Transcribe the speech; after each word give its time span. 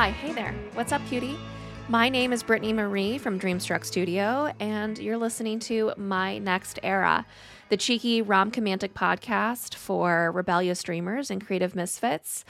Hi, 0.00 0.12
hey 0.12 0.32
there. 0.32 0.54
What's 0.72 0.92
up, 0.92 1.06
cutie? 1.08 1.36
My 1.90 2.08
name 2.08 2.32
is 2.32 2.42
Brittany 2.42 2.72
Marie 2.72 3.18
from 3.18 3.38
Dreamstruck 3.38 3.84
Studio, 3.84 4.50
and 4.58 4.98
you're 4.98 5.18
listening 5.18 5.58
to 5.58 5.92
My 5.98 6.38
Next 6.38 6.78
Era, 6.82 7.26
the 7.68 7.76
cheeky 7.76 8.22
romcomantic 8.22 8.94
podcast 8.94 9.74
for 9.74 10.32
rebellious 10.32 10.82
dreamers 10.82 11.30
and 11.30 11.46
creative 11.46 11.76
misfits. 11.76 12.46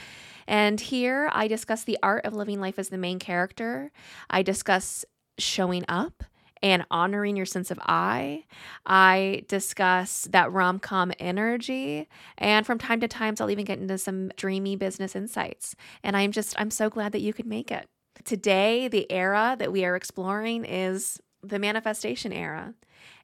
And 0.46 0.80
here 0.80 1.28
I 1.32 1.48
discuss 1.48 1.82
the 1.82 1.98
art 2.04 2.24
of 2.24 2.34
living 2.34 2.60
life 2.60 2.78
as 2.78 2.90
the 2.90 2.96
main 2.96 3.18
character. 3.18 3.90
I 4.30 4.42
discuss 4.42 5.04
showing 5.36 5.84
up 5.88 6.22
and 6.62 6.84
honoring 6.90 7.36
your 7.36 7.46
sense 7.46 7.70
of 7.70 7.78
I. 7.86 8.44
I 8.86 9.44
discuss 9.48 10.28
that 10.30 10.52
rom 10.52 10.78
com 10.78 11.12
energy. 11.18 12.08
And 12.38 12.66
from 12.66 12.78
time 12.78 13.00
to 13.00 13.08
time, 13.08 13.34
I'll 13.40 13.50
even 13.50 13.64
get 13.64 13.78
into 13.78 13.98
some 13.98 14.28
dreamy 14.36 14.76
business 14.76 15.16
insights. 15.16 15.74
And 16.02 16.16
I'm 16.16 16.32
just, 16.32 16.54
I'm 16.60 16.70
so 16.70 16.90
glad 16.90 17.12
that 17.12 17.20
you 17.22 17.32
could 17.32 17.46
make 17.46 17.70
it. 17.70 17.86
Today, 18.24 18.88
the 18.88 19.10
era 19.10 19.56
that 19.58 19.72
we 19.72 19.84
are 19.84 19.96
exploring 19.96 20.64
is 20.64 21.18
the 21.42 21.58
manifestation 21.58 22.32
era. 22.32 22.74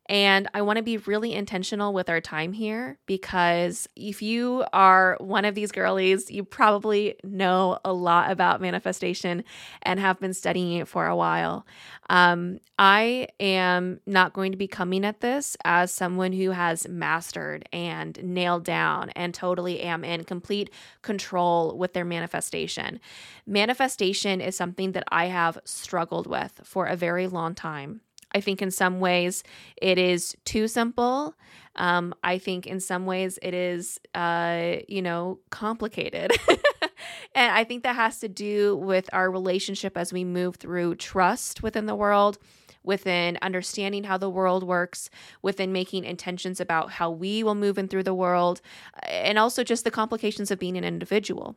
And 0.09 0.49
I 0.55 0.63
want 0.63 0.77
to 0.77 0.85
be 0.85 0.99
really 0.99 1.33
intentional 1.33 1.93
with 1.93 2.09
our 2.09 2.21
time 2.21 2.53
here 2.53 2.99
because 3.07 3.89
if 3.97 4.23
you 4.23 4.65
are 4.73 5.17
one 5.21 5.45
of 5.45 5.57
these 5.57 5.73
girlies, 5.73 6.31
you 6.31 6.45
probably 6.45 7.17
know 7.25 7.79
a 7.85 7.93
lot 7.93 8.31
about 8.31 8.61
manifestation 8.61 9.43
and 9.83 9.99
have 9.99 10.21
been 10.21 10.33
studying 10.33 10.75
it 10.75 10.87
for 10.87 11.07
a 11.07 11.17
while. 11.17 11.67
Um, 12.09 12.61
I 12.79 13.29
am 13.41 14.01
not 14.07 14.33
going 14.33 14.53
to 14.53 14.59
be 14.59 14.69
coming 14.69 15.05
at 15.05 15.21
this 15.21 15.57
as 15.65 15.91
someone 15.91 16.33
who 16.33 16.51
has 16.51 16.87
mastered 16.87 17.69
and 17.73 18.23
nailed 18.23 18.65
down 18.65 19.11
and 19.11 19.35
totally 19.35 19.81
am 19.81 20.05
in 20.05 20.23
complete 20.23 20.71
control 21.03 21.77
with 21.77 21.95
their 21.95 22.05
manifestation. 22.05 23.01
Manifestation 23.45 24.41
is 24.41 24.57
something 24.57 24.93
that 24.93 25.05
I 25.09 25.27
have 25.27 25.59
struggled 25.65 26.29
with 26.29 26.61
for 26.63 26.87
a 26.87 26.95
very 26.95 27.27
long 27.27 27.57
time. 27.57 28.03
I 28.37 28.41
think 28.43 28.61
in 28.61 28.71
some 28.71 29.01
ways 29.01 29.43
it 29.81 29.97
is 29.97 30.37
too 30.45 30.69
simple. 30.69 31.35
Um, 31.77 32.15
I 32.23 32.37
think 32.37 32.67
in 32.67 32.81
some 32.81 33.07
ways 33.07 33.39
it 33.41 33.55
is, 33.55 33.99
uh, 34.15 34.77
you 34.89 35.01
know, 35.01 35.39
complicated. 35.49 36.33
and 37.35 37.51
I 37.51 37.65
think 37.65 37.83
that 37.85 37.97
has 37.97 38.19
to 38.21 38.29
do 38.29 38.77
with 38.77 39.09
our 39.15 39.31
relationship 39.31 39.97
as 39.97 40.13
we 40.13 40.23
move 40.23 40.57
through 40.57 40.97
trust 40.97 41.63
within 41.63 41.87
the 41.87 41.95
world, 41.95 42.37
within 42.83 43.39
understanding 43.41 44.05
how 44.05 44.19
the 44.19 44.29
world 44.29 44.65
works, 44.65 45.09
within 45.41 45.73
making 45.73 46.05
intentions 46.05 46.61
about 46.61 46.91
how 46.91 47.11
we 47.11 47.43
will 47.43 47.55
move 47.55 47.79
in 47.79 47.89
through 47.89 48.03
the 48.03 48.15
world, 48.15 48.61
and 49.05 49.39
also 49.39 49.65
just 49.65 49.85
the 49.85 49.91
complications 49.91 50.51
of 50.51 50.59
being 50.59 50.77
an 50.77 50.85
individual 50.85 51.57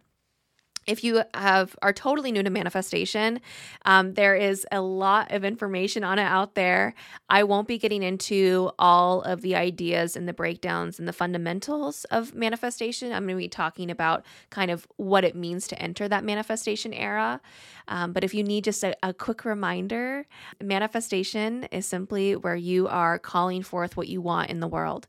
if 0.87 1.03
you 1.03 1.23
have 1.33 1.75
are 1.81 1.93
totally 1.93 2.31
new 2.31 2.43
to 2.43 2.49
manifestation 2.49 3.39
um, 3.85 4.13
there 4.13 4.35
is 4.35 4.65
a 4.71 4.81
lot 4.81 5.31
of 5.31 5.43
information 5.43 6.03
on 6.03 6.19
it 6.19 6.23
out 6.23 6.55
there. 6.55 6.93
I 7.29 7.43
won't 7.43 7.67
be 7.67 7.77
getting 7.77 8.03
into 8.03 8.71
all 8.77 9.21
of 9.21 9.41
the 9.41 9.55
ideas 9.55 10.15
and 10.15 10.27
the 10.27 10.33
breakdowns 10.33 10.99
and 10.99 11.07
the 11.07 11.13
fundamentals 11.13 12.05
of 12.05 12.33
manifestation. 12.35 13.11
I'm 13.11 13.23
going 13.25 13.35
to 13.35 13.43
be 13.43 13.49
talking 13.49 13.89
about 13.91 14.25
kind 14.49 14.71
of 14.71 14.87
what 14.97 15.23
it 15.23 15.35
means 15.35 15.67
to 15.69 15.81
enter 15.81 16.07
that 16.07 16.23
manifestation 16.23 16.93
era. 16.93 17.41
Um, 17.87 18.13
but 18.13 18.23
if 18.23 18.33
you 18.33 18.43
need 18.43 18.63
just 18.63 18.83
a, 18.83 18.95
a 19.01 19.13
quick 19.13 19.45
reminder 19.45 20.25
manifestation 20.61 21.63
is 21.65 21.85
simply 21.85 22.35
where 22.35 22.55
you 22.55 22.87
are 22.87 23.19
calling 23.19 23.63
forth 23.63 23.97
what 23.97 24.07
you 24.07 24.21
want 24.21 24.49
in 24.49 24.59
the 24.59 24.67
world. 24.67 25.07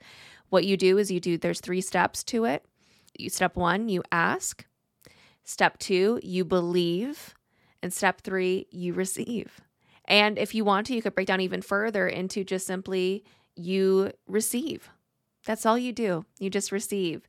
What 0.48 0.64
you 0.64 0.76
do 0.76 0.98
is 0.98 1.10
you 1.10 1.20
do 1.20 1.38
there's 1.38 1.60
three 1.60 1.80
steps 1.80 2.24
to 2.24 2.44
it. 2.44 2.64
You 3.16 3.28
step 3.28 3.56
one 3.56 3.88
you 3.88 4.02
ask 4.10 4.64
Step 5.44 5.78
two, 5.78 6.20
you 6.22 6.44
believe. 6.44 7.34
And 7.82 7.92
step 7.92 8.20
three, 8.20 8.66
you 8.70 8.92
receive. 8.92 9.60
And 10.04 10.38
if 10.38 10.54
you 10.54 10.64
want 10.64 10.86
to, 10.88 10.94
you 10.94 11.02
could 11.02 11.14
break 11.14 11.28
down 11.28 11.40
even 11.40 11.62
further 11.62 12.06
into 12.06 12.44
just 12.44 12.66
simply 12.66 13.24
you 13.56 14.12
receive. 14.26 14.90
That's 15.46 15.64
all 15.64 15.78
you 15.78 15.92
do. 15.92 16.26
You 16.38 16.50
just 16.50 16.70
receive. 16.70 17.26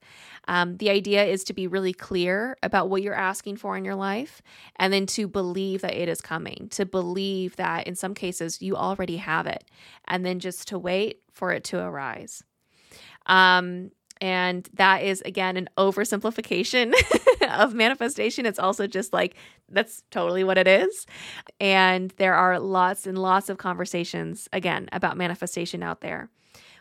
Um, 0.48 0.78
the 0.78 0.90
idea 0.90 1.24
is 1.24 1.46
to 1.46 1.54
be 1.54 1.68
really 1.68 1.94
clear 1.94 2.58
about 2.62 2.90
what 2.90 3.02
you're 3.02 3.14
asking 3.14 3.56
for 3.58 3.78
in 3.78 3.86
your 3.86 3.96
life 3.96 4.42
and 4.76 4.92
then 4.92 5.06
to 5.08 5.28
believe 5.28 5.82
that 5.82 5.96
it 5.96 6.10
is 6.10 6.20
coming, 6.20 6.68
to 6.72 6.86
believe 6.86 7.56
that 7.56 7.88
in 7.88 7.96
some 7.96 8.14
cases 8.14 8.62
you 8.62 8.76
already 8.76 9.18
have 9.18 9.48
it, 9.48 9.64
and 10.08 10.26
then 10.26 10.40
just 10.40 10.68
to 10.70 10.80
wait 10.80 11.22
for 11.32 11.52
it 11.52 11.64
to 11.66 11.80
arise. 11.80 12.44
Um, 13.28 13.92
and 14.20 14.68
that 14.74 15.04
is, 15.04 15.22
again, 15.22 15.56
an 15.58 15.70
oversimplification 15.78 16.94
of 17.60 17.74
manifestation. 17.74 18.46
It's 18.46 18.60
also 18.60 18.88
just 18.88 19.14
like 19.14 19.36
that's 19.70 20.04
totally 20.12 20.44
what 20.44 20.58
it 20.58 20.68
is. 20.68 21.06
And 21.60 22.14
there 22.18 22.36
are 22.36 22.60
lots 22.60 23.08
and 23.08 23.18
lots 23.18 23.50
of 23.50 23.58
conversations, 23.58 24.48
again, 24.54 24.90
about 24.92 25.18
manifestation 25.18 25.84
out 25.84 26.02
there. 26.02 26.30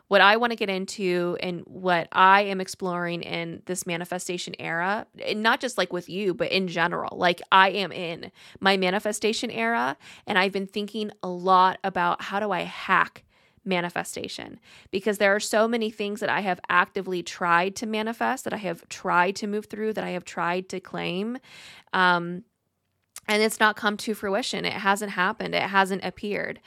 What 0.08 0.20
I 0.20 0.38
want 0.38 0.50
to 0.50 0.56
get 0.56 0.68
into 0.68 1.36
and 1.40 1.60
what 1.66 2.08
I 2.10 2.42
am 2.42 2.60
exploring 2.60 3.22
in 3.22 3.62
this 3.66 3.86
manifestation 3.86 4.56
era, 4.58 5.06
and 5.24 5.40
not 5.40 5.60
just 5.60 5.78
like 5.78 5.92
with 5.92 6.08
you, 6.08 6.34
but 6.34 6.50
in 6.50 6.66
general, 6.66 7.16
like 7.16 7.40
I 7.52 7.70
am 7.70 7.92
in 7.92 8.32
my 8.58 8.76
manifestation 8.76 9.52
era. 9.52 9.96
And 10.26 10.36
I've 10.36 10.50
been 10.50 10.66
thinking 10.66 11.12
a 11.22 11.28
lot 11.28 11.78
about 11.84 12.22
how 12.22 12.40
do 12.40 12.50
I 12.50 12.62
hack 12.62 13.22
manifestation 13.64 14.58
because 14.90 15.18
there 15.18 15.34
are 15.34 15.40
so 15.40 15.68
many 15.68 15.90
things 15.90 16.20
that 16.20 16.30
I 16.30 16.40
have 16.40 16.60
actively 16.68 17.22
tried 17.22 17.76
to 17.76 17.86
manifest, 17.86 18.44
that 18.44 18.52
I 18.52 18.58
have 18.58 18.88
tried 18.88 19.36
to 19.36 19.46
move 19.46 19.66
through, 19.66 19.92
that 19.94 20.04
I 20.04 20.10
have 20.10 20.24
tried 20.24 20.68
to 20.70 20.80
claim. 20.80 21.38
Um, 21.92 22.44
and 23.28 23.42
it's 23.42 23.60
not 23.60 23.76
come 23.76 23.96
to 23.98 24.14
fruition. 24.14 24.64
It 24.64 24.72
hasn't 24.72 25.12
happened. 25.12 25.54
It 25.54 25.62
hasn't 25.62 26.04
appeared. 26.04 26.58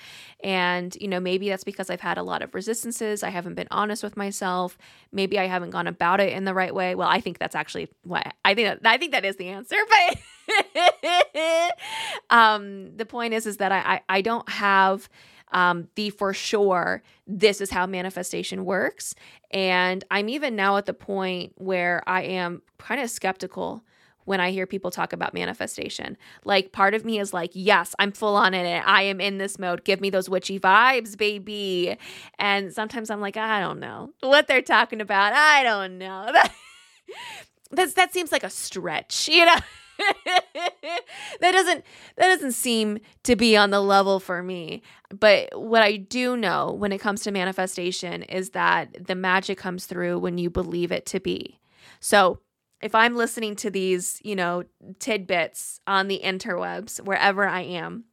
And, 0.44 0.96
you 1.02 1.08
know, 1.10 1.20
maybe 1.20 1.50
that's 1.50 1.64
because 1.64 1.90
I've 1.90 2.00
had 2.00 2.18
a 2.18 2.24
lot 2.24 2.42
of 2.42 2.54
resistances. 2.54 3.22
I 3.22 3.30
haven't 3.30 3.56
been 3.56 3.68
honest 3.70 4.02
with 4.02 4.16
myself. 4.16 4.78
Maybe 5.12 5.38
I 5.38 5.48
haven't 5.48 5.72
gone 5.72 5.88
about 5.88 6.22
it 6.22 6.32
in 6.32 6.46
the 6.46 6.54
right 6.54 6.74
way. 6.74 6.96
Well, 6.96 7.10
I 7.10 7.20
think 7.20 7.38
that's 7.38 7.56
actually 7.56 7.90
what 8.04 8.34
I 8.46 8.54
think 8.54 8.82
that, 8.82 8.90
I 8.90 8.98
think 8.98 9.12
that 9.12 9.26
is 9.26 9.36
the 9.36 9.50
answer. 9.50 9.76
But 9.90 11.78
um, 12.30 12.96
the 12.98 13.06
point 13.06 13.34
is, 13.34 13.46
is 13.46 13.58
that 13.58 13.72
I, 13.72 13.78
I, 13.78 14.02
I 14.18 14.22
don't 14.22 14.48
have 14.50 15.10
um, 15.54 15.88
the 15.96 16.10
for 16.10 16.34
sure 16.34 17.02
this 17.26 17.62
is 17.62 17.70
how 17.70 17.86
manifestation 17.86 18.66
works. 18.66 19.16
And 19.52 20.04
I'm 20.12 20.30
even 20.30 20.56
now 20.56 20.78
at 20.78 20.86
the 20.86 20.94
point 20.94 21.54
where 21.56 22.04
I 22.08 22.24
am 22.24 22.62
kind 22.78 23.02
of 23.02 23.10
skeptical 23.10 23.84
when 24.26 24.40
I 24.40 24.52
hear 24.52 24.66
people 24.66 24.90
talk 24.90 25.14
about 25.14 25.34
manifestation. 25.34 26.18
Like 26.46 26.72
part 26.72 26.94
of 26.94 27.06
me 27.06 27.20
is 27.20 27.34
like, 27.34 27.52
yes, 27.54 27.94
I'm 28.00 28.12
full 28.12 28.36
on 28.36 28.54
in 28.54 28.66
it. 28.66 28.84
I 28.86 29.04
am 29.04 29.20
in 29.20 29.38
this 29.38 29.60
mode. 29.60 29.84
Give 29.84 30.02
me 30.02 30.10
those 30.10 30.30
witchy 30.30 30.60
vibes, 30.60 31.18
baby. 31.18 31.98
And 32.40 32.74
sometimes 32.74 33.10
I'm 33.10 33.22
like, 33.22 33.38
I 33.38 33.60
don't 33.60 33.80
know 33.80 34.12
what 34.22 34.48
they're 34.48 34.62
talking 34.62 35.02
about. 35.02 35.34
I 35.34 35.64
don't 35.64 35.98
know. 35.98 36.32
That's 37.72 37.94
that 37.94 38.14
seems 38.14 38.32
like 38.32 38.44
a 38.44 38.50
stretch, 38.50 39.28
you 39.28 39.46
know. 39.46 39.58
that 41.40 41.52
doesn't 41.52 41.84
that 42.18 42.28
doesn't 42.28 42.54
seem 42.54 43.00
to 43.24 43.36
be 43.36 43.58
on 43.58 43.70
the 43.70 43.82
level 43.82 44.20
for 44.20 44.44
me. 44.44 44.82
But 45.10 45.50
what 45.60 45.82
i 45.82 45.98
do 45.98 46.36
know 46.38 46.72
when 46.72 46.92
it 46.92 47.00
comes 47.00 47.22
to 47.22 47.32
manifestation 47.32 48.24
is 48.24 48.52
that 48.52 49.08
the 49.08 49.16
magic 49.16 49.58
comes 49.58 49.86
through 49.86 50.20
when 50.20 50.38
you 50.38 50.50
believe 50.50 50.92
it 50.92 51.06
to 51.08 51.20
be. 51.20 51.60
So 52.00 52.40
if 52.82 52.94
i'm 52.94 53.16
listening 53.16 53.56
to 53.56 53.72
these 53.72 54.20
you 54.24 54.36
know 54.36 54.64
tidbits 55.00 55.80
on 55.88 56.10
the 56.10 56.22
interwebs 56.24 57.00
wherever 57.02 57.48
i 57.48 57.62
am 57.62 58.04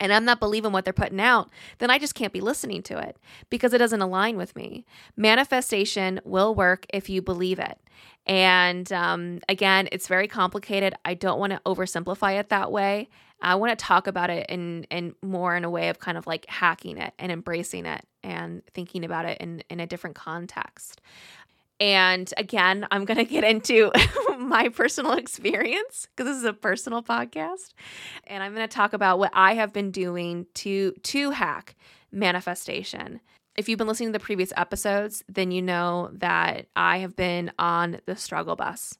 and 0.00 0.12
I'm 0.12 0.24
not 0.24 0.40
believing 0.40 0.72
what 0.72 0.84
they're 0.84 0.92
putting 0.92 1.20
out, 1.20 1.50
then 1.78 1.90
I 1.90 1.98
just 1.98 2.14
can't 2.14 2.32
be 2.32 2.40
listening 2.40 2.82
to 2.84 2.98
it 2.98 3.16
because 3.50 3.72
it 3.72 3.78
doesn't 3.78 4.02
align 4.02 4.36
with 4.36 4.54
me. 4.56 4.84
Manifestation 5.16 6.20
will 6.24 6.54
work 6.54 6.86
if 6.92 7.08
you 7.08 7.22
believe 7.22 7.58
it. 7.58 7.78
And 8.26 8.90
um, 8.92 9.40
again, 9.48 9.88
it's 9.92 10.08
very 10.08 10.28
complicated. 10.28 10.94
I 11.04 11.14
don't 11.14 11.38
want 11.38 11.52
to 11.52 11.60
oversimplify 11.66 12.38
it 12.38 12.48
that 12.48 12.72
way. 12.72 13.08
I 13.42 13.56
want 13.56 13.78
to 13.78 13.84
talk 13.84 14.06
about 14.06 14.30
it 14.30 14.46
in, 14.48 14.84
in 14.84 15.14
more 15.22 15.54
in 15.54 15.64
a 15.64 15.70
way 15.70 15.90
of 15.90 15.98
kind 15.98 16.16
of 16.16 16.26
like 16.26 16.46
hacking 16.48 16.96
it 16.96 17.12
and 17.18 17.30
embracing 17.30 17.84
it 17.84 18.06
and 18.22 18.62
thinking 18.72 19.04
about 19.04 19.26
it 19.26 19.38
in, 19.38 19.62
in 19.68 19.80
a 19.80 19.86
different 19.86 20.16
context. 20.16 21.02
And 21.80 22.32
again, 22.36 22.86
I'm 22.90 23.04
going 23.04 23.18
to 23.18 23.24
get 23.24 23.44
into 23.44 23.90
my 24.38 24.68
personal 24.68 25.12
experience 25.12 26.08
because 26.14 26.30
this 26.30 26.38
is 26.38 26.44
a 26.44 26.52
personal 26.52 27.02
podcast. 27.02 27.72
And 28.26 28.42
I'm 28.42 28.54
going 28.54 28.66
to 28.66 28.74
talk 28.74 28.92
about 28.92 29.18
what 29.18 29.32
I 29.34 29.54
have 29.54 29.72
been 29.72 29.90
doing 29.90 30.46
to 30.54 30.92
to 30.92 31.30
hack 31.30 31.74
manifestation. 32.12 33.20
If 33.56 33.68
you've 33.68 33.78
been 33.78 33.88
listening 33.88 34.10
to 34.10 34.18
the 34.18 34.24
previous 34.24 34.52
episodes, 34.56 35.24
then 35.28 35.50
you 35.50 35.62
know 35.62 36.10
that 36.14 36.66
I 36.74 36.98
have 36.98 37.14
been 37.14 37.52
on 37.58 38.00
the 38.06 38.16
struggle 38.16 38.56
bus 38.56 38.98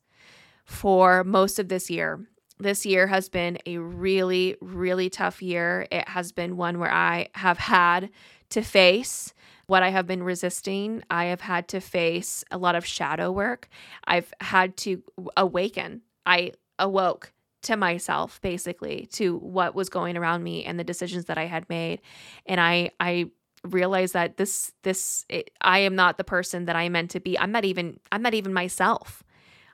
for 0.65 1.25
most 1.25 1.59
of 1.59 1.69
this 1.69 1.91
year. 1.91 2.21
This 2.59 2.87
year 2.87 3.09
has 3.09 3.29
been 3.29 3.59
a 3.67 3.79
really, 3.79 4.57
really 4.61 5.11
tough 5.11 5.43
year. 5.43 5.87
It 5.91 6.09
has 6.09 6.31
been 6.31 6.57
one 6.57 6.79
where 6.79 6.93
I 6.93 7.29
have 7.35 7.59
had 7.59 8.11
to 8.51 8.63
face 8.63 9.34
what 9.67 9.83
I 9.83 9.91
have 9.91 10.07
been 10.07 10.23
resisting. 10.23 11.03
I 11.11 11.27
have 11.27 11.41
had 11.41 11.69
to 11.69 11.81
face 11.81 12.45
a 12.51 12.59
lot 12.59 12.75
of 12.75 12.85
shadow 12.85 13.31
work. 13.31 13.69
I've 14.05 14.33
had 14.41 14.77
to 14.79 15.03
awaken. 15.37 16.03
I 16.27 16.53
awoke 16.79 17.33
to 17.63 17.77
myself 17.77 18.41
basically 18.43 19.09
to 19.13 19.39
what 19.39 19.75
was 19.75 19.89
going 19.89 20.17
around 20.17 20.43
me 20.43 20.65
and 20.65 20.79
the 20.79 20.85
decisions 20.85 21.25
that 21.27 21.39
I 21.39 21.47
had 21.47 21.69
made 21.71 22.03
and 22.45 22.61
I 22.61 22.91
I 23.01 23.31
realized 23.65 24.13
that 24.13 24.37
this 24.37 24.73
this 24.83 25.25
it, 25.31 25.51
I 25.63 25.79
am 25.79 25.97
not 25.97 26.19
the 26.19 26.25
person 26.25 26.67
that 26.67 26.77
I 26.77 26.91
meant 26.91 27.11
to 27.13 27.21
be 27.21 27.39
I'm 27.39 27.53
not 27.53 27.65
even 27.65 27.99
I'm 28.13 28.21
not 28.21 28.35
even 28.35 28.53
myself 28.53 29.25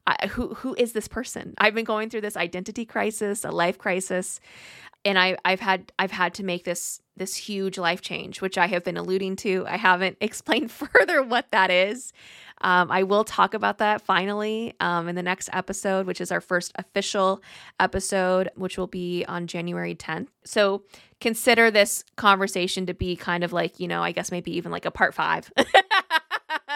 I, 0.06 0.26
who 0.28 0.54
who 0.54 0.74
is 0.78 0.92
this 0.92 1.08
person? 1.08 1.54
I've 1.58 1.74
been 1.74 1.84
going 1.84 2.10
through 2.10 2.22
this 2.22 2.36
identity 2.36 2.84
crisis 2.84 3.44
a 3.44 3.50
life 3.50 3.78
crisis 3.78 4.40
and 5.04 5.18
I 5.18 5.36
I've 5.44 5.60
had 5.60 5.92
I've 5.98 6.10
had 6.10 6.34
to 6.34 6.44
make 6.44 6.64
this 6.64 7.00
this 7.16 7.36
huge 7.36 7.76
life 7.76 8.00
change 8.00 8.40
which 8.40 8.56
I 8.58 8.66
have 8.66 8.84
been 8.84 8.96
alluding 8.96 9.36
to. 9.36 9.64
I 9.68 9.76
haven't 9.76 10.16
explained 10.20 10.70
further 10.72 11.22
what 11.22 11.50
that 11.50 11.70
is. 11.70 12.12
Um, 12.62 12.90
I 12.90 13.04
will 13.04 13.24
talk 13.24 13.54
about 13.54 13.78
that 13.78 14.02
finally 14.02 14.74
um, 14.80 15.08
in 15.08 15.14
the 15.14 15.22
next 15.22 15.48
episode, 15.52 16.06
which 16.06 16.20
is 16.20 16.30
our 16.30 16.42
first 16.42 16.72
official 16.74 17.42
episode, 17.78 18.50
which 18.54 18.76
will 18.76 18.86
be 18.86 19.24
on 19.24 19.46
January 19.46 19.94
10th. 19.94 20.28
So 20.44 20.82
consider 21.22 21.70
this 21.70 22.04
conversation 22.16 22.84
to 22.84 22.92
be 22.92 23.16
kind 23.16 23.44
of 23.44 23.52
like, 23.54 23.80
you 23.80 23.88
know, 23.88 24.02
I 24.02 24.12
guess 24.12 24.30
maybe 24.30 24.54
even 24.56 24.70
like 24.70 24.84
a 24.84 24.90
part 24.90 25.14
five 25.14 25.50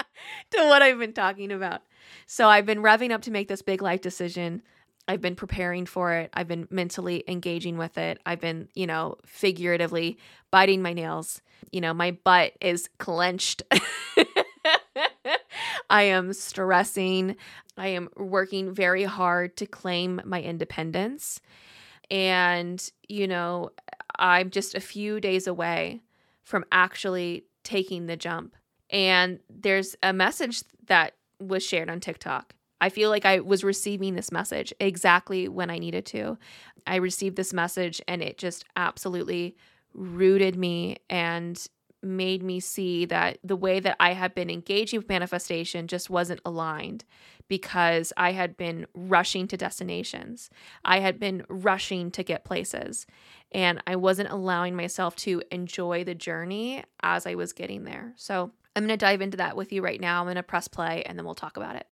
to 0.51 0.59
what 0.67 0.83
I've 0.83 0.99
been 0.99 1.13
talking 1.13 1.53
about. 1.53 1.83
So 2.27 2.49
I've 2.49 2.67
been 2.67 2.83
revving 2.83 3.11
up 3.13 3.23
to 3.23 3.31
make 3.31 3.49
this 3.49 3.63
big 3.63 3.83
life 3.83 4.01
decision. 4.01 4.63
I've 5.07 5.21
been 5.21 5.37
preparing 5.37 5.85
for 5.87 6.15
it. 6.15 6.31
I've 6.33 6.49
been 6.49 6.67
mentally 6.71 7.25
engaging 7.29 7.77
with 7.77 7.99
it. 7.99 8.19
I've 8.25 8.41
been, 8.41 8.69
you 8.75 8.87
know, 8.87 9.17
figuratively 9.27 10.19
biting 10.51 10.81
my 10.81 10.95
nails. 10.95 11.43
You 11.73 11.81
know, 11.83 11.93
my 11.93 12.13
butt 12.13 12.53
is 12.61 12.89
clenched. 12.99 13.63
I 15.91 16.03
am 16.05 16.33
stressing. 16.33 17.37
I 17.77 17.89
am 17.89 18.09
working 18.17 18.73
very 18.73 19.05
hard 19.05 19.57
to 19.59 19.67
claim 19.67 20.23
my 20.25 20.41
independence. 20.41 21.41
And, 22.11 22.83
you 23.09 23.27
know, 23.27 23.71
I'm 24.19 24.51
just 24.51 24.75
a 24.75 24.81
few 24.81 25.21
days 25.21 25.47
away 25.47 26.03
from 26.43 26.65
actually 26.73 27.45
taking 27.63 28.07
the 28.07 28.17
jump. 28.17 28.57
And 28.95 29.41
there's 29.51 29.97
a 30.03 30.13
message 30.13 30.63
that 30.87 31.15
was 31.41 31.65
shared 31.65 31.91
on 31.91 31.99
TikTok. 31.99 32.55
I 32.81 32.89
feel 32.91 33.11
like 33.11 33.27
I 33.27 33.41
was 33.41 33.65
receiving 33.65 34.15
this 34.15 34.31
message 34.31 34.73
exactly 34.79 35.49
when 35.49 35.69
I 35.69 35.79
needed 35.79 36.07
to. 36.07 36.39
I 36.87 36.97
received 36.97 37.37
this 37.37 37.53
message 37.53 38.01
and 38.07 38.23
it 38.23 38.39
just 38.39 38.65
absolutely 38.77 39.57
rooted 39.95 40.57
me 40.57 40.99
and 41.11 41.67
made 42.03 42.43
me 42.43 42.61
see 42.61 43.07
that 43.07 43.39
the 43.43 43.57
way 43.57 43.81
that 43.81 43.97
I 43.99 44.13
had 44.13 44.35
been 44.35 44.51
engaging 44.51 44.99
with 44.99 45.09
manifestation 45.09 45.89
just 45.89 46.11
wasn't 46.11 46.41
aligned 46.45 47.05
because 47.49 48.13
I 48.17 48.33
had 48.33 48.57
been 48.57 48.87
rushing 48.95 49.49
to 49.49 49.57
destinations. 49.57 50.51
I 50.85 51.01
had 51.01 51.19
been 51.19 51.45
rushing 51.49 52.11
to 52.13 52.23
get 52.23 52.45
places, 52.45 53.07
and 53.53 53.83
I 53.87 53.97
wasn't 53.97 54.31
allowing 54.31 54.77
myself 54.77 55.17
to 55.17 55.43
enjoy 55.51 56.05
the 56.05 56.15
journey 56.15 56.85
as 57.03 57.27
I 57.27 57.35
was 57.35 57.53
getting 57.53 57.85
there. 57.85 58.13
So, 58.17 58.53
I'm 58.77 58.83
going 58.83 58.99
to 58.99 59.05
dive 59.05 59.21
into 59.21 59.37
that 59.37 59.57
with 59.57 59.73
you 59.73 59.83
right 59.83 60.01
now. 60.01 60.19
I'm 60.21 60.27
going 60.27 60.35
to 60.35 60.43
press 60.43 60.67
play 60.67 61.05
and 61.07 61.17
then 61.17 61.25
we'll 61.25 61.37
talk 61.37 61.57
about 61.57 61.77
it. 61.77 61.87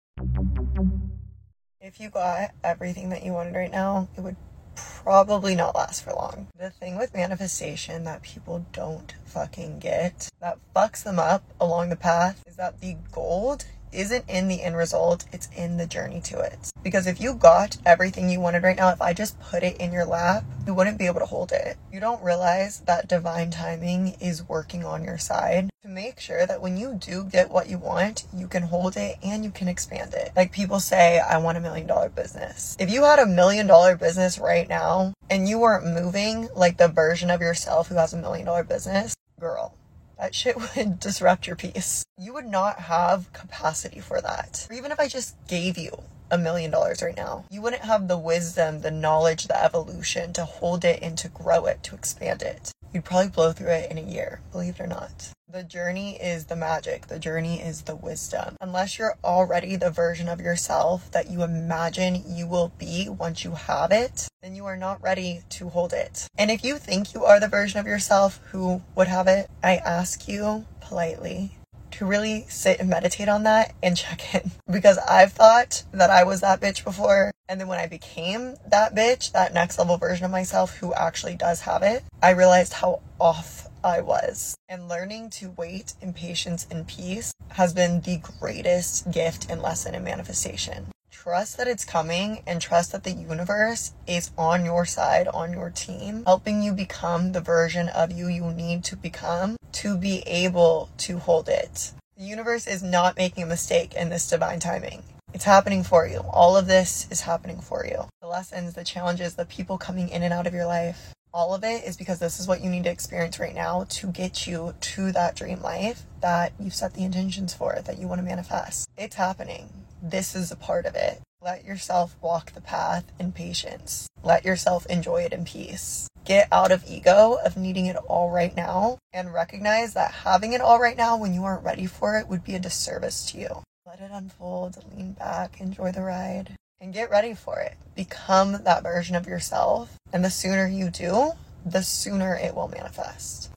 If 1.82 2.00
you 2.00 2.10
got 2.10 2.52
everything 2.64 3.10
that 3.10 3.24
you 3.24 3.34
wanted 3.34 3.54
right 3.54 3.72
now, 3.72 4.08
it 4.16 4.22
would 4.22 4.38
probably 4.76 5.56
not 5.56 5.76
last 5.76 6.06
for 6.06 6.14
long. 6.14 6.48
The 6.58 6.70
thing 6.70 6.96
with 6.96 7.14
manifestation 7.14 8.06
that 8.06 8.22
people 8.22 8.66
don't 8.72 9.14
fucking 9.26 9.80
get, 9.80 10.30
that 10.40 10.60
fucks 10.74 11.04
them 11.04 11.20
up 11.20 11.44
along 11.60 11.90
the 11.90 11.98
path, 11.98 12.44
is 12.48 12.56
that 12.56 12.80
the 12.80 12.96
gold 13.12 13.66
isn't 13.92 14.26
in 14.30 14.48
the 14.48 14.62
end 14.62 14.78
result, 14.78 15.26
it's 15.32 15.50
in 15.56 15.78
the 15.78 15.88
journey 15.88 16.22
to 16.22 16.40
it. 16.40 16.72
Because 16.84 17.08
if 17.08 17.20
you 17.20 17.34
got 17.34 17.78
everything 17.86 18.30
you 18.30 18.40
wanted 18.40 18.64
right 18.64 18.78
now, 18.78 18.90
if 18.90 19.02
I 19.02 19.14
just 19.14 19.40
put 19.40 19.64
it 19.64 19.78
in 19.78 19.92
your 19.92 20.06
lap, 20.06 20.44
you 20.66 20.74
wouldn't 20.74 20.98
be 20.98 21.08
able 21.08 21.20
to 21.20 21.26
hold 21.26 21.52
it. 21.52 21.78
You 21.92 22.00
don't 22.00 22.24
realize 22.24 22.82
that 22.82 23.08
divine 23.08 23.52
timing 23.52 24.16
is 24.20 24.48
working 24.48 24.86
on 24.86 25.04
your 25.04 25.18
side 25.18 25.70
to 25.84 25.88
make 25.88 26.20
sure 26.20 26.46
that 26.46 26.62
when 26.62 26.78
you 26.78 26.94
do 26.94 27.24
get 27.24 27.50
what 27.50 27.70
you 27.70 27.78
want, 27.78 28.26
you 28.34 28.48
can 28.48 28.64
hold 28.64 28.98
it 28.98 29.18
and 29.24 29.44
you 29.44 29.52
can 29.52 29.68
expand 29.68 30.14
it. 30.14 30.32
Like 30.36 30.52
people 30.52 30.80
say, 30.80 31.20
I 31.20 31.38
want 31.38 31.58
a 31.58 31.62
million 31.62 31.88
dollar 31.88 32.10
business. 32.10 32.76
If 32.80 32.92
you 32.92 33.04
had 33.04 33.20
a 33.20 33.26
million 33.26 33.66
dollar 33.66 33.96
business 33.96 34.38
right 34.40 34.68
now 34.68 35.14
and 35.30 35.48
you 35.48 35.60
weren't 35.60 35.86
moving 35.86 36.50
like 36.56 36.78
the 36.78 36.88
version 36.88 37.32
of 37.32 37.42
yourself 37.42 37.88
who 37.88 37.96
has 37.96 38.14
a 38.14 38.18
million 38.18 38.46
dollar 38.46 38.64
business, 38.64 39.16
girl, 39.40 39.74
that 40.20 40.36
shit 40.36 40.58
would 40.76 41.00
disrupt 41.00 41.48
your 41.48 41.56
peace. 41.56 42.04
You 42.18 42.34
would 42.34 42.46
not 42.46 42.80
have 42.80 43.32
capacity 43.34 44.00
for 44.00 44.22
that. 44.22 44.68
Or 44.70 44.76
even 44.76 44.92
if 44.92 45.00
I 45.00 45.08
just 45.08 45.36
gave 45.48 45.78
you 45.78 46.04
a 46.32 46.38
million 46.38 46.72
dollars 46.72 47.02
right 47.02 47.16
now, 47.16 47.46
you 47.50 47.62
wouldn't 47.62 47.84
have 47.84 48.08
the 48.08 48.18
wisdom, 48.18 48.82
the 48.82 48.92
knowledge, 48.92 49.48
the 49.48 49.64
evolution 49.64 50.34
to 50.34 50.46
hold 50.46 50.86
it 50.86 51.00
and 51.02 51.18
to 51.18 51.30
grow 51.30 51.66
it, 51.66 51.84
to 51.84 51.96
expand 51.96 52.42
it. 52.42 52.72
You'd 52.94 53.06
probably 53.06 53.30
blow 53.30 53.52
through 53.52 53.72
it 53.72 53.92
in 53.92 53.98
a 53.98 54.02
year, 54.02 54.42
believe 54.52 54.80
it 54.80 54.84
or 54.84 54.88
not. 54.88 55.32
The 55.52 55.64
journey 55.64 56.16
is 56.22 56.46
the 56.46 56.56
magic. 56.56 57.08
The 57.08 57.18
journey 57.18 57.60
is 57.60 57.82
the 57.82 57.96
wisdom. 57.96 58.56
Unless 58.62 59.00
you're 59.00 59.18
already 59.24 59.76
the 59.76 59.90
version 59.90 60.28
of 60.28 60.40
yourself 60.40 61.10
that 61.12 61.30
you 61.30 61.42
imagine 61.42 62.24
you 62.28 62.46
will 62.46 62.72
be 62.78 63.10
once 63.10 63.44
you 63.44 63.54
have 63.54 63.92
it, 63.92 64.28
then 64.44 64.54
you 64.54 64.66
are 64.66 64.78
not 64.78 65.02
ready 65.02 65.42
to 65.50 65.70
hold 65.70 65.92
it. 65.92 66.28
And 66.38 66.52
if 66.52 66.64
you 66.64 66.78
think 66.78 67.16
you 67.16 67.26
are 67.26 67.40
the 67.40 67.48
version 67.48 67.80
of 67.80 67.88
yourself 67.88 68.40
who 68.52 68.84
would 68.94 69.08
have 69.08 69.28
it, 69.28 69.50
I 69.64 69.78
ask 69.78 70.28
you 70.28 70.66
politely 70.82 71.59
to 71.92 72.06
really 72.06 72.46
sit 72.50 72.80
and 72.80 72.90
meditate 72.90 73.30
on 73.30 73.44
that 73.44 73.74
and 73.82 73.98
check 73.98 74.34
in. 74.34 74.52
Because 74.70 74.98
I've 75.00 75.34
thought 75.34 75.84
that 75.92 76.10
I 76.10 76.24
was 76.24 76.42
that 76.42 76.62
bitch 76.62 76.84
before. 76.84 77.32
And 77.48 77.60
then 77.60 77.68
when 77.68 77.80
I 77.80 77.88
became 77.88 78.56
that 78.68 78.96
bitch, 78.96 79.32
that 79.32 79.54
next 79.54 79.80
level 79.80 79.98
version 79.98 80.26
of 80.26 80.32
myself 80.32 80.78
who 80.78 80.94
actually 80.94 81.36
does 81.36 81.62
have 81.62 81.82
it, 81.82 82.04
I 82.22 82.30
realized 82.30 82.74
how 82.74 83.02
off 83.20 83.68
I 83.84 84.02
was. 84.02 84.56
And 84.68 84.88
learning 84.88 85.32
to 85.32 85.52
wait 85.58 85.94
in 86.02 86.14
patience 86.14 86.68
and 86.70 86.88
peace 86.88 87.34
has 87.50 87.74
been 87.74 88.02
the 88.02 88.22
greatest 88.40 89.12
gift 89.12 89.50
and 89.50 89.62
lesson 89.62 89.96
in 89.96 90.04
manifestation. 90.04 90.88
Trust 91.12 91.58
that 91.58 91.68
it's 91.68 91.84
coming 91.84 92.44
and 92.48 92.62
trust 92.62 92.92
that 92.92 93.04
the 93.04 93.12
universe 93.12 93.94
is 94.08 94.32
on 94.38 94.64
your 94.64 94.86
side, 94.86 95.28
on 95.28 95.52
your 95.52 95.70
team, 95.70 96.24
helping 96.26 96.62
you 96.64 96.72
become 96.72 97.34
the 97.34 97.42
version 97.42 97.90
of 97.90 98.12
you 98.12 98.28
you 98.28 98.52
need 98.52 98.84
to 98.86 98.96
become 98.96 99.58
to 99.74 99.98
be 99.98 100.20
able 100.26 100.90
to 101.00 101.18
hold 101.18 101.50
it. 101.50 101.92
The 102.18 102.24
universe 102.24 102.68
is 102.68 102.84
not 102.84 103.18
making 103.18 103.44
a 103.44 103.48
mistake 103.48 103.94
in 103.94 104.10
this 104.10 104.30
divine 104.30 104.60
timing. 104.60 105.04
It's 105.34 105.46
happening 105.46 105.84
for 105.84 106.08
you. 106.08 106.20
All 106.32 106.58
of 106.58 106.68
this 106.68 107.08
is 107.12 107.22
happening 107.22 107.62
for 107.62 107.86
you. 107.86 108.08
The 108.22 108.28
lessons, 108.28 108.74
the 108.74 108.84
challenges, 108.84 109.36
the 109.36 109.46
people 109.46 109.78
coming 109.78 110.10
in 110.10 110.24
and 110.24 110.34
out 110.34 110.48
of 110.48 110.54
your 110.54 110.66
life, 110.66 111.14
all 111.34 111.54
of 111.54 111.64
it 111.64 111.84
is 111.84 111.96
because 111.96 112.20
this 112.20 112.40
is 112.40 112.48
what 112.48 112.62
you 112.62 112.70
need 112.70 112.86
to 112.86 112.90
experience 112.90 113.40
right 113.40 113.54
now 113.54 113.86
to 113.90 114.08
get 114.08 114.48
you 114.48 114.74
to 114.82 115.12
that 115.12 115.36
dream 115.36 115.62
life 115.62 116.04
that 116.22 116.54
you've 116.60 116.74
set 116.74 116.96
the 116.96 117.04
intentions 117.04 117.54
for, 117.54 117.80
that 117.86 118.00
you 118.00 118.08
want 118.08 118.20
to 118.20 118.26
manifest. 118.26 118.90
It's 118.98 119.16
happening. 119.16 119.70
This 120.02 120.36
is 120.36 120.52
a 120.52 120.56
part 120.56 120.86
of 120.86 120.96
it. 120.96 121.22
Let 121.42 121.64
yourself 121.64 122.18
walk 122.20 122.54
the 122.54 122.62
path 122.62 123.06
in 123.20 123.32
patience. 123.32 124.10
Let 124.24 124.44
yourself 124.44 124.86
enjoy 124.88 125.22
it 125.22 125.32
in 125.32 125.46
peace. 125.46 126.09
Get 126.26 126.48
out 126.52 126.72
of 126.72 126.84
ego 126.88 127.38
of 127.44 127.58
needing 127.58 127.88
it 127.88 127.96
all 127.96 128.30
right 128.30 128.56
now 128.56 129.00
and 129.14 129.34
recognize 129.34 129.94
that 129.94 130.12
having 130.12 130.54
it 130.54 130.62
all 130.62 130.80
right 130.80 130.98
now 130.98 131.18
when 131.18 131.34
you 131.34 131.44
aren't 131.44 131.64
ready 131.64 131.86
for 131.86 132.18
it 132.18 132.28
would 132.28 132.44
be 132.44 132.56
a 132.56 132.60
disservice 132.60 133.32
to 133.32 133.40
you. 133.40 133.64
Let 133.86 134.00
it 134.00 134.12
unfold, 134.12 134.84
lean 134.96 135.14
back, 135.14 135.60
enjoy 135.60 135.92
the 135.92 136.04
ride, 136.04 136.56
and 136.80 136.94
get 136.94 137.10
ready 137.10 137.34
for 137.34 137.60
it. 137.60 137.76
Become 137.96 138.64
that 138.64 138.84
version 138.84 139.16
of 139.16 139.26
yourself. 139.26 139.96
And 140.14 140.24
the 140.24 140.30
sooner 140.30 140.68
you 140.68 140.90
do, 140.90 141.32
the 141.66 141.82
sooner 141.82 142.36
it 142.36 142.54
will 142.54 142.68
manifest. 142.68 143.50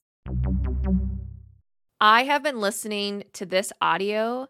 I 2.00 2.24
have 2.24 2.42
been 2.42 2.60
listening 2.60 3.24
to 3.34 3.46
this 3.46 3.72
audio 3.80 4.48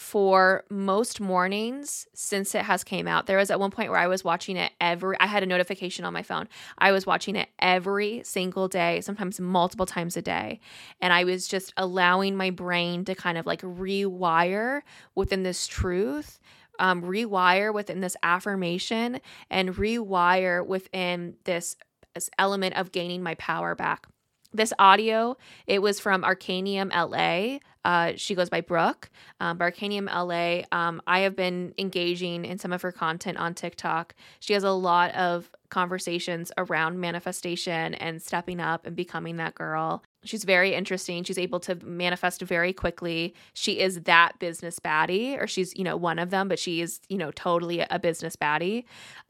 for 0.00 0.64
most 0.70 1.20
mornings 1.20 2.06
since 2.14 2.54
it 2.54 2.62
has 2.62 2.82
came 2.82 3.06
out. 3.06 3.26
There 3.26 3.36
was 3.36 3.50
at 3.50 3.60
one 3.60 3.70
point 3.70 3.90
where 3.90 4.00
I 4.00 4.06
was 4.06 4.24
watching 4.24 4.56
it 4.56 4.72
every 4.80 5.14
I 5.20 5.26
had 5.26 5.42
a 5.42 5.46
notification 5.46 6.06
on 6.06 6.14
my 6.14 6.22
phone. 6.22 6.48
I 6.78 6.90
was 6.90 7.04
watching 7.04 7.36
it 7.36 7.50
every 7.58 8.22
single 8.24 8.66
day, 8.66 9.02
sometimes 9.02 9.38
multiple 9.38 9.84
times 9.84 10.16
a 10.16 10.22
day. 10.22 10.60
And 11.02 11.12
I 11.12 11.24
was 11.24 11.46
just 11.46 11.74
allowing 11.76 12.34
my 12.34 12.48
brain 12.48 13.04
to 13.04 13.14
kind 13.14 13.36
of 13.36 13.44
like 13.44 13.60
rewire 13.60 14.80
within 15.14 15.42
this 15.42 15.66
truth. 15.66 16.40
Um, 16.78 17.02
rewire 17.02 17.74
within 17.74 18.00
this 18.00 18.16
affirmation 18.22 19.20
and 19.50 19.74
rewire 19.74 20.66
within 20.66 21.34
this, 21.44 21.76
this 22.14 22.30
element 22.38 22.74
of 22.74 22.90
gaining 22.90 23.22
my 23.22 23.34
power 23.34 23.74
back 23.74 24.06
this 24.52 24.72
audio 24.78 25.36
it 25.66 25.80
was 25.80 26.00
from 26.00 26.24
arcanum 26.24 26.90
la 26.90 27.58
uh, 27.82 28.12
she 28.16 28.34
goes 28.34 28.50
by 28.50 28.60
brooke. 28.60 29.08
Um, 29.40 29.58
arcanum 29.58 30.06
la 30.06 30.62
um, 30.72 31.00
i 31.06 31.20
have 31.20 31.36
been 31.36 31.74
engaging 31.78 32.44
in 32.44 32.58
some 32.58 32.72
of 32.72 32.82
her 32.82 32.92
content 32.92 33.38
on 33.38 33.54
tiktok. 33.54 34.14
She 34.40 34.52
has 34.52 34.64
a 34.64 34.72
lot 34.72 35.14
of 35.14 35.50
conversations 35.70 36.52
around 36.58 37.00
manifestation 37.00 37.94
and 37.94 38.20
stepping 38.20 38.60
up 38.60 38.86
and 38.86 38.94
becoming 38.94 39.36
that 39.36 39.54
girl. 39.54 40.02
She's 40.22 40.44
very 40.44 40.74
interesting. 40.74 41.24
She's 41.24 41.38
able 41.38 41.60
to 41.60 41.76
manifest 41.76 42.42
very 42.42 42.74
quickly. 42.74 43.34
She 43.54 43.80
is 43.80 44.02
that 44.02 44.38
business 44.38 44.78
baddie, 44.78 45.40
or 45.40 45.46
she's, 45.46 45.74
you 45.74 45.84
know, 45.84 45.96
one 45.96 46.18
of 46.18 46.30
them, 46.30 46.48
but 46.48 46.58
she 46.58 46.82
is, 46.82 47.00
you 47.08 47.16
know, 47.16 47.30
totally 47.30 47.80
a 47.80 47.98
business 47.98 48.36
baddie. 48.36 48.84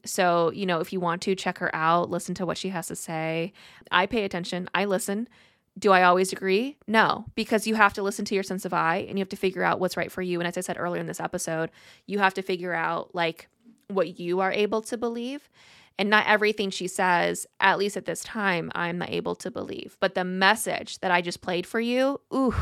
So, 0.04 0.50
you 0.52 0.66
know, 0.66 0.80
if 0.80 0.92
you 0.92 0.98
want 0.98 1.22
to 1.22 1.36
check 1.36 1.58
her 1.58 1.74
out, 1.74 2.10
listen 2.10 2.34
to 2.36 2.46
what 2.46 2.58
she 2.58 2.70
has 2.70 2.88
to 2.88 2.96
say. 2.96 3.52
I 3.92 4.06
pay 4.06 4.24
attention, 4.24 4.68
I 4.74 4.86
listen. 4.86 5.28
Do 5.78 5.92
I 5.92 6.02
always 6.02 6.32
agree? 6.32 6.76
No, 6.88 7.24
because 7.36 7.66
you 7.66 7.76
have 7.76 7.94
to 7.94 8.02
listen 8.02 8.24
to 8.24 8.34
your 8.34 8.42
sense 8.42 8.64
of 8.64 8.74
I 8.74 8.96
and 9.08 9.16
you 9.16 9.22
have 9.22 9.28
to 9.30 9.36
figure 9.36 9.62
out 9.62 9.78
what's 9.78 9.96
right 9.96 10.10
for 10.10 10.20
you. 10.20 10.40
And 10.40 10.48
as 10.48 10.58
I 10.58 10.62
said 10.62 10.76
earlier 10.78 11.00
in 11.00 11.06
this 11.06 11.20
episode, 11.20 11.70
you 12.06 12.18
have 12.18 12.34
to 12.34 12.42
figure 12.42 12.74
out 12.74 13.14
like 13.14 13.48
what 13.86 14.18
you 14.18 14.40
are 14.40 14.52
able 14.52 14.82
to 14.82 14.96
believe. 14.96 15.48
And 16.00 16.08
not 16.08 16.26
everything 16.26 16.70
she 16.70 16.88
says, 16.88 17.46
at 17.60 17.78
least 17.78 17.94
at 17.94 18.06
this 18.06 18.24
time, 18.24 18.72
I'm 18.74 18.96
not 18.96 19.10
able 19.10 19.34
to 19.34 19.50
believe. 19.50 19.98
But 20.00 20.14
the 20.14 20.24
message 20.24 20.98
that 21.00 21.10
I 21.10 21.20
just 21.20 21.42
played 21.42 21.66
for 21.66 21.78
you, 21.78 22.22
ooh, 22.32 22.54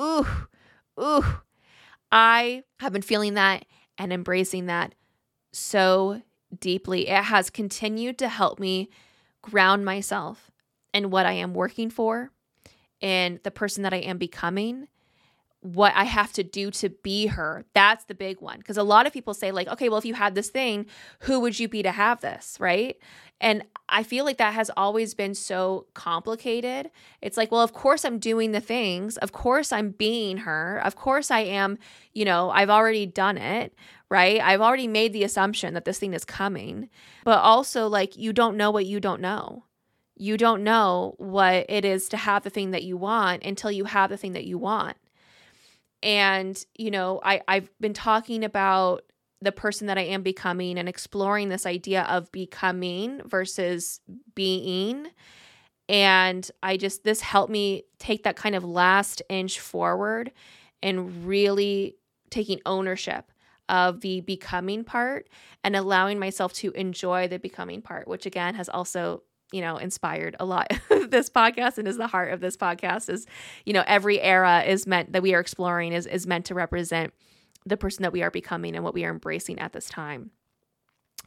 ooh, 0.00 0.26
ooh, 0.98 1.24
I 2.10 2.64
have 2.80 2.94
been 2.94 3.02
feeling 3.02 3.34
that 3.34 3.66
and 3.98 4.10
embracing 4.10 4.66
that 4.66 4.94
so 5.52 6.22
deeply. 6.58 7.08
It 7.08 7.24
has 7.24 7.50
continued 7.50 8.16
to 8.20 8.28
help 8.30 8.58
me 8.58 8.88
ground 9.42 9.84
myself 9.84 10.50
in 10.94 11.10
what 11.10 11.26
I 11.26 11.32
am 11.32 11.52
working 11.52 11.90
for 11.90 12.30
and 13.02 13.38
the 13.44 13.50
person 13.50 13.82
that 13.82 13.92
I 13.92 13.98
am 13.98 14.16
becoming 14.16 14.88
what 15.62 15.92
I 15.94 16.04
have 16.04 16.32
to 16.32 16.42
do 16.42 16.72
to 16.72 16.88
be 16.90 17.26
her. 17.26 17.64
That's 17.72 18.04
the 18.04 18.16
big 18.16 18.40
one. 18.40 18.58
Because 18.58 18.76
a 18.76 18.82
lot 18.82 19.06
of 19.06 19.12
people 19.12 19.32
say, 19.32 19.52
like, 19.52 19.68
okay, 19.68 19.88
well, 19.88 19.98
if 19.98 20.04
you 20.04 20.14
had 20.14 20.34
this 20.34 20.50
thing, 20.50 20.86
who 21.20 21.38
would 21.38 21.58
you 21.58 21.68
be 21.68 21.84
to 21.84 21.92
have 21.92 22.20
this? 22.20 22.56
Right. 22.58 22.96
And 23.40 23.64
I 23.88 24.02
feel 24.02 24.24
like 24.24 24.38
that 24.38 24.54
has 24.54 24.72
always 24.76 25.14
been 25.14 25.34
so 25.34 25.86
complicated. 25.94 26.90
It's 27.20 27.36
like, 27.36 27.52
well, 27.52 27.60
of 27.60 27.72
course 27.72 28.04
I'm 28.04 28.18
doing 28.18 28.50
the 28.50 28.60
things. 28.60 29.16
Of 29.18 29.30
course 29.30 29.72
I'm 29.72 29.90
being 29.90 30.38
her. 30.38 30.80
Of 30.84 30.96
course 30.96 31.30
I 31.30 31.40
am, 31.40 31.78
you 32.12 32.24
know, 32.24 32.50
I've 32.50 32.70
already 32.70 33.06
done 33.06 33.38
it. 33.38 33.72
Right. 34.08 34.40
I've 34.40 34.60
already 34.60 34.88
made 34.88 35.12
the 35.12 35.24
assumption 35.24 35.74
that 35.74 35.84
this 35.84 36.00
thing 36.00 36.12
is 36.12 36.24
coming. 36.24 36.90
But 37.24 37.38
also, 37.38 37.86
like, 37.86 38.16
you 38.16 38.32
don't 38.32 38.56
know 38.56 38.72
what 38.72 38.84
you 38.84 38.98
don't 38.98 39.20
know. 39.20 39.64
You 40.16 40.36
don't 40.36 40.64
know 40.64 41.14
what 41.18 41.66
it 41.68 41.84
is 41.84 42.08
to 42.10 42.16
have 42.16 42.42
the 42.42 42.50
thing 42.50 42.72
that 42.72 42.82
you 42.82 42.96
want 42.96 43.44
until 43.44 43.70
you 43.70 43.84
have 43.84 44.10
the 44.10 44.16
thing 44.16 44.32
that 44.32 44.44
you 44.44 44.58
want 44.58 44.96
and 46.02 46.64
you 46.76 46.90
know 46.90 47.20
I, 47.22 47.42
i've 47.48 47.70
been 47.80 47.94
talking 47.94 48.44
about 48.44 49.04
the 49.40 49.52
person 49.52 49.86
that 49.86 49.98
i 49.98 50.02
am 50.02 50.22
becoming 50.22 50.78
and 50.78 50.88
exploring 50.88 51.48
this 51.48 51.66
idea 51.66 52.02
of 52.02 52.30
becoming 52.32 53.20
versus 53.24 54.00
being. 54.34 55.08
And 55.88 56.48
i 56.62 56.76
just 56.76 57.04
this 57.04 57.20
helped 57.20 57.52
me 57.52 57.84
take 57.98 58.22
that 58.24 58.36
kind 58.36 58.54
of 58.54 58.64
last 58.64 59.22
inch 59.28 59.60
forward 59.60 60.32
and 60.82 61.26
really 61.26 61.96
taking 62.30 62.60
ownership 62.64 63.30
of 63.68 64.00
the 64.00 64.20
becoming 64.22 64.84
part 64.84 65.28
and 65.62 65.76
allowing 65.76 66.18
myself 66.18 66.52
to 66.52 66.72
enjoy 66.72 67.28
the 67.28 67.38
becoming 67.38 67.82
part 67.82 68.08
which 68.08 68.26
again 68.26 68.54
has 68.54 68.68
also 68.68 69.22
you 69.52 69.60
know 69.60 69.76
inspired 69.76 70.34
a 70.40 70.44
lot 70.44 70.68
of 70.90 71.10
this 71.10 71.30
podcast 71.30 71.78
and 71.78 71.86
is 71.86 71.96
the 71.96 72.06
heart 72.08 72.32
of 72.32 72.40
this 72.40 72.56
podcast 72.56 73.08
is 73.08 73.26
you 73.64 73.72
know 73.72 73.84
every 73.86 74.20
era 74.20 74.62
is 74.66 74.86
meant 74.86 75.12
that 75.12 75.22
we 75.22 75.34
are 75.34 75.40
exploring 75.40 75.92
is 75.92 76.06
is 76.06 76.26
meant 76.26 76.46
to 76.46 76.54
represent 76.54 77.12
the 77.64 77.76
person 77.76 78.02
that 78.02 78.12
we 78.12 78.22
are 78.22 78.30
becoming 78.30 78.74
and 78.74 78.84
what 78.84 78.94
we 78.94 79.04
are 79.04 79.10
embracing 79.10 79.60
at 79.60 79.72
this 79.72 79.86
time. 79.88 80.32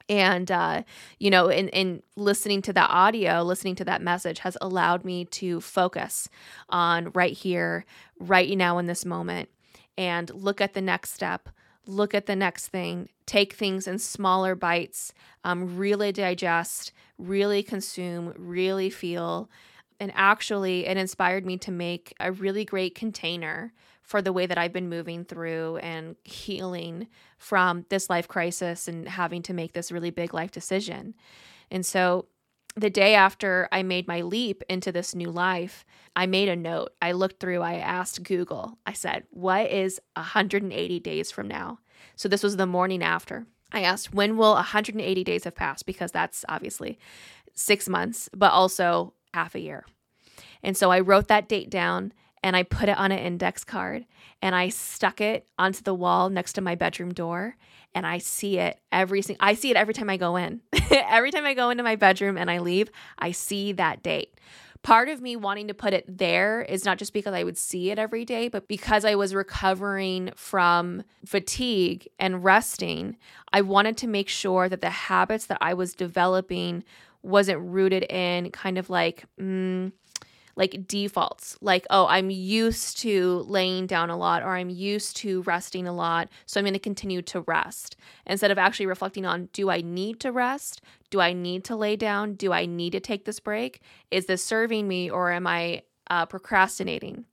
And 0.10 0.51
uh, 0.51 0.84
you 1.17 1.32
know 1.32 1.48
in, 1.48 1.70
in 1.70 2.03
listening 2.15 2.62
to 2.63 2.74
that 2.74 2.89
audio 2.89 3.41
listening 3.41 3.75
to 3.75 3.86
that 3.86 4.01
message 4.01 4.39
has 4.39 4.58
allowed 4.62 5.05
me 5.05 5.25
to 5.25 5.62
focus 5.62 6.29
on 6.70 7.12
right 7.12 7.34
here 7.34 7.86
right 8.20 8.55
now 8.58 8.77
in 8.77 8.86
this 8.86 9.05
moment 9.05 9.50
and 9.98 10.29
look 10.34 10.62
at 10.62 10.74
the 10.74 10.82
next 10.82 11.13
step 11.13 11.50
look 11.88 12.13
at 12.13 12.25
the 12.25 12.36
next 12.36 12.68
thing, 12.68 13.10
take 13.25 13.54
things 13.54 13.88
in 13.88 14.00
smaller 14.00 14.56
bites, 14.56 15.13
um, 15.44 15.77
really 15.77 16.12
digest, 16.12 16.92
really 17.18 17.63
consume, 17.63 18.34
really 18.38 18.89
feel. 18.89 19.50
And 20.00 20.12
actually, 20.15 20.86
it 20.86 20.98
inspired 20.98 21.46
me 21.46 21.58
to 21.60 21.72
make 21.72 22.13
a 22.20 22.32
really 22.32 22.65
great 22.65 22.96
container 22.96 23.74
for 24.01 24.22
the 24.22 24.34
way 24.34 24.46
that 24.46 24.58
I've 24.58 24.74
been 24.74 24.89
moving 24.89 25.25
through 25.25 25.77
and 25.77 26.15
healing 26.24 27.08
from 27.38 27.86
this 27.89 28.10
life 28.10 28.27
crisis 28.27 28.88
and 28.88 29.08
having 29.08 29.42
to 29.44 29.54
make 29.54 29.74
this 29.74 29.92
really 29.92 30.12
big 30.12 30.34
life 30.34 30.51
decision. 30.51 31.15
And 31.72 31.86
so, 31.86 32.27
the 32.75 32.89
day 32.89 33.15
after 33.15 33.70
I 33.72 33.84
made 33.84 34.08
my 34.08 34.22
leap 34.22 34.62
into 34.70 34.91
this 34.91 35.15
new 35.15 35.32
life, 35.32 35.86
I 36.15 36.25
made 36.25 36.50
a 36.50 36.55
note. 36.55 36.94
I 37.01 37.13
looked 37.13 37.39
through, 37.39 37.62
I 37.62 37.75
asked 37.75 38.24
Google, 38.24 38.77
I 38.86 38.94
said, 38.94 39.24
What 39.32 39.72
is 39.72 40.00
180 40.15 41.00
days 41.00 41.32
from 41.32 41.48
now? 41.48 41.79
So 42.15 42.27
this 42.27 42.44
was 42.44 42.58
the 42.58 42.65
morning 42.65 43.01
after. 43.01 43.46
I 43.72 43.82
asked, 43.82 44.13
When 44.13 44.38
will 44.38 44.53
180 44.53 45.24
days 45.24 45.46
have 45.46 45.55
passed? 45.55 45.86
Because 45.86 46.12
that's 46.12 46.44
obviously 46.50 47.00
six 47.53 47.88
months, 47.88 48.29
but 48.36 48.51
also 48.51 49.13
half 49.34 49.55
a 49.55 49.60
year. 49.60 49.86
And 50.62 50.75
so 50.75 50.91
I 50.91 51.00
wrote 51.00 51.27
that 51.29 51.48
date 51.48 51.70
down 51.70 52.12
and 52.45 52.55
I 52.55 52.61
put 52.61 52.89
it 52.89 52.97
on 52.99 53.11
an 53.11 53.17
index 53.17 53.63
card 53.63 54.05
and 54.39 54.53
I 54.53 54.69
stuck 54.69 55.19
it 55.19 55.47
onto 55.57 55.81
the 55.81 55.95
wall 55.95 56.29
next 56.29 56.53
to 56.53 56.61
my 56.61 56.75
bedroom 56.75 57.11
door 57.11 57.57
and 57.95 58.05
I 58.05 58.19
see 58.19 58.59
it 58.59 58.79
every 58.91 59.23
single 59.23 59.43
I 59.43 59.55
see 59.55 59.71
it 59.71 59.77
every 59.77 59.95
time 59.95 60.11
I 60.11 60.17
go 60.17 60.35
in. 60.35 60.61
every 60.91 61.31
time 61.31 61.43
I 61.43 61.55
go 61.55 61.71
into 61.71 61.81
my 61.81 61.95
bedroom 61.95 62.37
and 62.37 62.51
I 62.51 62.59
leave, 62.59 62.91
I 63.17 63.31
see 63.31 63.71
that 63.73 64.03
date. 64.03 64.39
Part 64.83 65.09
of 65.09 65.21
me 65.21 65.35
wanting 65.35 65.67
to 65.69 65.73
put 65.73 65.95
it 65.95 66.19
there 66.19 66.61
is 66.61 66.85
not 66.85 66.99
just 66.99 67.13
because 67.13 67.33
I 67.33 67.43
would 67.43 67.57
see 67.57 67.89
it 67.89 67.97
every 67.97 68.25
day, 68.25 68.47
but 68.47 68.67
because 68.67 69.05
I 69.05 69.15
was 69.15 69.33
recovering 69.33 70.29
from 70.35 71.01
fatigue 71.25 72.07
and 72.19 72.43
resting, 72.43 73.17
I 73.51 73.61
wanted 73.61 73.97
to 73.97 74.07
make 74.07 74.29
sure 74.29 74.69
that 74.69 74.81
the 74.81 74.91
habits 74.91 75.47
that 75.47 75.57
I 75.61 75.73
was 75.73 75.95
developing 75.95 76.83
wasn't 77.23 77.59
rooted 77.59 78.03
in 78.03 78.51
kind 78.51 78.77
of 78.77 78.91
like 78.91 79.25
mm, 79.41 79.91
like 80.55 80.88
defaults. 80.88 81.57
Like 81.62 81.85
oh 81.89 82.07
i'm 82.07 82.29
used 82.29 83.00
to 83.00 83.45
laying 83.47 83.88
down 83.88 84.09
a 84.09 84.17
lot 84.17 84.43
or 84.43 84.55
i'm 84.55 84.69
used 84.69 85.17
to 85.17 85.41
resting 85.43 85.88
a 85.88 85.93
lot 85.93 86.29
so 86.45 86.59
i'm 86.59 86.65
going 86.65 86.74
to 86.74 86.79
continue 86.79 87.21
to 87.24 87.41
rest. 87.41 87.95
Instead 88.25 88.51
of 88.51 88.57
actually 88.57 88.85
reflecting 88.85 89.25
on 89.25 89.50
do 89.53 89.69
i 89.69 89.81
need 89.81 90.19
to 90.21 90.31
rest? 90.31 90.81
Do 91.09 91.19
i 91.19 91.33
need 91.33 91.63
to 91.65 91.75
lay 91.75 91.95
down? 91.95 92.33
Do 92.35 92.51
i 92.51 92.65
need 92.65 92.91
to 92.91 93.00
take 93.00 93.25
this 93.25 93.39
break? 93.39 93.81
Is 94.12 94.25
this 94.25 94.43
serving 94.43 94.88
me 94.88 95.09
or 95.09 95.31
am 95.31 95.47
i 95.47 95.83
uh, 96.09 96.25
procrastinating? 96.25 97.25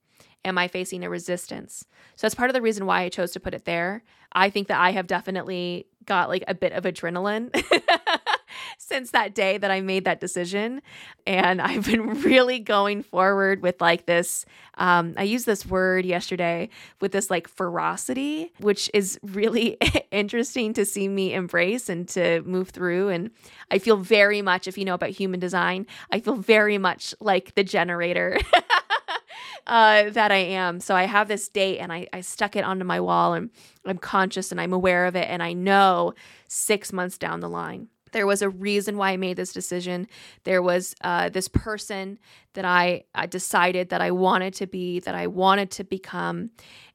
Am 0.45 0.59
I 0.59 0.67
facing 0.67 1.05
a 1.05 1.11
resistance? 1.11 1.85
So 2.17 2.26
that's 2.26 2.35
part 2.35 2.50
of 2.50 2.55
the 2.55 2.62
reason 2.62 2.85
why 2.85 3.02
I 3.02 3.09
chose 3.09 3.31
to 3.33 3.41
put 3.41 3.55
it 3.55 3.64
there. 3.64 4.02
I 4.33 4.50
think 4.50 4.69
that 4.69 4.81
I 4.81 4.91
have 4.91 5.07
definitely 5.07 5.87
got 6.05 6.29
like 6.29 6.43
a 6.49 6.55
bit 6.55 6.73
of 6.73 6.83
adrenaline 6.83 7.55
since 8.78 9.11
that 9.11 9.35
day 9.35 9.59
that 9.59 9.71
I 9.71 9.81
made 9.81 10.04
that 10.04 10.21
decision. 10.21 10.83
And 11.26 11.61
I've 11.62 11.87
been 11.87 12.23
really 12.23 12.59
going 12.59 13.02
forward 13.02 13.62
with 13.62 13.81
like 13.81 14.07
this. 14.07 14.45
Um, 14.75 15.14
I 15.16 15.23
used 15.25 15.47
this 15.47 15.66
word 15.66 16.04
yesterday 16.04 16.69
with 17.00 17.12
this 17.12 17.31
like 17.31 17.49
ferocity, 17.49 18.52
which 18.59 18.90
is 18.95 19.19
really 19.23 19.76
interesting 20.11 20.73
to 20.75 20.85
see 20.85 21.09
me 21.09 21.35
embrace 21.35 21.88
and 21.88 22.09
to 22.09 22.42
move 22.42 22.71
through. 22.71 23.09
And 23.09 23.31
I 23.71 23.78
feel 23.78 23.97
very 23.97 24.42
much, 24.42 24.66
if 24.66 24.78
you 24.78 24.85
know 24.85 24.95
about 24.95 25.11
human 25.11 25.40
design, 25.40 25.87
I 26.11 26.21
feel 26.21 26.37
very 26.37 26.78
much 26.78 27.14
like 27.21 27.54
the 27.54 27.64
generator. 27.64 28.38
uh, 29.66 30.11
that 30.11 30.33
I 30.33 30.37
am. 30.37 30.81
So 30.81 30.95
I 30.95 31.04
have 31.04 31.28
this 31.28 31.49
date 31.49 31.78
and 31.78 31.92
I, 31.92 32.07
I 32.12 32.21
stuck 32.21 32.57
it 32.57 32.64
onto 32.64 32.85
my 32.85 33.00
wall 33.00 33.35
and 33.35 33.50
I'm 33.85 33.99
conscious 33.99 34.50
and 34.50 34.61
I'm 34.61 34.73
aware 34.73 35.07
of 35.07 35.16
it. 35.16 35.28
And 35.28 35.42
I 35.42 35.52
know 35.52 36.14
six 36.49 36.92
months 36.92 37.19
down 37.19 37.40
the 37.40 37.49
line, 37.49 37.88
there 38.12 38.26
was 38.26 38.42
a 38.42 38.49
reason 38.49 38.97
why 38.97 39.11
I 39.11 39.16
made 39.16 39.37
this 39.37 39.52
decision. 39.52 40.07
There 40.45 40.62
was 40.62 40.95
uh, 41.02 41.28
this 41.28 41.49
person 41.49 42.19
that 42.54 42.64
I, 42.64 43.04
I 43.14 43.26
decided 43.26 43.88
that 43.90 44.00
I 44.00 44.11
wanted 44.11 44.54
to 44.54 44.66
be, 44.66 45.00
that 45.00 45.14
I 45.14 45.26
wanted 45.26 45.71
to 45.73 45.85
become 45.85 46.50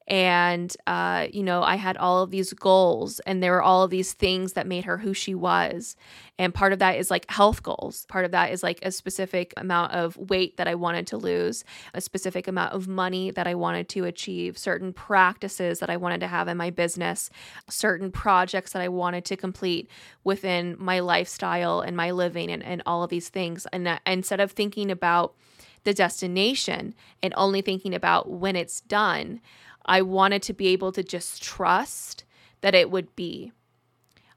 and 0.08 0.76
uh, 0.88 1.28
you 1.32 1.44
know 1.44 1.64
i 1.64 1.76
had 1.76 1.98
all 1.98 2.24
of 2.24 2.32
these 2.32 2.54
goals 2.54 3.20
and 3.22 3.42
there 3.42 3.52
were 3.52 3.62
all 3.62 3.84
of 3.84 3.90
these 3.90 4.14
things 4.14 4.54
that 4.54 4.68
made 4.68 4.86
her 4.86 4.98
who 4.98 5.14
she 5.14 5.36
was. 5.36 5.96
And 6.40 6.54
part 6.54 6.72
of 6.72 6.78
that 6.80 6.98
is 6.98 7.10
like 7.10 7.30
health 7.32 7.64
goals. 7.64 8.06
Part 8.06 8.24
of 8.24 8.30
that 8.30 8.52
is 8.52 8.62
like 8.62 8.78
a 8.84 8.92
specific 8.92 9.56
amount 9.58 9.94
of 9.94 10.16
weight 10.18 10.58
that 10.58 10.68
i 10.68 10.76
wanted 10.76 11.08
to 11.08 11.18
lose 11.18 11.64
a 11.94 12.02
specific 12.02 12.48
amount 12.48 12.74
of 12.74 12.88
money 12.88 13.32
that 13.32 13.48
i 13.48 13.56
wanted 13.56 13.90
to 13.90 14.06
achieve 14.06 14.58
certain 14.58 14.94
practices 14.94 15.80
that 15.80 15.90
i 15.90 15.98
wanted 15.98 16.20
to 16.20 16.28
have 16.28 16.48
in 16.48 16.58
my 16.58 16.70
business 16.70 17.30
certain 17.70 18.12
projects 18.12 18.74
that 18.74 18.82
i 18.82 18.88
wanted 18.88 19.26
to 19.26 19.36
complete 19.36 19.90
within 20.24 20.76
my 20.78 21.00
lifestyle 21.00 21.82
and 21.82 21.98
my 21.98 22.12
living 22.12 22.52
and, 22.52 22.64
and 22.64 22.84
all 22.86 23.04
of 23.04 23.10
these 23.10 23.30
things. 23.30 23.66
And 23.72 23.88
that, 23.88 24.02
instead 24.06 24.40
of 24.40 24.52
thinking 24.52 24.92
about 24.92 25.36
the 25.84 25.94
destination 25.94 26.94
and 27.24 27.34
only 27.38 27.62
thinking 27.62 27.96
about 27.96 28.30
when 28.30 28.56
it's 28.56 28.82
done 28.82 29.40
I 29.88 30.02
wanted 30.02 30.42
to 30.44 30.54
be 30.54 30.68
able 30.68 30.92
to 30.92 31.04
just 31.04 31.42
trust 31.42 32.26
that 32.62 32.76
it 32.76 32.92
would 32.92 33.16
be. 33.16 33.52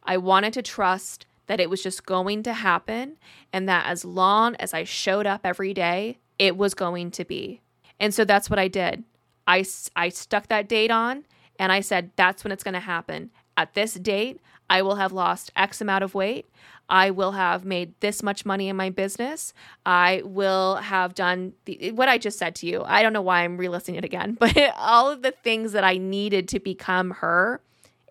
I 0.03 0.17
wanted 0.17 0.53
to 0.55 0.63
trust 0.63 1.27
that 1.47 1.61
it 1.61 1.69
was 1.69 1.83
just 1.83 2.07
going 2.07 2.43
to 2.45 2.53
happen 2.53 3.19
and 3.53 3.69
that 3.69 3.87
as 3.87 4.05
long 4.05 4.55
as 4.57 4.73
I 4.73 4.85
showed 4.85 5.27
up 5.27 5.41
every 5.45 5.75
day, 5.75 6.19
it 6.39 6.57
was 6.57 6.75
going 6.75 7.11
to 7.13 7.25
be. 7.25 7.61
And 7.99 8.15
so 8.15 8.25
that's 8.25 8.49
what 8.49 8.59
I 8.59 8.69
did. 8.69 9.05
I, 9.47 9.65
I 9.97 10.09
stuck 10.11 10.47
that 10.47 10.69
date 10.69 10.91
on 10.91 11.25
and 11.59 11.73
I 11.73 11.81
said, 11.81 12.13
that's 12.17 12.45
when 12.45 12.53
it's 12.53 12.63
going 12.63 12.75
to 12.75 12.81
happen. 12.81 13.31
At 13.57 13.75
this 13.75 13.95
date, 13.95 14.41
I 14.71 14.83
will 14.83 14.95
have 14.95 15.13
lost 15.13 15.51
X 15.57 15.81
amount 15.81 16.05
of 16.05 16.15
weight. 16.15 16.49
I 16.89 17.11
will 17.11 17.33
have 17.33 17.65
made 17.65 17.93
this 18.01 18.23
much 18.23 18.47
money 18.47 18.69
in 18.69 18.77
my 18.77 18.89
business. 18.91 19.53
I 19.85 20.23
will 20.25 20.77
have 20.77 21.15
done 21.15 21.53
the, 21.65 21.93
what 21.93 22.09
I 22.09 22.19
just 22.19 22.39
said 22.39 22.55
to 22.57 22.67
you. 22.67 22.83
I 22.85 23.03
don't 23.03 23.13
know 23.13 23.21
why 23.21 23.43
I'm 23.43 23.59
relisting 23.59 23.99
it 23.99 24.05
again, 24.05 24.35
but 24.41 24.57
all 24.77 25.11
of 25.11 25.23
the 25.23 25.33
things 25.33 25.73
that 25.73 25.85
I 25.85 25.99
needed 25.99 26.49
to 26.49 26.61
become 26.61 27.11
her, 27.11 27.61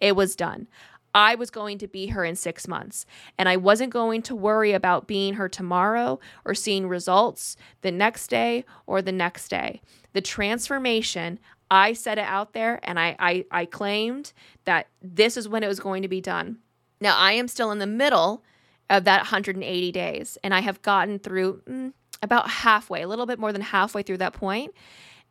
it 0.01 0.15
was 0.15 0.35
done. 0.35 0.67
I 1.13 1.35
was 1.35 1.49
going 1.49 1.79
to 1.79 1.87
be 1.87 2.07
her 2.07 2.23
in 2.23 2.35
six 2.35 2.67
months, 2.67 3.05
and 3.37 3.49
I 3.49 3.57
wasn't 3.57 3.91
going 3.91 4.21
to 4.23 4.35
worry 4.35 4.73
about 4.73 5.07
being 5.07 5.35
her 5.35 5.49
tomorrow 5.49 6.19
or 6.45 6.53
seeing 6.53 6.87
results 6.87 7.57
the 7.81 7.91
next 7.91 8.27
day 8.27 8.63
or 8.85 9.01
the 9.01 9.11
next 9.11 9.47
day. 9.47 9.81
The 10.13 10.21
transformation, 10.21 11.39
I 11.71 11.93
set 11.93 12.17
it 12.17 12.25
out 12.25 12.53
there 12.53 12.79
and 12.83 12.99
I, 12.99 13.15
I, 13.19 13.45
I 13.51 13.65
claimed 13.65 14.33
that 14.65 14.87
this 15.01 15.37
is 15.37 15.47
when 15.47 15.63
it 15.63 15.67
was 15.67 15.79
going 15.79 16.01
to 16.01 16.07
be 16.07 16.21
done. 16.21 16.57
Now, 17.01 17.17
I 17.17 17.33
am 17.33 17.47
still 17.47 17.71
in 17.71 17.79
the 17.79 17.87
middle 17.87 18.43
of 18.89 19.03
that 19.05 19.19
180 19.19 19.91
days, 19.91 20.37
and 20.43 20.53
I 20.53 20.61
have 20.61 20.81
gotten 20.81 21.19
through 21.19 21.61
mm, 21.69 21.93
about 22.21 22.49
halfway, 22.49 23.01
a 23.01 23.07
little 23.07 23.25
bit 23.25 23.39
more 23.39 23.53
than 23.53 23.61
halfway 23.61 24.03
through 24.03 24.17
that 24.17 24.33
point. 24.33 24.73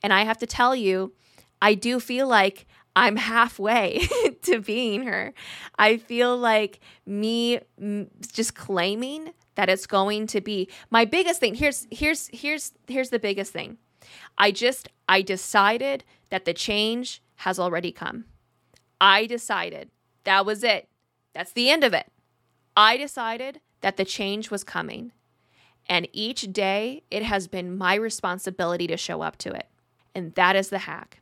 And 0.02 0.12
I 0.12 0.22
have 0.22 0.38
to 0.38 0.46
tell 0.46 0.74
you, 0.74 1.12
I 1.60 1.74
do 1.74 2.00
feel 2.00 2.28
like 2.28 2.66
I'm 2.94 3.16
halfway 3.16 4.06
to 4.42 4.60
being 4.60 5.04
her. 5.04 5.34
I 5.78 5.98
feel 5.98 6.36
like 6.36 6.80
me 7.04 7.60
just 8.32 8.54
claiming 8.54 9.32
that 9.56 9.68
it's 9.68 9.86
going 9.86 10.28
to 10.28 10.40
be 10.40 10.68
my 10.90 11.04
biggest 11.04 11.40
thing. 11.40 11.54
Here's 11.54 11.86
here's 11.90 12.28
here's 12.32 12.72
here's 12.86 13.10
the 13.10 13.18
biggest 13.18 13.52
thing. 13.52 13.78
I 14.36 14.52
just 14.52 14.88
I 15.08 15.22
decided 15.22 16.04
that 16.30 16.44
the 16.44 16.54
change 16.54 17.22
has 17.36 17.58
already 17.58 17.92
come. 17.92 18.24
I 19.00 19.26
decided 19.26 19.90
that 20.24 20.44
was 20.44 20.64
it. 20.64 20.88
That's 21.34 21.52
the 21.52 21.70
end 21.70 21.84
of 21.84 21.94
it. 21.94 22.10
I 22.76 22.96
decided 22.96 23.60
that 23.80 23.96
the 23.96 24.04
change 24.04 24.50
was 24.50 24.64
coming. 24.64 25.12
And 25.88 26.08
each 26.12 26.52
day 26.52 27.02
it 27.10 27.22
has 27.22 27.48
been 27.48 27.76
my 27.76 27.94
responsibility 27.94 28.86
to 28.88 28.96
show 28.96 29.22
up 29.22 29.36
to 29.38 29.52
it. 29.52 29.68
And 30.14 30.34
that 30.34 30.56
is 30.56 30.68
the 30.68 30.78
hack. 30.78 31.20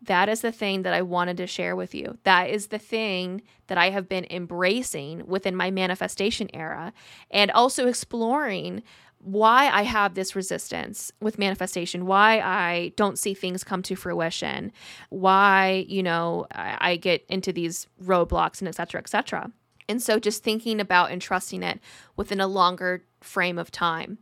That 0.00 0.28
is 0.28 0.42
the 0.42 0.52
thing 0.52 0.82
that 0.82 0.92
I 0.92 1.02
wanted 1.02 1.38
to 1.38 1.46
share 1.46 1.74
with 1.74 1.94
you. 1.94 2.18
That 2.24 2.50
is 2.50 2.66
the 2.66 2.78
thing 2.78 3.42
that 3.68 3.78
I 3.78 3.90
have 3.90 4.08
been 4.08 4.26
embracing 4.30 5.26
within 5.26 5.56
my 5.56 5.70
manifestation 5.70 6.50
era 6.52 6.92
and 7.30 7.50
also 7.50 7.86
exploring 7.86 8.82
why 9.24 9.70
I 9.70 9.82
have 9.82 10.14
this 10.14 10.36
resistance 10.36 11.10
with 11.20 11.38
manifestation, 11.38 12.04
why 12.04 12.40
I 12.40 12.92
don't 12.96 13.18
see 13.18 13.32
things 13.32 13.64
come 13.64 13.82
to 13.84 13.96
fruition, 13.96 14.70
why, 15.08 15.86
you 15.88 16.02
know, 16.02 16.46
I, 16.52 16.76
I 16.80 16.96
get 16.96 17.24
into 17.28 17.52
these 17.52 17.86
roadblocks 18.02 18.60
and 18.60 18.68
et 18.68 18.74
cetera, 18.74 19.00
et 19.00 19.08
cetera. 19.08 19.50
And 19.88 20.02
so 20.02 20.18
just 20.18 20.42
thinking 20.42 20.80
about 20.80 21.10
and 21.10 21.22
trusting 21.22 21.62
it 21.62 21.80
within 22.16 22.40
a 22.40 22.46
longer 22.46 23.04
frame 23.20 23.58
of 23.58 23.70
time. 23.70 24.18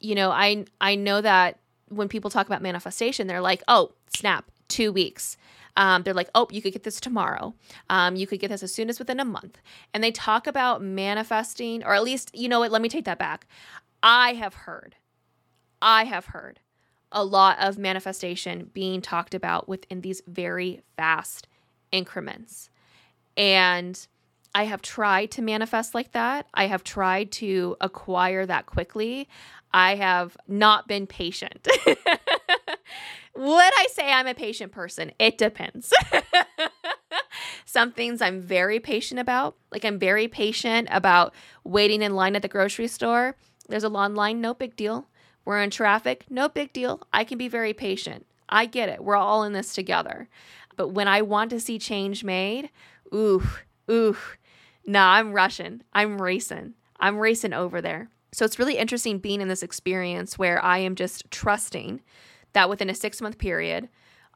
You 0.00 0.16
know, 0.16 0.30
I 0.30 0.64
I 0.80 0.96
know 0.96 1.20
that 1.20 1.60
when 1.88 2.08
people 2.08 2.30
talk 2.30 2.46
about 2.46 2.62
manifestation, 2.62 3.26
they're 3.26 3.40
like, 3.40 3.62
oh, 3.68 3.92
snap, 4.16 4.50
two 4.68 4.92
weeks. 4.92 5.36
Um, 5.76 6.02
they're 6.02 6.12
like, 6.12 6.28
oh, 6.34 6.48
you 6.50 6.60
could 6.60 6.74
get 6.74 6.82
this 6.82 7.00
tomorrow. 7.00 7.54
Um, 7.88 8.14
you 8.14 8.26
could 8.26 8.40
get 8.40 8.50
this 8.50 8.62
as 8.62 8.74
soon 8.74 8.90
as 8.90 8.98
within 8.98 9.20
a 9.20 9.24
month. 9.24 9.58
And 9.94 10.04
they 10.04 10.10
talk 10.10 10.46
about 10.46 10.82
manifesting, 10.82 11.82
or 11.82 11.94
at 11.94 12.02
least, 12.02 12.30
you 12.34 12.46
know 12.48 12.60
what, 12.60 12.70
let 12.70 12.82
me 12.82 12.90
take 12.90 13.06
that 13.06 13.18
back. 13.18 13.46
I 14.02 14.34
have 14.34 14.54
heard, 14.54 14.96
I 15.80 16.04
have 16.04 16.26
heard 16.26 16.60
a 17.12 17.24
lot 17.24 17.58
of 17.60 17.78
manifestation 17.78 18.70
being 18.72 19.00
talked 19.00 19.34
about 19.34 19.68
within 19.68 20.00
these 20.00 20.22
very 20.26 20.80
fast 20.96 21.46
increments. 21.92 22.70
And 23.36 24.06
I 24.54 24.64
have 24.64 24.82
tried 24.82 25.30
to 25.32 25.42
manifest 25.42 25.94
like 25.94 26.12
that. 26.12 26.46
I 26.52 26.66
have 26.66 26.84
tried 26.84 27.30
to 27.32 27.76
acquire 27.80 28.44
that 28.46 28.66
quickly. 28.66 29.28
I 29.72 29.94
have 29.96 30.36
not 30.46 30.88
been 30.88 31.06
patient. 31.06 31.66
Would 33.34 33.72
I 33.78 33.86
say 33.90 34.12
I'm 34.12 34.26
a 34.26 34.34
patient 34.34 34.72
person? 34.72 35.12
It 35.18 35.38
depends. 35.38 35.92
Some 37.64 37.92
things 37.92 38.20
I'm 38.20 38.42
very 38.42 38.78
patient 38.78 39.18
about. 39.20 39.56
Like 39.70 39.86
I'm 39.86 39.98
very 39.98 40.28
patient 40.28 40.88
about 40.90 41.32
waiting 41.64 42.02
in 42.02 42.14
line 42.14 42.36
at 42.36 42.42
the 42.42 42.48
grocery 42.48 42.88
store. 42.88 43.36
There's 43.68 43.84
a 43.84 43.88
long 43.88 44.14
line, 44.14 44.40
no 44.40 44.54
big 44.54 44.76
deal. 44.76 45.06
We're 45.44 45.62
in 45.62 45.70
traffic, 45.70 46.24
no 46.30 46.48
big 46.48 46.72
deal. 46.72 47.02
I 47.12 47.24
can 47.24 47.38
be 47.38 47.48
very 47.48 47.72
patient. 47.72 48.26
I 48.48 48.66
get 48.66 48.88
it. 48.88 49.02
We're 49.02 49.16
all 49.16 49.44
in 49.44 49.52
this 49.52 49.74
together. 49.74 50.28
But 50.76 50.88
when 50.88 51.08
I 51.08 51.22
want 51.22 51.50
to 51.50 51.60
see 51.60 51.78
change 51.78 52.22
made, 52.22 52.70
ooh, 53.14 53.42
ooh, 53.90 54.16
nah, 54.86 55.14
I'm 55.14 55.32
rushing. 55.32 55.82
I'm 55.92 56.20
racing. 56.20 56.74
I'm 57.00 57.18
racing 57.18 57.52
over 57.52 57.80
there. 57.80 58.08
So 58.32 58.44
it's 58.44 58.58
really 58.58 58.78
interesting 58.78 59.18
being 59.18 59.40
in 59.40 59.48
this 59.48 59.62
experience 59.62 60.38
where 60.38 60.62
I 60.62 60.78
am 60.78 60.94
just 60.94 61.30
trusting 61.30 62.00
that 62.52 62.70
within 62.70 62.90
a 62.90 62.94
six 62.94 63.20
month 63.20 63.38
period, 63.38 63.88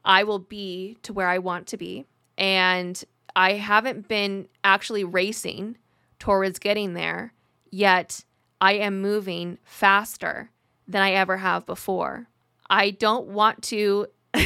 I 0.05 0.23
will 0.23 0.39
be 0.39 0.97
to 1.03 1.13
where 1.13 1.27
I 1.27 1.39
want 1.39 1.67
to 1.67 1.77
be. 1.77 2.05
And 2.37 3.03
I 3.35 3.53
haven't 3.53 4.07
been 4.07 4.47
actually 4.63 5.03
racing 5.03 5.77
towards 6.19 6.59
getting 6.59 6.93
there, 6.93 7.33
yet 7.71 8.23
I 8.59 8.73
am 8.73 9.01
moving 9.01 9.57
faster 9.63 10.49
than 10.87 11.01
I 11.01 11.11
ever 11.11 11.37
have 11.37 11.65
before. 11.65 12.27
I 12.69 12.91
don't 12.91 13.27
want 13.27 13.63
to. 13.63 14.07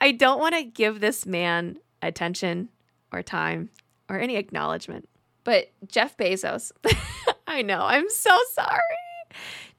I 0.00 0.12
don't 0.12 0.40
want 0.40 0.54
to 0.54 0.64
give 0.64 1.00
this 1.00 1.26
man 1.26 1.78
attention 2.02 2.68
or 3.12 3.22
time 3.22 3.70
or 4.08 4.18
any 4.18 4.36
acknowledgement. 4.36 5.08
But 5.44 5.70
Jeff 5.86 6.16
Bezos, 6.16 6.72
I 7.46 7.62
know, 7.62 7.82
I'm 7.82 8.10
so 8.10 8.36
sorry. 8.52 8.80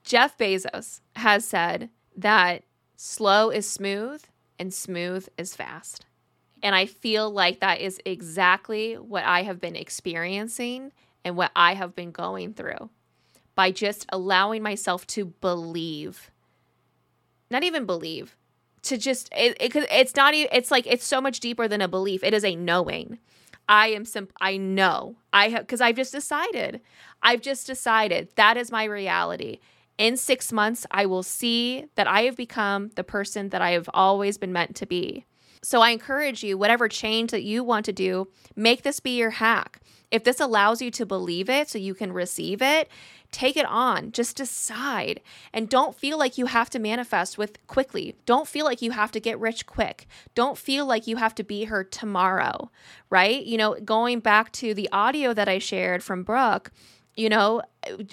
Jeff 0.04 0.38
Bezos 0.38 1.02
has 1.18 1.46
said 1.46 1.90
that 2.16 2.64
slow 2.96 3.50
is 3.50 3.70
smooth 3.70 4.24
and 4.58 4.74
smooth 4.74 5.28
is 5.38 5.56
fast. 5.56 6.06
And 6.64 6.74
I 6.74 6.86
feel 6.86 7.30
like 7.30 7.60
that 7.60 7.82
is 7.82 8.00
exactly 8.06 8.96
what 8.96 9.24
I 9.24 9.44
have 9.44 9.60
been 9.60 9.76
experiencing 9.76 10.92
and 11.28 11.38
what 11.38 11.52
I 11.56 11.74
have 11.76 11.96
been 11.96 12.12
going 12.12 12.54
through 12.54 12.90
by 13.56 13.72
just 13.72 14.06
allowing 14.10 14.64
myself 14.64 15.06
to 15.08 15.26
believe. 15.26 16.32
Not 17.50 17.64
even 17.64 17.86
believe, 17.86 18.36
to 18.84 18.98
just 18.98 19.30
it, 19.36 19.56
it 19.60 19.76
it's 19.76 20.16
not 20.16 20.34
even 20.34 20.50
it's 20.52 20.72
like 20.72 20.88
it's 20.88 21.06
so 21.06 21.22
much 21.22 21.40
deeper 21.40 21.68
than 21.68 21.82
a 21.82 21.88
belief. 21.88 22.24
It 22.24 22.34
is 22.34 22.44
a 22.44 22.56
knowing. 22.56 23.20
I 23.70 23.88
am 23.90 24.06
simp 24.06 24.32
I 24.42 24.58
know. 24.58 25.18
I 25.34 25.50
have 25.50 25.62
because 25.62 25.82
I've 25.82 25.96
just 25.96 26.12
decided. 26.12 26.82
I've 27.22 27.42
just 27.42 27.68
decided 27.68 28.30
that 28.36 28.58
is 28.58 28.72
my 28.72 28.84
reality 28.84 29.60
in 29.98 30.16
six 30.16 30.54
months, 30.54 30.86
I 30.92 31.06
will 31.06 31.24
see 31.24 31.86
that 31.96 32.08
I 32.08 32.22
have 32.24 32.36
become 32.36 32.92
the 32.96 33.04
person 33.04 33.50
that 33.50 33.62
I 33.62 33.72
have 33.72 33.90
always 33.94 34.38
been 34.38 34.54
meant 34.54 34.76
to 34.78 34.86
be. 34.86 35.26
So 35.62 35.82
I 35.82 35.90
encourage 35.90 36.44
you, 36.44 36.58
whatever 36.58 36.88
change 36.88 37.32
that 37.32 37.44
you 37.44 37.64
want 37.64 37.86
to 37.86 37.94
do, 37.94 38.28
make 38.56 38.84
this 38.84 39.00
be 39.00 39.18
your 39.18 39.32
hack. 39.32 39.82
If 40.10 40.24
this 40.24 40.40
allows 40.40 40.82
you 40.82 40.90
to 40.92 41.06
believe 41.06 41.50
it 41.50 41.70
so 41.70 41.78
you 41.78 41.94
can 41.94 42.14
receive 42.14 42.62
it, 42.62 42.88
take 43.32 43.58
it 43.58 43.66
on. 43.66 44.14
Just 44.14 44.38
decide. 44.38 45.20
And 45.52 45.68
don't 45.68 45.98
feel 45.98 46.18
like 46.18 46.38
you 46.38 46.46
have 46.46 46.70
to 46.70 46.80
manifest 46.80 47.38
with 47.38 47.66
quickly. 47.68 48.16
Don't 48.26 48.48
feel 48.48 48.64
like 48.64 48.82
you 48.82 48.92
have 48.92 49.12
to 49.12 49.20
get 49.20 49.40
rich 49.40 49.66
quick. 49.66 50.08
Don't 50.34 50.58
feel 50.58 50.86
like 50.86 51.08
you 51.08 51.18
have 51.18 51.36
to 51.36 51.44
be 51.44 51.66
her 51.66 51.84
tomorrow, 51.84 52.72
right? 53.10 53.46
You 53.46 53.58
know, 53.58 53.76
going 53.84 54.22
back 54.22 54.54
to 54.54 54.74
the 54.74 54.90
audio 54.94 55.34
that 55.34 55.50
I 55.50 55.60
shared 55.60 56.04
from 56.04 56.24
Brooke, 56.24 56.72
you 57.18 57.30
know, 57.30 57.62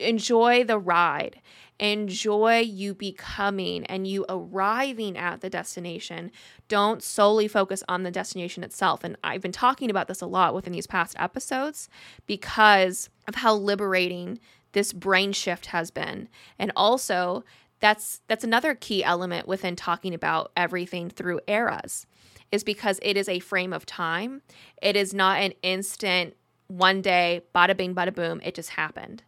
enjoy 0.01 0.65
the 0.65 0.79
ride 0.79 1.41
Enjoy 1.81 2.61
you 2.61 2.95
becoming 2.95 3.85
and 3.87 4.07
you 4.07 4.25
arriving 4.29 5.17
at 5.17 5.41
the 5.41 5.51
destination. 5.51 6.31
Don't 6.69 7.03
solely 7.03 7.49
focus 7.49 7.83
on 7.89 8.05
the 8.05 8.13
destination 8.13 8.63
itself. 8.63 9.03
And 9.03 9.17
I've 9.25 9.41
been 9.41 9.51
talking 9.51 9.91
about 9.91 10.07
this 10.07 10.21
a 10.21 10.27
lot 10.27 10.55
within 10.55 10.73
these 10.73 10.87
past 10.87 11.17
episodes 11.19 11.89
because 12.27 13.11
of 13.27 13.35
how 13.35 13.55
liberating 13.55 14.39
this 14.71 14.93
brain 14.93 15.33
shift 15.33 15.67
has 15.67 15.91
been. 15.91 16.29
And 16.61 16.71
also, 16.77 17.45
that's 17.81 18.23
that's 18.29 18.45
another 18.45 18.77
key 18.77 19.03
element 19.03 19.49
within 19.49 19.75
talking 19.75 20.15
about 20.15 20.53
everything 20.57 21.11
through 21.11 21.41
eras 21.49 22.07
is 22.53 22.63
because 22.63 23.01
it 23.03 23.17
is 23.17 23.29
a 23.29 23.41
frame 23.41 23.73
of 23.73 23.85
time. 23.85 24.43
It 24.81 24.95
is 24.95 25.13
not 25.13 25.41
an 25.41 25.55
instant 25.63 26.37
one 26.77 27.03
day, 27.03 27.43
bada 27.55 27.77
bing, 27.77 27.95
bada 27.95 28.13
boom, 28.15 28.41
it 28.43 28.55
just 28.55 28.71
happened. 28.71 29.23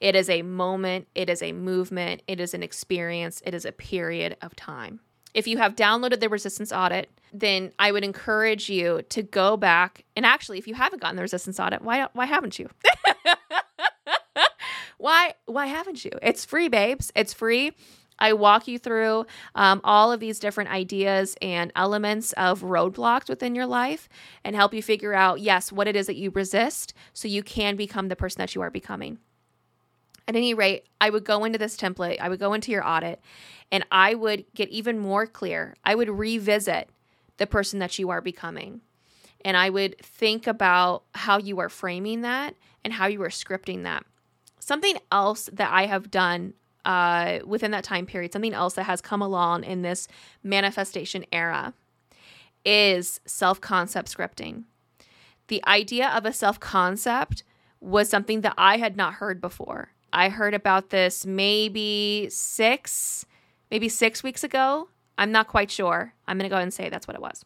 It 0.00 0.14
is 0.14 0.28
a 0.28 0.42
moment, 0.42 1.08
it 1.14 1.28
is 1.30 1.42
a 1.42 1.52
movement, 1.52 2.22
it 2.28 2.38
is 2.38 2.54
an 2.54 2.62
experience, 2.62 3.42
it 3.46 3.54
is 3.54 3.64
a 3.64 3.72
period 3.72 4.36
of 4.42 4.54
time. 4.54 5.00
if 5.34 5.46
you 5.46 5.58
have 5.58 5.74
downloaded 5.76 6.20
the 6.20 6.28
resistance 6.30 6.72
audit, 6.72 7.10
then 7.32 7.70
I 7.78 7.92
would 7.92 8.04
encourage 8.04 8.70
you 8.70 9.02
to 9.10 9.22
go 9.22 9.56
back 9.58 10.04
and 10.16 10.24
actually 10.24 10.58
if 10.58 10.66
you 10.66 10.74
haven't 10.74 11.02
gotten 11.02 11.16
the 11.16 11.22
resistance 11.22 11.58
audit, 11.60 11.82
why 11.82 12.08
why 12.14 12.24
haven't 12.24 12.58
you? 12.58 12.68
why 14.98 15.34
why 15.46 15.66
haven't 15.66 16.04
you? 16.04 16.12
It's 16.22 16.44
free, 16.44 16.68
babes. 16.68 17.12
It's 17.14 17.34
free. 17.34 17.72
I 18.18 18.32
walk 18.32 18.66
you 18.66 18.78
through 18.78 19.26
um, 19.54 19.80
all 19.84 20.10
of 20.10 20.20
these 20.20 20.38
different 20.38 20.70
ideas 20.70 21.36
and 21.42 21.72
elements 21.76 22.32
of 22.32 22.62
roadblocks 22.62 23.28
within 23.28 23.54
your 23.54 23.66
life 23.66 24.08
and 24.44 24.56
help 24.56 24.72
you 24.72 24.82
figure 24.82 25.14
out, 25.14 25.40
yes, 25.40 25.70
what 25.70 25.88
it 25.88 25.96
is 25.96 26.06
that 26.06 26.16
you 26.16 26.30
resist 26.30 26.94
so 27.12 27.28
you 27.28 27.42
can 27.42 27.76
become 27.76 28.08
the 28.08 28.16
person 28.16 28.38
that 28.38 28.54
you 28.54 28.62
are 28.62 28.70
becoming. 28.70 29.18
At 30.28 30.34
any 30.34 30.54
rate, 30.54 30.86
I 31.00 31.10
would 31.10 31.24
go 31.24 31.44
into 31.44 31.58
this 31.58 31.76
template, 31.76 32.20
I 32.20 32.28
would 32.28 32.40
go 32.40 32.52
into 32.52 32.72
your 32.72 32.86
audit, 32.86 33.20
and 33.70 33.84
I 33.92 34.14
would 34.14 34.44
get 34.54 34.68
even 34.70 34.98
more 34.98 35.26
clear. 35.26 35.74
I 35.84 35.94
would 35.94 36.08
revisit 36.08 36.90
the 37.36 37.46
person 37.46 37.78
that 37.80 37.98
you 37.98 38.10
are 38.10 38.20
becoming. 38.20 38.80
And 39.44 39.56
I 39.56 39.70
would 39.70 39.98
think 40.00 40.46
about 40.46 41.04
how 41.14 41.38
you 41.38 41.60
are 41.60 41.68
framing 41.68 42.22
that 42.22 42.56
and 42.84 42.94
how 42.94 43.06
you 43.06 43.22
are 43.22 43.28
scripting 43.28 43.84
that. 43.84 44.04
Something 44.58 44.98
else 45.12 45.48
that 45.52 45.70
I 45.72 45.86
have 45.86 46.10
done 46.10 46.54
uh, 46.86 47.40
within 47.44 47.72
that 47.72 47.84
time 47.84 48.06
period, 48.06 48.32
something 48.32 48.54
else 48.54 48.74
that 48.74 48.84
has 48.84 49.00
come 49.00 49.20
along 49.20 49.64
in 49.64 49.82
this 49.82 50.06
manifestation 50.42 51.24
era 51.32 51.74
is 52.64 53.20
self 53.26 53.60
concept 53.60 54.16
scripting. 54.16 54.64
The 55.48 55.62
idea 55.66 56.08
of 56.08 56.24
a 56.24 56.32
self 56.32 56.58
concept 56.60 57.42
was 57.80 58.08
something 58.08 58.40
that 58.40 58.54
I 58.56 58.78
had 58.78 58.96
not 58.96 59.14
heard 59.14 59.40
before. 59.40 59.90
I 60.12 60.28
heard 60.28 60.54
about 60.54 60.90
this 60.90 61.26
maybe 61.26 62.28
six, 62.30 63.26
maybe 63.70 63.88
six 63.88 64.22
weeks 64.22 64.44
ago. 64.44 64.88
I'm 65.18 65.32
not 65.32 65.48
quite 65.48 65.70
sure. 65.70 66.14
I'm 66.26 66.38
going 66.38 66.48
to 66.48 66.50
go 66.50 66.56
ahead 66.56 66.64
and 66.64 66.74
say 66.74 66.88
that's 66.88 67.08
what 67.08 67.16
it 67.16 67.20
was. 67.22 67.44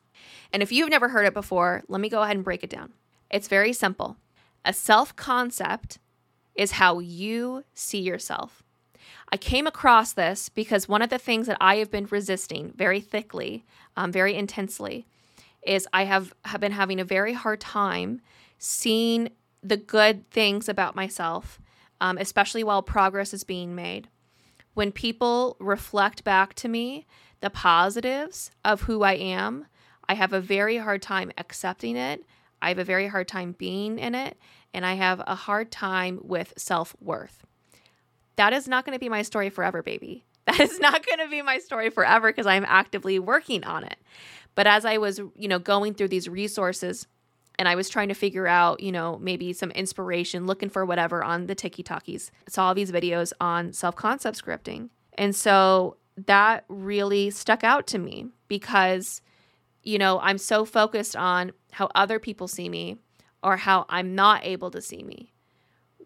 And 0.53 0.63
if 0.63 0.71
you've 0.71 0.91
never 0.91 1.09
heard 1.09 1.27
it 1.27 1.35
before, 1.35 1.83
let 1.89 2.01
me 2.01 2.09
go 2.09 2.23
ahead 2.23 2.37
and 2.37 2.45
break 2.45 2.63
it 2.63 2.71
down. 2.71 2.93
It's 3.31 3.49
very 3.49 3.73
simple. 3.73 4.17
A 4.65 4.75
self 4.75 5.17
concept 5.17 5.99
is 6.55 6.73
how 6.73 6.99
you 6.99 7.65
see 7.73 8.01
yourself. 8.01 8.60
I 9.33 9.37
came 9.37 9.67
across 9.67 10.13
this 10.13 10.49
because 10.49 10.89
one 10.89 11.03
of 11.03 11.11
the 11.11 11.19
things 11.19 11.47
that 11.47 11.57
I 11.61 11.77
have 11.77 11.91
been 11.91 12.07
resisting 12.11 12.73
very 12.77 13.01
thickly, 13.01 13.65
um, 13.97 14.11
very 14.11 14.35
intensely, 14.35 15.07
is 15.63 15.87
I 15.93 16.05
have, 16.05 16.35
have 16.47 16.61
been 16.61 16.73
having 16.73 16.99
a 16.99 17.05
very 17.05 17.35
hard 17.35 17.61
time 17.61 18.23
seeing 18.59 19.31
the 19.63 19.77
good 19.77 20.29
things 20.31 20.69
about 20.69 20.97
myself, 20.97 21.61
um, 22.01 22.19
especially 22.19 22.65
while 22.65 22.83
progress 22.83 23.33
is 23.33 23.45
being 23.45 23.75
made. 23.75 24.09
When 24.75 24.91
people 24.91 25.57
reflect 25.61 26.25
back 26.25 26.55
to 26.55 26.69
me 26.69 27.07
the 27.41 27.51
positives 27.51 28.51
of 28.65 28.83
who 28.83 29.03
I 29.03 29.13
am, 29.13 29.67
I 30.09 30.15
have 30.15 30.33
a 30.33 30.41
very 30.41 30.79
hard 30.79 31.03
time 31.03 31.31
accepting 31.39 31.97
it. 31.97 32.25
I 32.61 32.69
have 32.69 32.79
a 32.79 32.85
very 32.85 33.07
hard 33.07 33.29
time 33.29 33.53
being 33.53 33.99
in 33.99 34.15
it, 34.15 34.37
and 34.75 34.85
I 34.85 34.95
have 34.95 35.23
a 35.27 35.35
hard 35.35 35.71
time 35.71 36.21
with 36.23 36.53
self 36.57 36.97
worth 37.01 37.45
that 38.37 38.53
is 38.53 38.69
not 38.69 38.85
going 38.85 38.95
to 38.95 39.01
be 39.01 39.09
my 39.09 39.23
story 39.23 39.51
forever, 39.51 39.83
baby. 39.83 40.25
That 40.47 40.59
is 40.61 40.81
not 40.81 41.07
going 41.07 41.19
to 41.19 41.29
be 41.29 41.43
my 41.43 41.59
story 41.59 41.91
forever 41.91 42.29
because 42.33 42.47
I'm 42.47 42.65
actively 42.67 43.21
working 43.21 43.63
on 43.63 43.85
it. 43.85 43.99
But 44.57 44.67
as 44.67 44.85
I 44.85 44.99
was, 44.99 45.21
you 45.37 45.47
know, 45.47 45.61
going 45.61 45.95
through 45.95 46.09
these 46.09 46.29
resources 46.29 47.07
and 47.59 47.69
I 47.69 47.75
was 47.75 47.89
trying 47.89 48.09
to 48.09 48.15
figure 48.15 48.47
out, 48.47 48.81
you 48.81 48.91
know, 48.91 49.19
maybe 49.19 49.53
some 49.53 49.71
inspiration, 49.73 50.47
looking 50.47 50.71
for 50.71 50.85
whatever 50.85 51.23
on 51.23 51.47
the 51.47 51.55
TikTokies, 51.55 52.31
saw 52.49 52.69
all 52.69 52.75
these 52.75 52.91
videos 52.91 53.33
on 53.41 53.73
self 53.73 53.95
concept 53.95 54.43
scripting. 54.43 54.89
And 55.15 55.37
so 55.37 55.99
that 56.17 56.65
really 56.69 57.31
stuck 57.31 57.63
out 57.63 57.87
to 57.89 57.99
me 57.99 58.27
because, 58.49 59.21
you 59.83 59.99
know, 59.99 60.19
I'm 60.21 60.39
so 60.39 60.65
focused 60.65 61.15
on 61.15 61.53
how 61.73 61.91
other 61.95 62.19
people 62.19 62.49
see 62.49 62.69
me 62.69 62.97
or 63.43 63.59
how 63.59 63.87
I'm 63.89 64.15
not 64.15 64.45
able 64.45 64.71
to 64.71 64.81
see 64.81 65.03
me. 65.03 65.33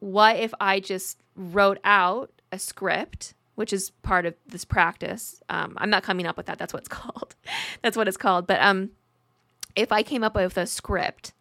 What 0.05 0.37
if 0.37 0.53
I 0.61 0.81
just 0.81 1.19
wrote 1.35 1.79
out 1.85 2.31
a 2.55 2.59
script, 2.59 3.35
which 3.57 3.73
is 3.73 3.90
part 3.90 4.27
of 4.27 4.35
this 4.47 4.64
practice. 4.64 5.40
Um, 5.49 5.75
I'm 5.77 5.90
not 5.90 6.03
coming 6.03 6.27
up 6.27 6.37
with 6.37 6.47
that. 6.47 6.59
That's 6.59 6.73
what 6.73 6.81
it's 6.81 6.88
called. 7.01 7.35
That's 7.83 7.97
what 7.97 8.09
it's 8.09 8.17
called. 8.17 8.47
But 8.47 8.61
um, 8.61 8.90
if 9.77 9.93
I 9.93 10.03
came 10.03 10.25
up 10.25 10.37
with 10.37 10.57
a 10.57 10.67
script 10.67 11.33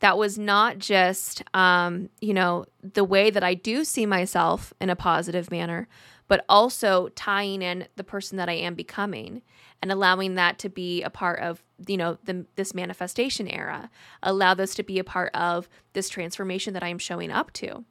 that 0.00 0.16
was 0.16 0.38
not 0.38 0.78
just, 0.78 1.42
um, 1.52 2.08
you 2.20 2.32
know, 2.32 2.64
the 2.82 3.04
way 3.04 3.30
that 3.30 3.44
I 3.44 3.54
do 3.54 3.84
see 3.84 4.06
myself 4.06 4.72
in 4.80 4.88
a 4.88 4.96
positive 4.96 5.50
manner, 5.50 5.88
but 6.28 6.44
also 6.48 7.08
tying 7.08 7.60
in 7.60 7.86
the 7.96 8.04
person 8.04 8.38
that 8.38 8.48
I 8.48 8.54
am 8.54 8.74
becoming 8.74 9.42
and 9.82 9.90
allowing 9.90 10.36
that 10.36 10.58
to 10.60 10.68
be 10.68 11.02
a 11.02 11.10
part 11.10 11.40
of 11.40 11.62
you 11.86 11.96
know 11.96 12.18
the, 12.24 12.44
this 12.56 12.74
manifestation 12.74 13.48
era 13.48 13.90
allow 14.22 14.52
this 14.52 14.74
to 14.74 14.82
be 14.82 14.98
a 14.98 15.04
part 15.04 15.34
of 15.34 15.66
this 15.94 16.10
transformation 16.10 16.74
that 16.74 16.82
i'm 16.82 16.98
showing 16.98 17.30
up 17.30 17.50
to 17.54 17.86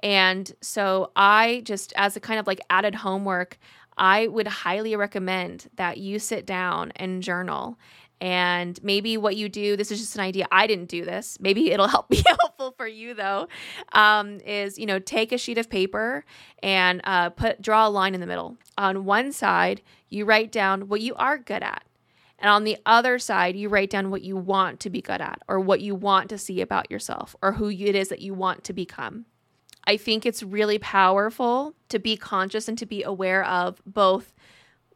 and 0.00 0.52
so 0.60 1.10
I 1.16 1.62
just, 1.64 1.92
as 1.96 2.16
a 2.16 2.20
kind 2.20 2.38
of 2.38 2.46
like 2.46 2.60
added 2.70 2.94
homework, 2.94 3.58
I 3.96 4.26
would 4.26 4.46
highly 4.46 4.96
recommend 4.96 5.68
that 5.76 5.98
you 5.98 6.18
sit 6.18 6.46
down 6.46 6.92
and 6.96 7.22
journal. 7.22 7.78
And 8.20 8.82
maybe 8.82 9.16
what 9.16 9.36
you 9.36 9.48
do, 9.48 9.76
this 9.76 9.90
is 9.90 10.00
just 10.00 10.14
an 10.14 10.22
idea. 10.22 10.46
I 10.50 10.66
didn't 10.66 10.88
do 10.88 11.04
this. 11.04 11.38
Maybe 11.40 11.70
it'll 11.72 11.88
help 11.88 12.08
be 12.08 12.22
helpful 12.26 12.74
for 12.76 12.86
you 12.86 13.14
though. 13.14 13.48
Um, 13.92 14.40
is 14.40 14.78
you 14.78 14.86
know 14.86 14.98
take 14.98 15.32
a 15.32 15.38
sheet 15.38 15.58
of 15.58 15.68
paper 15.68 16.24
and 16.62 17.00
uh, 17.04 17.30
put 17.30 17.60
draw 17.60 17.86
a 17.86 17.90
line 17.90 18.14
in 18.14 18.20
the 18.20 18.26
middle. 18.26 18.56
On 18.78 19.04
one 19.04 19.32
side, 19.32 19.82
you 20.08 20.24
write 20.24 20.52
down 20.52 20.88
what 20.88 21.00
you 21.00 21.14
are 21.16 21.38
good 21.38 21.62
at. 21.62 21.84
And 22.38 22.50
on 22.50 22.64
the 22.64 22.76
other 22.84 23.18
side, 23.18 23.56
you 23.56 23.68
write 23.68 23.90
down 23.90 24.10
what 24.10 24.22
you 24.22 24.36
want 24.36 24.80
to 24.80 24.90
be 24.90 25.00
good 25.00 25.20
at, 25.20 25.40
or 25.48 25.60
what 25.60 25.80
you 25.80 25.94
want 25.94 26.28
to 26.30 26.38
see 26.38 26.60
about 26.60 26.90
yourself, 26.90 27.36
or 27.40 27.52
who 27.52 27.68
it 27.68 27.94
is 27.94 28.08
that 28.08 28.20
you 28.20 28.34
want 28.34 28.64
to 28.64 28.72
become. 28.72 29.26
I 29.86 29.96
think 29.96 30.24
it's 30.24 30.42
really 30.42 30.78
powerful 30.78 31.74
to 31.90 31.98
be 31.98 32.16
conscious 32.16 32.68
and 32.68 32.78
to 32.78 32.86
be 32.86 33.02
aware 33.02 33.44
of 33.44 33.82
both 33.86 34.32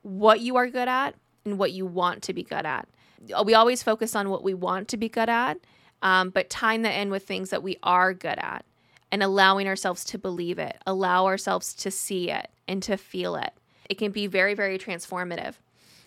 what 0.02 0.40
you 0.40 0.56
are 0.56 0.68
good 0.68 0.88
at 0.88 1.14
and 1.44 1.58
what 1.58 1.72
you 1.72 1.86
want 1.86 2.22
to 2.24 2.32
be 2.32 2.42
good 2.42 2.64
at. 2.64 2.88
We 3.44 3.54
always 3.54 3.82
focus 3.82 4.14
on 4.14 4.30
what 4.30 4.42
we 4.42 4.54
want 4.54 4.88
to 4.88 4.96
be 4.96 5.08
good 5.08 5.28
at, 5.28 5.58
um, 6.02 6.30
but 6.30 6.48
tying 6.48 6.82
that 6.82 6.98
in 6.98 7.10
with 7.10 7.26
things 7.26 7.50
that 7.50 7.62
we 7.62 7.76
are 7.82 8.14
good 8.14 8.38
at 8.38 8.64
and 9.10 9.22
allowing 9.22 9.66
ourselves 9.66 10.04
to 10.06 10.18
believe 10.18 10.58
it, 10.58 10.76
allow 10.86 11.26
ourselves 11.26 11.74
to 11.74 11.90
see 11.90 12.30
it 12.30 12.48
and 12.66 12.82
to 12.84 12.96
feel 12.96 13.36
it. 13.36 13.52
It 13.88 13.98
can 13.98 14.12
be 14.12 14.26
very, 14.26 14.54
very 14.54 14.78
transformative. 14.78 15.54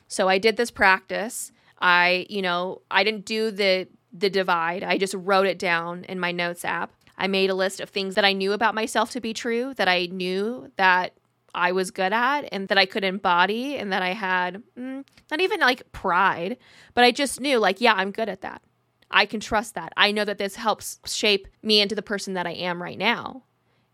So 0.08 0.28
I 0.28 0.38
did 0.38 0.58
this 0.58 0.72
practice. 0.72 1.52
I, 1.80 2.28
you 2.30 2.42
know, 2.42 2.82
I 2.92 3.04
didn't 3.04 3.26
do 3.26 3.52
the 3.52 3.88
the 4.14 4.30
divide. 4.30 4.84
I 4.84 4.98
just 4.98 5.14
wrote 5.14 5.48
it 5.48 5.58
down 5.58 6.04
in 6.04 6.20
my 6.20 6.34
notes 6.34 6.66
app. 6.66 6.92
I 7.22 7.28
made 7.28 7.52
a 7.52 7.56
list 7.56 7.80
of 7.80 7.90
things 7.92 8.16
that 8.16 8.26
I 8.26 8.34
knew 8.34 8.52
about 8.52 8.74
myself 8.74 9.12
to 9.12 9.22
be 9.22 9.32
true, 9.32 9.76
that 9.76 9.88
I 9.88 10.08
knew 10.08 10.72
that 10.78 11.14
I 11.54 11.72
was 11.72 11.92
good 11.92 12.12
at 12.12 12.50
and 12.52 12.68
that 12.70 12.80
I 12.80 12.88
could 12.88 13.04
embody 13.04 13.78
and 13.78 13.94
that 13.94 14.02
I 14.02 14.14
had 14.14 14.64
mm, 14.76 15.06
not 15.30 15.40
even 15.40 15.60
like 15.60 15.92
pride, 15.92 16.58
but 16.96 17.04
I 17.04 17.12
just 17.12 17.40
knew 17.40 17.60
like, 17.60 17.80
yeah, 17.80 17.94
I'm 17.94 18.10
good 18.10 18.28
at 18.28 18.42
that. 18.42 18.64
I 19.12 19.28
can 19.28 19.40
trust 19.40 19.76
that. 19.76 19.94
I 19.96 20.12
know 20.12 20.26
that 20.26 20.40
this 20.40 20.56
helps 20.56 21.00
shape 21.06 21.48
me 21.62 21.80
into 21.80 21.94
the 21.94 22.02
person 22.02 22.34
that 22.34 22.48
I 22.48 22.54
am 22.54 22.82
right 22.82 22.98
now 22.98 23.44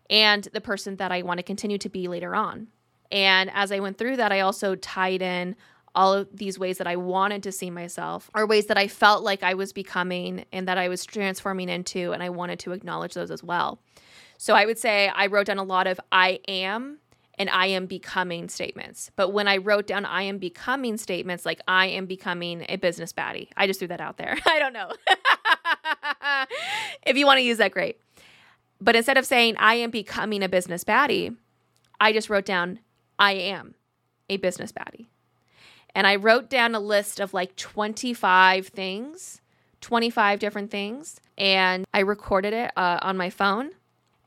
and 0.08 0.44
the 0.54 0.62
person 0.62 0.96
that 0.96 1.12
I 1.12 1.20
want 1.20 1.36
to 1.36 1.42
continue 1.42 1.78
to 1.78 1.88
be 1.90 2.08
later 2.08 2.34
on. 2.34 2.68
And 3.10 3.50
as 3.52 3.70
I 3.70 3.80
went 3.80 3.98
through 3.98 4.16
that, 4.16 4.32
I 4.32 4.40
also 4.40 4.74
tied 4.74 5.20
in 5.20 5.54
all 5.94 6.12
of 6.12 6.28
these 6.32 6.58
ways 6.58 6.78
that 6.78 6.86
I 6.86 6.96
wanted 6.96 7.42
to 7.44 7.52
see 7.52 7.70
myself 7.70 8.30
or 8.34 8.46
ways 8.46 8.66
that 8.66 8.78
I 8.78 8.88
felt 8.88 9.24
like 9.24 9.42
I 9.42 9.54
was 9.54 9.72
becoming 9.72 10.44
and 10.52 10.68
that 10.68 10.78
I 10.78 10.88
was 10.88 11.04
transforming 11.04 11.68
into. 11.68 12.12
And 12.12 12.22
I 12.22 12.30
wanted 12.30 12.58
to 12.60 12.72
acknowledge 12.72 13.14
those 13.14 13.30
as 13.30 13.42
well. 13.42 13.80
So 14.36 14.54
I 14.54 14.66
would 14.66 14.78
say 14.78 15.08
I 15.08 15.26
wrote 15.26 15.46
down 15.46 15.58
a 15.58 15.64
lot 15.64 15.86
of 15.86 16.00
I 16.12 16.40
am 16.46 16.98
and 17.38 17.48
I 17.50 17.66
am 17.66 17.86
becoming 17.86 18.48
statements. 18.48 19.10
But 19.16 19.30
when 19.30 19.48
I 19.48 19.58
wrote 19.58 19.86
down 19.86 20.04
I 20.04 20.22
am 20.22 20.38
becoming 20.38 20.96
statements, 20.96 21.46
like 21.46 21.60
I 21.68 21.86
am 21.86 22.06
becoming 22.06 22.64
a 22.68 22.76
business 22.76 23.12
baddie, 23.12 23.48
I 23.56 23.66
just 23.66 23.78
threw 23.78 23.88
that 23.88 24.00
out 24.00 24.16
there. 24.16 24.36
I 24.46 24.58
don't 24.58 24.72
know. 24.72 24.92
if 27.06 27.16
you 27.16 27.26
want 27.26 27.38
to 27.38 27.42
use 27.44 27.58
that, 27.58 27.72
great. 27.72 28.00
But 28.80 28.96
instead 28.96 29.16
of 29.16 29.26
saying 29.26 29.56
I 29.58 29.74
am 29.74 29.90
becoming 29.90 30.42
a 30.42 30.48
business 30.48 30.84
baddie, 30.84 31.36
I 32.00 32.12
just 32.12 32.30
wrote 32.30 32.44
down 32.44 32.80
I 33.18 33.32
am 33.32 33.74
a 34.28 34.36
business 34.36 34.72
baddie. 34.72 35.06
And 35.98 36.06
I 36.06 36.14
wrote 36.14 36.48
down 36.48 36.76
a 36.76 36.78
list 36.80 37.18
of 37.18 37.34
like 37.34 37.56
25 37.56 38.68
things, 38.68 39.40
25 39.80 40.38
different 40.38 40.70
things. 40.70 41.20
And 41.36 41.88
I 41.92 42.02
recorded 42.02 42.52
it 42.52 42.70
uh, 42.76 43.00
on 43.02 43.16
my 43.16 43.30
phone 43.30 43.70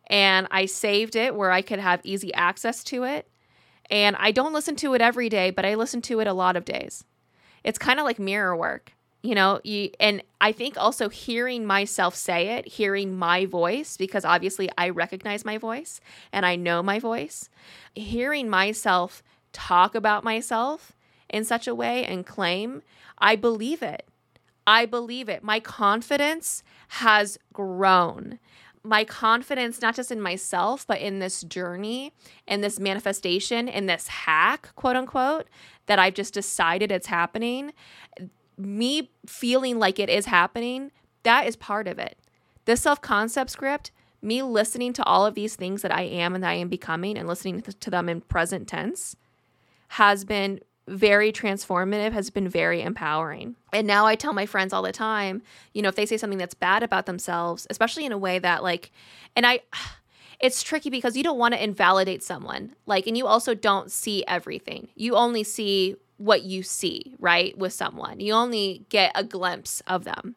and 0.07 0.49
I 0.51 0.65
saved 0.65 1.15
it 1.15 1.34
where 1.34 1.49
I 1.49 1.62
could 1.62 1.79
have 1.79 2.01
easy 2.03 2.34
access 2.34 2.84
to 2.84 3.05
it. 3.05 3.25
And 3.89 4.17
I 4.17 4.31
don't 4.31 4.51
listen 4.51 4.75
to 4.77 4.95
it 4.95 5.01
every 5.01 5.29
day, 5.29 5.49
but 5.49 5.65
I 5.65 5.75
listen 5.75 6.01
to 6.01 6.19
it 6.19 6.27
a 6.27 6.34
lot 6.34 6.57
of 6.57 6.65
days. 6.65 7.05
It's 7.63 7.79
kind 7.79 8.01
of 8.01 8.05
like 8.05 8.19
mirror 8.19 8.53
work, 8.53 8.91
you 9.23 9.34
know, 9.34 9.62
you, 9.63 9.91
and 9.97 10.21
I 10.41 10.51
think 10.51 10.75
also 10.77 11.07
hearing 11.07 11.65
myself 11.65 12.15
say 12.15 12.49
it, 12.49 12.67
hearing 12.67 13.17
my 13.17 13.45
voice, 13.45 13.95
because 13.95 14.25
obviously 14.25 14.69
I 14.77 14.89
recognize 14.89 15.45
my 15.45 15.57
voice 15.57 16.01
and 16.34 16.45
I 16.45 16.57
know 16.57 16.84
my 16.84 16.99
voice, 16.99 17.47
hearing 17.95 18.49
myself 18.49 19.23
talk 19.53 19.95
about 19.95 20.25
myself 20.25 20.91
in 21.31 21.43
such 21.43 21.67
a 21.67 21.75
way 21.75 22.05
and 22.05 22.25
claim, 22.25 22.81
I 23.17 23.35
believe 23.35 23.81
it. 23.81 24.07
I 24.67 24.85
believe 24.85 25.27
it. 25.29 25.43
My 25.43 25.59
confidence 25.59 26.63
has 26.89 27.37
grown. 27.51 28.39
My 28.83 29.03
confidence, 29.03 29.81
not 29.81 29.95
just 29.95 30.11
in 30.11 30.21
myself, 30.21 30.85
but 30.87 30.99
in 30.99 31.19
this 31.19 31.41
journey, 31.43 32.13
in 32.47 32.61
this 32.61 32.79
manifestation, 32.79 33.67
in 33.67 33.85
this 33.85 34.07
hack, 34.07 34.69
quote 34.75 34.95
unquote, 34.95 35.47
that 35.85 35.99
I've 35.99 36.13
just 36.13 36.33
decided 36.33 36.91
it's 36.91 37.07
happening. 37.07 37.73
Me 38.57 39.11
feeling 39.25 39.79
like 39.79 39.99
it 39.99 40.09
is 40.09 40.25
happening, 40.25 40.91
that 41.23 41.47
is 41.47 41.55
part 41.55 41.87
of 41.87 41.99
it. 41.99 42.17
This 42.65 42.81
self 42.81 43.01
concept 43.01 43.51
script, 43.51 43.91
me 44.21 44.41
listening 44.43 44.93
to 44.93 45.03
all 45.03 45.25
of 45.25 45.35
these 45.35 45.55
things 45.55 45.81
that 45.81 45.95
I 45.95 46.03
am 46.03 46.35
and 46.35 46.43
that 46.43 46.49
I 46.49 46.55
am 46.55 46.69
becoming 46.69 47.17
and 47.17 47.27
listening 47.27 47.61
to 47.61 47.89
them 47.89 48.09
in 48.09 48.21
present 48.21 48.67
tense 48.67 49.15
has 49.89 50.23
been 50.23 50.59
very 50.91 51.32
transformative, 51.32 52.12
has 52.12 52.30
been 52.30 52.47
very 52.47 52.82
empowering. 52.82 53.56
And 53.73 53.88
now 53.88 54.06
I 54.06 54.15
tell 54.15 54.34
my 54.34 54.45
friends 54.45 54.73
all 54.73 54.82
the 54.82 54.91
time, 54.91 55.41
you 55.73 55.82
know, 55.82 55.89
if 55.89 55.95
they 55.95 56.06
say 56.06 56.17
something 56.17 56.38
that's 56.38 56.54
bad 56.54 56.84
about 56.84 57.06
themselves, 57.06 57.65
especially 57.69 58.06
in 58.06 58.12
a 58.12 58.17
way 58.17 58.39
that, 58.39 58.63
like, 58.63 58.91
and 59.36 59.45
I, 59.45 59.62
it's 60.39 60.63
tricky 60.63 60.89
because 60.89 61.15
you 61.15 61.23
don't 61.23 61.38
want 61.38 61.54
to 61.54 61.63
invalidate 61.63 62.23
someone. 62.23 62.75
Like, 62.86 63.08
and 63.08 63.17
you 63.17 63.27
also 63.27 63.54
don't 63.54 63.91
see 63.91 64.23
everything. 64.27 64.89
You 64.95 65.15
only 65.15 65.43
see 65.43 65.95
what 66.17 66.43
you 66.43 66.62
see, 66.62 67.15
right? 67.19 67.58
With 67.58 67.73
someone, 67.73 68.19
you 68.19 68.34
only 68.34 68.86
get 68.89 69.12
a 69.15 69.23
glimpse 69.23 69.82
of 69.88 70.04
them. 70.04 70.36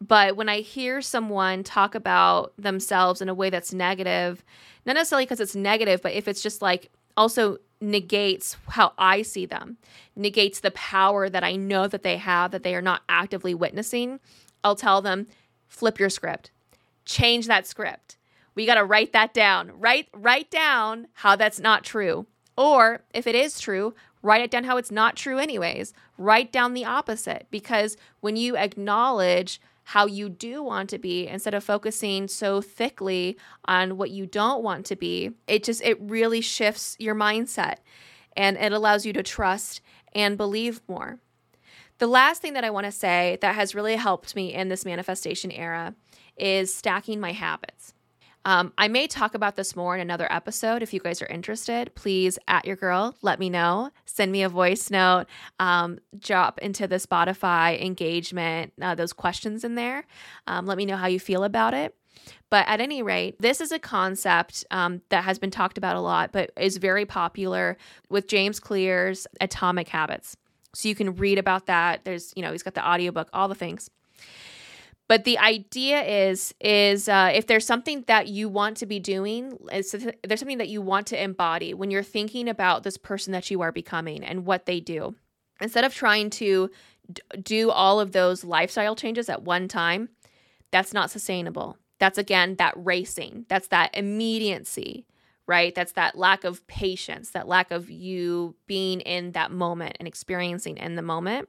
But 0.00 0.36
when 0.36 0.48
I 0.48 0.60
hear 0.60 1.02
someone 1.02 1.64
talk 1.64 1.94
about 1.94 2.52
themselves 2.56 3.20
in 3.20 3.28
a 3.28 3.34
way 3.34 3.50
that's 3.50 3.72
negative, 3.72 4.44
not 4.86 4.94
necessarily 4.94 5.24
because 5.24 5.40
it's 5.40 5.56
negative, 5.56 6.02
but 6.02 6.12
if 6.12 6.28
it's 6.28 6.42
just 6.42 6.62
like 6.62 6.90
also 7.16 7.58
negates 7.80 8.56
how 8.68 8.92
I 8.98 9.22
see 9.22 9.46
them, 9.46 9.78
negates 10.16 10.60
the 10.60 10.70
power 10.72 11.28
that 11.28 11.44
I 11.44 11.56
know 11.56 11.86
that 11.86 12.02
they 12.02 12.16
have 12.16 12.50
that 12.50 12.62
they 12.62 12.74
are 12.74 12.82
not 12.82 13.02
actively 13.08 13.54
witnessing, 13.54 14.20
I'll 14.64 14.76
tell 14.76 15.00
them, 15.00 15.26
flip 15.68 15.98
your 15.98 16.10
script. 16.10 16.50
Change 17.04 17.46
that 17.46 17.66
script. 17.66 18.16
We 18.54 18.66
got 18.66 18.74
to 18.74 18.84
write 18.84 19.12
that 19.12 19.32
down. 19.32 19.70
Write 19.78 20.08
write 20.12 20.50
down 20.50 21.06
how 21.14 21.36
that's 21.36 21.60
not 21.60 21.84
true. 21.84 22.26
Or 22.56 23.04
if 23.14 23.26
it 23.26 23.36
is 23.36 23.60
true, 23.60 23.94
write 24.20 24.42
it 24.42 24.50
down 24.50 24.64
how 24.64 24.76
it's 24.78 24.90
not 24.90 25.14
true 25.14 25.38
anyways. 25.38 25.94
Write 26.16 26.50
down 26.50 26.74
the 26.74 26.84
opposite 26.84 27.46
because 27.50 27.96
when 28.20 28.34
you 28.34 28.56
acknowledge 28.56 29.60
how 29.88 30.04
you 30.04 30.28
do 30.28 30.62
want 30.62 30.90
to 30.90 30.98
be 30.98 31.26
instead 31.26 31.54
of 31.54 31.64
focusing 31.64 32.28
so 32.28 32.60
thickly 32.60 33.38
on 33.64 33.96
what 33.96 34.10
you 34.10 34.26
don't 34.26 34.62
want 34.62 34.84
to 34.84 34.94
be. 34.94 35.30
It 35.46 35.64
just 35.64 35.80
it 35.80 35.98
really 35.98 36.42
shifts 36.42 36.94
your 36.98 37.14
mindset 37.14 37.76
and 38.36 38.58
it 38.58 38.72
allows 38.72 39.06
you 39.06 39.14
to 39.14 39.22
trust 39.22 39.80
and 40.14 40.36
believe 40.36 40.82
more. 40.88 41.20
The 41.96 42.06
last 42.06 42.42
thing 42.42 42.52
that 42.52 42.64
i 42.64 42.70
want 42.70 42.84
to 42.84 42.92
say 42.92 43.38
that 43.40 43.54
has 43.54 43.74
really 43.74 43.96
helped 43.96 44.36
me 44.36 44.52
in 44.52 44.68
this 44.68 44.84
manifestation 44.84 45.50
era 45.50 45.94
is 46.36 46.72
stacking 46.72 47.18
my 47.18 47.32
habits 47.32 47.94
um, 48.48 48.72
I 48.78 48.88
may 48.88 49.06
talk 49.06 49.34
about 49.34 49.56
this 49.56 49.76
more 49.76 49.94
in 49.94 50.00
another 50.00 50.26
episode. 50.32 50.82
If 50.82 50.94
you 50.94 51.00
guys 51.00 51.20
are 51.20 51.26
interested, 51.26 51.94
please 51.94 52.38
at 52.48 52.64
your 52.64 52.76
girl, 52.76 53.14
let 53.20 53.38
me 53.38 53.50
know. 53.50 53.90
Send 54.06 54.32
me 54.32 54.42
a 54.42 54.48
voice 54.48 54.90
note. 54.90 55.26
Um, 55.60 55.98
drop 56.18 56.58
into 56.60 56.86
the 56.86 56.96
Spotify 56.96 57.78
engagement 57.78 58.72
uh, 58.80 58.94
those 58.94 59.12
questions 59.12 59.64
in 59.64 59.74
there. 59.74 60.06
Um, 60.46 60.64
let 60.64 60.78
me 60.78 60.86
know 60.86 60.96
how 60.96 61.08
you 61.08 61.20
feel 61.20 61.44
about 61.44 61.74
it. 61.74 61.94
But 62.48 62.66
at 62.68 62.80
any 62.80 63.02
rate, 63.02 63.36
this 63.38 63.60
is 63.60 63.70
a 63.70 63.78
concept 63.78 64.64
um, 64.70 65.02
that 65.10 65.24
has 65.24 65.38
been 65.38 65.50
talked 65.50 65.76
about 65.76 65.96
a 65.96 66.00
lot, 66.00 66.32
but 66.32 66.50
is 66.56 66.78
very 66.78 67.04
popular 67.04 67.76
with 68.08 68.28
James 68.28 68.60
Clear's 68.60 69.26
Atomic 69.42 69.88
Habits. 69.88 70.38
So 70.74 70.88
you 70.88 70.94
can 70.94 71.16
read 71.16 71.36
about 71.36 71.66
that. 71.66 72.06
There's, 72.06 72.32
you 72.34 72.40
know, 72.40 72.52
he's 72.52 72.62
got 72.62 72.72
the 72.72 72.88
audiobook, 72.88 73.28
all 73.34 73.48
the 73.48 73.54
things. 73.54 73.90
But 75.08 75.24
the 75.24 75.38
idea 75.38 76.02
is 76.02 76.54
is 76.60 77.08
uh, 77.08 77.32
if 77.34 77.46
there's 77.46 77.66
something 77.66 78.04
that 78.06 78.28
you 78.28 78.48
want 78.48 78.76
to 78.78 78.86
be 78.86 79.00
doing, 79.00 79.58
if 79.72 79.90
there's 80.22 80.40
something 80.40 80.58
that 80.58 80.68
you 80.68 80.82
want 80.82 81.06
to 81.08 81.22
embody 81.22 81.72
when 81.72 81.90
you're 81.90 82.02
thinking 82.02 82.48
about 82.48 82.82
this 82.82 82.98
person 82.98 83.32
that 83.32 83.50
you 83.50 83.62
are 83.62 83.72
becoming 83.72 84.22
and 84.22 84.44
what 84.44 84.66
they 84.66 84.80
do, 84.80 85.14
instead 85.62 85.84
of 85.84 85.94
trying 85.94 86.28
to 86.30 86.70
d- 87.10 87.22
do 87.42 87.70
all 87.70 88.00
of 88.00 88.12
those 88.12 88.44
lifestyle 88.44 88.94
changes 88.94 89.30
at 89.30 89.42
one 89.42 89.66
time, 89.66 90.10
that's 90.70 90.92
not 90.92 91.10
sustainable. 91.10 91.78
That's 91.98 92.18
again 92.18 92.56
that 92.56 92.74
racing. 92.76 93.46
That's 93.48 93.68
that 93.68 93.96
immediacy, 93.96 95.06
right? 95.46 95.74
That's 95.74 95.92
that 95.92 96.18
lack 96.18 96.44
of 96.44 96.66
patience, 96.66 97.30
that 97.30 97.48
lack 97.48 97.70
of 97.70 97.88
you 97.88 98.56
being 98.66 99.00
in 99.00 99.32
that 99.32 99.52
moment 99.52 99.96
and 99.98 100.06
experiencing 100.06 100.76
in 100.76 100.96
the 100.96 101.02
moment 101.02 101.48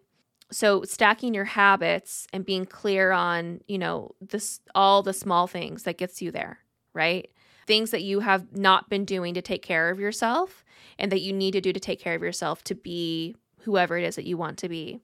so 0.52 0.84
stacking 0.84 1.34
your 1.34 1.46
habits 1.46 2.28
and 2.34 2.46
being 2.46 2.66
clear 2.66 3.12
on 3.12 3.62
you 3.68 3.78
know 3.78 4.16
this 4.22 4.60
all 4.74 5.04
the 5.04 5.14
small 5.14 5.48
things 5.48 5.84
that 5.84 5.98
gets 5.98 6.22
you 6.22 6.32
there 6.32 6.60
right? 6.94 7.30
Things 7.68 7.92
that 7.92 8.04
you 8.04 8.20
have 8.22 8.56
not 8.56 8.90
been 8.90 9.06
doing 9.06 9.34
to 9.36 9.42
take 9.42 9.62
care 9.62 9.90
of 9.90 10.00
yourself 10.00 10.64
and 10.98 11.12
that 11.12 11.22
you 11.22 11.34
need 11.34 11.52
to 11.52 11.62
do 11.62 11.72
to 11.72 11.80
take 11.80 12.00
care 12.00 12.16
of 12.16 12.22
yourself 12.22 12.64
to 12.66 12.76
be 12.76 13.36
whoever 13.62 13.98
it 13.98 14.04
is 14.04 14.16
that 14.16 14.26
you 14.26 14.38
want 14.38 14.58
to 14.60 14.70
be. 14.70 15.00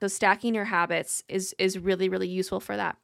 So 0.00 0.08
stacking 0.08 0.54
your 0.54 0.64
habits 0.64 1.22
is 1.28 1.54
is 1.58 1.78
really 1.78 2.08
really 2.08 2.28
useful 2.28 2.60
for 2.60 2.76
that. 2.76 2.96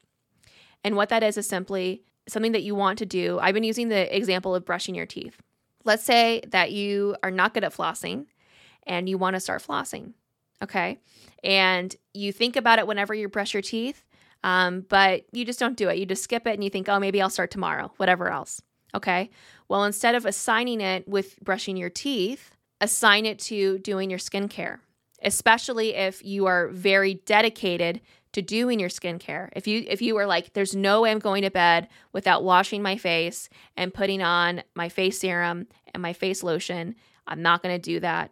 And 0.84 0.96
what 0.96 1.10
that 1.10 1.22
is 1.22 1.36
is 1.36 1.46
simply 1.46 2.02
something 2.28 2.52
that 2.52 2.62
you 2.62 2.74
want 2.74 2.98
to 2.98 3.06
do. 3.06 3.38
I've 3.40 3.54
been 3.54 3.64
using 3.64 3.88
the 3.88 4.14
example 4.14 4.54
of 4.54 4.64
brushing 4.64 4.94
your 4.94 5.06
teeth. 5.06 5.40
Let's 5.84 6.04
say 6.04 6.42
that 6.48 6.72
you 6.72 7.16
are 7.22 7.30
not 7.30 7.54
good 7.54 7.64
at 7.64 7.74
flossing 7.74 8.26
and 8.86 9.08
you 9.08 9.18
want 9.18 9.34
to 9.34 9.40
start 9.40 9.62
flossing 9.62 10.14
Okay. 10.62 11.00
And 11.42 11.94
you 12.14 12.32
think 12.32 12.56
about 12.56 12.78
it 12.78 12.86
whenever 12.86 13.14
you 13.14 13.28
brush 13.28 13.52
your 13.52 13.62
teeth, 13.62 14.04
um, 14.44 14.84
but 14.88 15.24
you 15.32 15.44
just 15.44 15.58
don't 15.58 15.76
do 15.76 15.88
it. 15.88 15.98
You 15.98 16.06
just 16.06 16.22
skip 16.22 16.46
it 16.46 16.54
and 16.54 16.62
you 16.62 16.70
think, 16.70 16.88
oh, 16.88 16.98
maybe 16.98 17.20
I'll 17.20 17.30
start 17.30 17.50
tomorrow, 17.50 17.92
whatever 17.96 18.30
else. 18.30 18.62
Okay. 18.94 19.30
Well, 19.68 19.84
instead 19.84 20.14
of 20.14 20.26
assigning 20.26 20.80
it 20.80 21.08
with 21.08 21.40
brushing 21.40 21.76
your 21.76 21.90
teeth, 21.90 22.52
assign 22.80 23.26
it 23.26 23.38
to 23.38 23.78
doing 23.78 24.10
your 24.10 24.18
skincare, 24.18 24.78
especially 25.22 25.94
if 25.94 26.24
you 26.24 26.46
are 26.46 26.68
very 26.68 27.14
dedicated 27.14 28.00
to 28.32 28.42
doing 28.42 28.80
your 28.80 28.88
skincare. 28.88 29.48
If 29.54 29.66
you 29.66 29.84
if 29.86 30.02
you 30.02 30.14
were 30.14 30.26
like, 30.26 30.52
there's 30.52 30.74
no 30.74 31.02
way 31.02 31.10
I'm 31.10 31.18
going 31.18 31.42
to 31.42 31.50
bed 31.50 31.88
without 32.12 32.44
washing 32.44 32.82
my 32.82 32.96
face 32.96 33.48
and 33.76 33.94
putting 33.94 34.22
on 34.22 34.62
my 34.74 34.88
face 34.88 35.20
serum 35.20 35.66
and 35.94 36.02
my 36.02 36.12
face 36.12 36.42
lotion, 36.42 36.94
I'm 37.26 37.42
not 37.42 37.62
going 37.62 37.74
to 37.74 37.80
do 37.80 38.00
that 38.00 38.30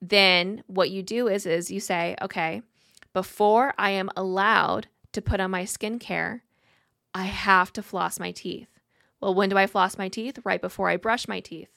then 0.00 0.62
what 0.66 0.90
you 0.90 1.02
do 1.02 1.28
is 1.28 1.46
is 1.46 1.70
you 1.70 1.80
say, 1.80 2.16
okay, 2.22 2.62
before 3.12 3.74
I 3.78 3.90
am 3.90 4.10
allowed 4.16 4.88
to 5.12 5.22
put 5.22 5.40
on 5.40 5.50
my 5.50 5.64
skincare, 5.64 6.40
I 7.14 7.24
have 7.24 7.72
to 7.74 7.82
floss 7.82 8.20
my 8.20 8.30
teeth. 8.30 8.68
Well, 9.20 9.34
when 9.34 9.48
do 9.48 9.56
I 9.56 9.66
floss 9.66 9.96
my 9.96 10.08
teeth? 10.08 10.38
Right 10.44 10.60
before 10.60 10.90
I 10.90 10.98
brush 10.98 11.26
my 11.26 11.40
teeth. 11.40 11.70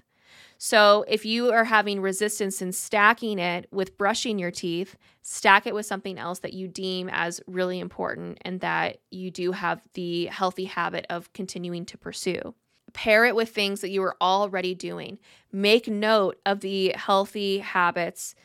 So, 0.57 1.05
if 1.07 1.25
you 1.25 1.51
are 1.51 1.63
having 1.63 2.01
resistance 2.01 2.61
in 2.61 2.73
stacking 2.73 3.39
it 3.39 3.67
with 3.71 3.97
brushing 3.97 4.37
your 4.37 4.51
teeth, 4.51 4.97
stack 5.21 5.65
it 5.65 5.73
with 5.73 5.85
something 5.85 6.19
else 6.19 6.39
that 6.39 6.53
you 6.53 6.67
deem 6.67 7.09
as 7.11 7.39
really 7.47 7.79
important 7.79 8.39
and 8.41 8.59
that 8.59 8.97
you 9.09 9.31
do 9.31 9.53
have 9.53 9.81
the 9.93 10.25
healthy 10.25 10.65
habit 10.65 11.05
of 11.09 11.31
continuing 11.31 11.85
to 11.85 11.97
pursue 11.97 12.53
pair 12.93 13.25
it 13.25 13.35
with 13.35 13.49
things 13.49 13.81
that 13.81 13.89
you 13.89 14.03
are 14.03 14.15
already 14.21 14.75
doing. 14.75 15.19
Make 15.51 15.87
note 15.87 16.39
of 16.45 16.61
the 16.61 16.93
healthy 16.95 17.59
habits 17.59 18.35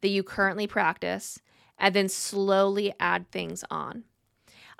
that 0.00 0.08
you 0.08 0.22
currently 0.22 0.66
practice 0.66 1.38
and 1.78 1.94
then 1.94 2.08
slowly 2.08 2.92
add 3.00 3.30
things 3.30 3.64
on. 3.70 4.04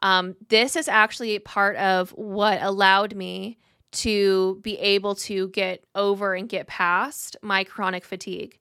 Um, 0.02 0.36
this 0.48 0.74
is 0.76 0.88
actually 0.88 1.38
part 1.38 1.76
of 1.76 2.10
what 2.10 2.60
allowed 2.62 3.14
me 3.14 3.58
to 3.92 4.58
be 4.62 4.78
able 4.78 5.14
to 5.14 5.48
get 5.48 5.84
over 5.94 6.34
and 6.34 6.48
get 6.48 6.66
past 6.66 7.36
my 7.42 7.62
chronic 7.62 8.04
fatigue. 8.04 8.58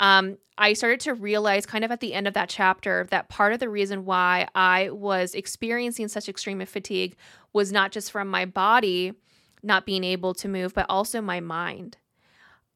Um, 0.00 0.38
I 0.58 0.72
started 0.72 1.00
to 1.00 1.14
realize, 1.14 1.64
kind 1.66 1.84
of 1.84 1.90
at 1.90 2.00
the 2.00 2.14
end 2.14 2.26
of 2.26 2.34
that 2.34 2.48
chapter, 2.48 3.06
that 3.10 3.28
part 3.28 3.52
of 3.52 3.60
the 3.60 3.68
reason 3.68 4.04
why 4.04 4.48
I 4.54 4.90
was 4.90 5.34
experiencing 5.34 6.08
such 6.08 6.28
extreme 6.28 6.64
fatigue 6.66 7.16
was 7.52 7.70
not 7.70 7.92
just 7.92 8.10
from 8.10 8.28
my 8.28 8.46
body 8.46 9.12
not 9.62 9.86
being 9.86 10.04
able 10.04 10.34
to 10.34 10.48
move, 10.48 10.74
but 10.74 10.86
also 10.88 11.20
my 11.20 11.40
mind. 11.40 11.98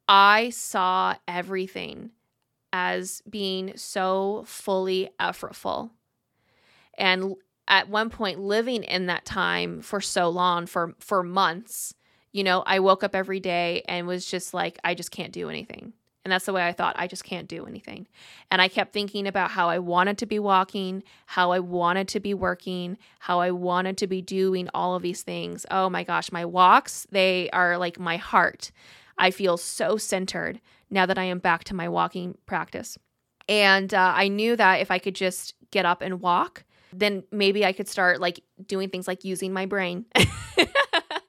I 0.06 0.50
saw 0.50 1.14
everything 1.26 2.10
as 2.72 3.22
being 3.28 3.72
so 3.76 4.44
fully 4.46 5.08
effortful. 5.18 5.90
And 6.98 7.34
at 7.66 7.88
one 7.88 8.10
point 8.10 8.40
living 8.40 8.82
in 8.82 9.06
that 9.06 9.24
time 9.24 9.80
for 9.80 10.00
so 10.00 10.28
long 10.28 10.66
for 10.66 10.94
for 10.98 11.22
months, 11.22 11.94
you 12.32 12.44
know, 12.44 12.62
I 12.66 12.80
woke 12.80 13.02
up 13.02 13.14
every 13.14 13.40
day 13.40 13.82
and 13.88 14.06
was 14.06 14.26
just 14.26 14.52
like 14.52 14.78
I 14.84 14.94
just 14.94 15.10
can't 15.10 15.32
do 15.32 15.48
anything. 15.48 15.94
And 16.24 16.32
that's 16.32 16.46
the 16.46 16.52
way 16.52 16.66
I 16.66 16.72
thought. 16.72 16.96
I 16.98 17.06
just 17.06 17.24
can't 17.24 17.46
do 17.46 17.66
anything. 17.66 18.08
And 18.50 18.62
I 18.62 18.68
kept 18.68 18.92
thinking 18.92 19.26
about 19.26 19.50
how 19.50 19.68
I 19.68 19.78
wanted 19.78 20.16
to 20.18 20.26
be 20.26 20.38
walking, 20.38 21.02
how 21.26 21.52
I 21.52 21.58
wanted 21.58 22.08
to 22.08 22.20
be 22.20 22.32
working, 22.32 22.96
how 23.18 23.40
I 23.40 23.50
wanted 23.50 23.98
to 23.98 24.06
be 24.06 24.22
doing 24.22 24.68
all 24.72 24.94
of 24.94 25.02
these 25.02 25.22
things. 25.22 25.66
Oh 25.70 25.90
my 25.90 26.02
gosh, 26.02 26.32
my 26.32 26.44
walks, 26.46 27.06
they 27.10 27.50
are 27.50 27.76
like 27.76 27.98
my 27.98 28.16
heart. 28.16 28.72
I 29.18 29.30
feel 29.30 29.56
so 29.58 29.96
centered 29.96 30.60
now 30.90 31.04
that 31.06 31.18
I 31.18 31.24
am 31.24 31.40
back 31.40 31.64
to 31.64 31.74
my 31.74 31.88
walking 31.88 32.38
practice. 32.46 32.96
And 33.46 33.92
uh, 33.92 34.12
I 34.16 34.28
knew 34.28 34.56
that 34.56 34.80
if 34.80 34.90
I 34.90 34.98
could 34.98 35.14
just 35.14 35.54
get 35.70 35.84
up 35.84 36.00
and 36.00 36.20
walk, 36.20 36.64
then 36.92 37.24
maybe 37.30 37.64
I 37.66 37.72
could 37.72 37.88
start 37.88 38.20
like 38.20 38.40
doing 38.66 38.88
things 38.88 39.06
like 39.06 39.24
using 39.24 39.52
my 39.52 39.66
brain 39.66 40.06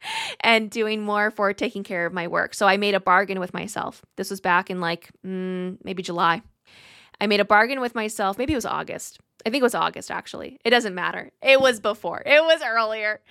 and 0.46 0.70
doing 0.70 1.02
more 1.02 1.32
for 1.32 1.52
taking 1.54 1.84
care 1.84 2.06
of 2.06 2.14
my 2.14 2.28
work. 2.28 2.54
So 2.54 2.68
I 2.68 2.78
made 2.78 2.94
a 2.94 3.00
bargain 3.00 3.40
with 3.40 3.52
myself. 3.52 4.06
This 4.16 4.30
was 4.30 4.40
back 4.40 4.70
in 4.70 4.80
like 4.80 5.10
mm, 5.26 5.78
maybe 5.84 6.04
July. 6.04 6.44
I 7.20 7.26
made 7.26 7.40
a 7.40 7.46
bargain 7.46 7.82
with 7.82 7.96
myself. 7.96 8.38
Maybe 8.38 8.54
it 8.54 8.58
was 8.58 8.66
August. 8.66 9.20
I 9.44 9.50
think 9.50 9.62
it 9.62 9.64
was 9.64 9.74
August 9.74 10.12
actually. 10.12 10.60
It 10.64 10.70
doesn't 10.70 10.94
matter. 10.94 11.32
It 11.42 11.60
was 11.60 11.80
before, 11.80 12.22
it 12.26 12.44
was 12.44 12.62
earlier. 12.64 13.22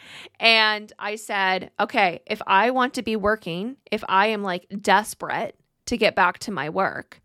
And 0.41 0.93
I 0.99 1.15
said, 1.15 1.71
okay, 1.79 2.21
if 2.27 2.43
I 2.49 2.73
want 2.73 2.95
to 2.95 3.03
be 3.03 3.15
working, 3.15 3.77
if 3.93 4.03
I 4.09 4.27
am 4.27 4.43
like 4.43 4.67
desperate 4.83 5.57
to 5.87 5.97
get 5.97 6.17
back 6.17 6.41
to 6.41 6.51
my 6.51 6.69
work, 6.69 7.23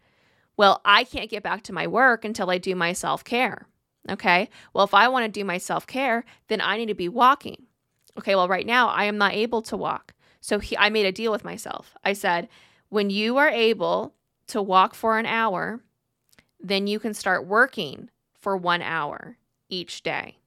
well, 0.55 0.81
I 0.85 1.03
can't 1.03 1.31
get 1.31 1.41
back 1.41 1.63
to 1.63 1.73
my 1.73 1.87
work 1.87 2.23
until 2.23 2.51
I 2.51 2.59
do 2.59 2.75
my 2.75 2.93
self 2.93 3.23
care. 3.23 3.65
Okay. 4.07 4.49
Well, 4.73 4.85
if 4.85 4.93
I 4.93 5.07
want 5.07 5.25
to 5.25 5.39
do 5.39 5.43
my 5.43 5.57
self 5.57 5.87
care, 5.87 6.25
then 6.47 6.61
I 6.61 6.77
need 6.77 6.87
to 6.87 6.95
be 6.95 7.09
walking. 7.09 7.65
Okay. 8.19 8.35
Well, 8.35 8.47
right 8.47 8.65
now 8.65 8.89
I 8.89 9.05
am 9.05 9.17
not 9.17 9.33
able 9.33 9.61
to 9.63 9.77
walk. 9.77 10.13
So 10.41 10.59
he, 10.59 10.77
I 10.77 10.89
made 10.89 11.05
a 11.05 11.11
deal 11.11 11.31
with 11.31 11.43
myself. 11.43 11.95
I 12.03 12.13
said, 12.13 12.47
when 12.89 13.09
you 13.09 13.37
are 13.37 13.49
able 13.49 14.13
to 14.47 14.61
walk 14.61 14.93
for 14.93 15.17
an 15.17 15.25
hour, 15.25 15.81
then 16.59 16.87
you 16.87 16.99
can 16.99 17.13
start 17.13 17.45
working 17.47 18.09
for 18.39 18.57
one 18.57 18.81
hour 18.81 19.37
each 19.69 20.03
day. 20.03 20.37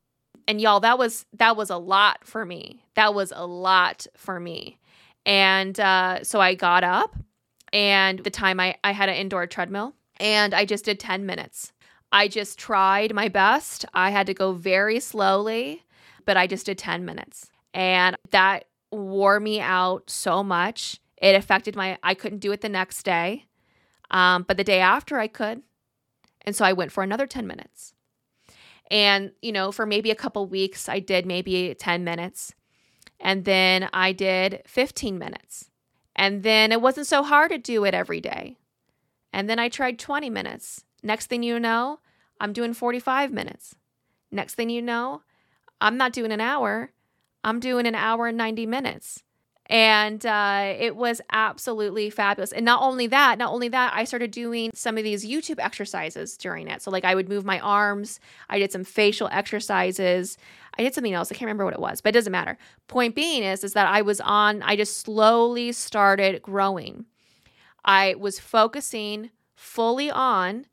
And 0.49 0.61
y'all, 0.61 0.81
that 0.81 0.99
was 0.99 1.25
that 1.35 1.57
was 1.57 1.71
a 1.71 1.77
lot 1.77 2.25
for 2.25 2.45
me. 2.45 2.85
That 2.95 3.15
was 3.15 3.33
a 3.35 3.47
lot 3.47 4.07
for 4.17 4.41
me. 4.41 4.79
And 5.25 5.79
uh, 5.79 6.25
so 6.25 6.41
I 6.41 6.55
got 6.55 6.83
up, 6.83 7.17
and 7.73 8.19
the 8.19 8.31
time 8.31 8.59
I, 8.59 8.77
I 8.83 8.91
had 8.91 9.09
an 9.09 9.15
indoor 9.15 9.47
treadmill, 9.47 9.95
and 10.19 10.53
I 10.53 10.65
just 10.65 10.85
did 10.85 10.99
10 10.99 11.25
minutes. 11.27 11.73
I 12.11 12.27
just 12.27 12.59
tried 12.59 13.15
my 13.15 13.29
best. 13.29 13.85
I 13.95 14.11
had 14.11 14.27
to 14.27 14.35
go 14.35 14.53
very 14.53 14.99
slowly, 14.99 15.85
but 16.27 16.37
I 16.37 16.49
just 16.49 16.67
did 16.67 16.77
10 16.77 17.05
minutes. 17.05 17.52
And 17.75 18.17
that 18.31 18.67
wore 18.91 19.41
me 19.41 19.61
out 19.61 20.11
so 20.11 20.43
much. 20.43 21.01
It 21.17 21.35
affected 21.35 21.77
my, 21.77 21.99
I 22.03 22.15
couldn't 22.15 22.41
do 22.41 22.53
it 22.53 22.61
the 22.61 22.69
next 22.69 23.03
day. 23.05 23.47
Um, 24.11 24.45
but 24.47 24.57
the 24.57 24.65
day 24.65 24.81
after, 24.81 25.19
I 25.19 25.29
could. 25.29 25.63
And 26.43 26.55
so 26.55 26.65
I 26.65 26.73
went 26.73 26.93
for 26.93 27.03
another 27.03 27.27
10 27.27 27.47
minutes. 27.47 27.95
And, 28.91 29.33
you 29.41 29.53
know, 29.53 29.73
for 29.73 29.87
maybe 29.87 30.11
a 30.11 30.17
couple 30.17 30.47
weeks, 30.47 30.89
I 30.89 30.99
did 30.99 31.25
maybe 31.25 31.75
10 31.75 32.05
minutes. 32.05 32.55
And 33.19 33.45
then 33.45 33.89
I 33.93 34.13
did 34.13 34.63
15 34.67 35.19
minutes. 35.19 35.71
And 36.15 36.43
then 36.43 36.73
it 36.73 36.83
wasn't 36.83 37.07
so 37.07 37.23
hard 37.23 37.51
to 37.53 37.59
do 37.59 37.85
it 37.85 37.95
every 37.95 38.21
day. 38.21 38.59
And 39.33 39.49
then 39.49 39.59
I 39.59 39.69
tried 39.69 39.99
20 39.99 40.29
minutes. 40.29 40.85
Next 41.03 41.27
thing 41.27 41.43
you 41.43 41.59
know, 41.59 42.01
I'm 42.39 42.53
doing 42.53 42.75
45 42.75 43.33
minutes. 43.33 43.75
Next 44.31 44.57
thing 44.57 44.69
you 44.69 44.83
know, 44.83 45.23
I'm 45.81 45.97
not 45.97 46.13
doing 46.13 46.33
an 46.33 46.41
hour, 46.41 46.93
I'm 47.45 47.61
doing 47.61 47.87
an 47.87 47.95
hour 47.95 48.27
and 48.29 48.39
90 48.39 48.67
minutes. 48.67 49.23
And 49.67 50.25
uh, 50.27 50.75
it 50.79 50.97
was 50.97 51.21
absolutely 51.31 52.11
fabulous. 52.11 52.53
And 52.53 52.65
not 52.65 52.83
only 52.83 53.07
that, 53.07 53.39
not 53.39 53.53
only 53.53 53.69
that, 53.69 53.93
I 53.95 54.05
started 54.05 54.31
doing 54.31 54.71
some 54.75 54.99
of 54.99 55.05
these 55.05 55.25
YouTube 55.25 55.59
exercises 55.59 56.37
during 56.37 56.69
it. 56.69 56.83
So, 56.83 56.91
like, 56.91 57.05
I 57.05 57.15
would 57.15 57.29
move 57.29 57.45
my 57.45 57.59
arms, 57.61 58.21
I 58.51 58.59
did 58.59 58.73
some 58.73 58.85
facial 58.85 59.29
exercises. 59.33 60.37
I 60.77 60.83
did 60.83 60.95
something 60.95 61.13
else. 61.13 61.31
I 61.31 61.35
can't 61.35 61.47
remember 61.47 61.65
what 61.65 61.75
it 61.75 61.81
was, 61.81 62.01
but 62.01 62.11
it 62.11 62.19
doesn't 62.19 62.33
matter. 62.33 62.57
Point 62.89 63.15
being 63.15 63.43
is, 63.43 63.63
is 63.63 63.75
that 63.75 63.87
I 63.87 64.01
was 64.03 64.21
on, 64.23 64.63
I 64.63 64.75
just 64.75 65.01
slowly 65.01 65.73
started 65.73 66.43
growing. 66.43 67.05
I 67.85 68.15
was 68.19 68.41
focusing 68.41 69.31
fully 69.55 70.11
on 70.11 70.67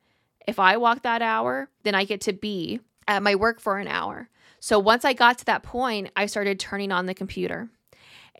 if 0.47 0.57
I 0.57 0.77
walk 0.77 1.03
that 1.03 1.21
hour, 1.21 1.69
then 1.83 1.95
I 1.95 2.05
get 2.05 2.21
to 2.21 2.33
be 2.33 2.79
at 3.07 3.21
my 3.21 3.35
work 3.35 3.59
for 3.59 3.77
an 3.77 3.87
hour. 3.87 4.29
So 4.59 4.79
once 4.79 5.05
I 5.05 5.13
got 5.13 5.37
to 5.39 5.45
that 5.45 5.63
point, 5.63 6.11
I 6.15 6.25
started 6.25 6.59
turning 6.59 6.91
on 6.91 7.05
the 7.05 7.13
computer 7.13 7.69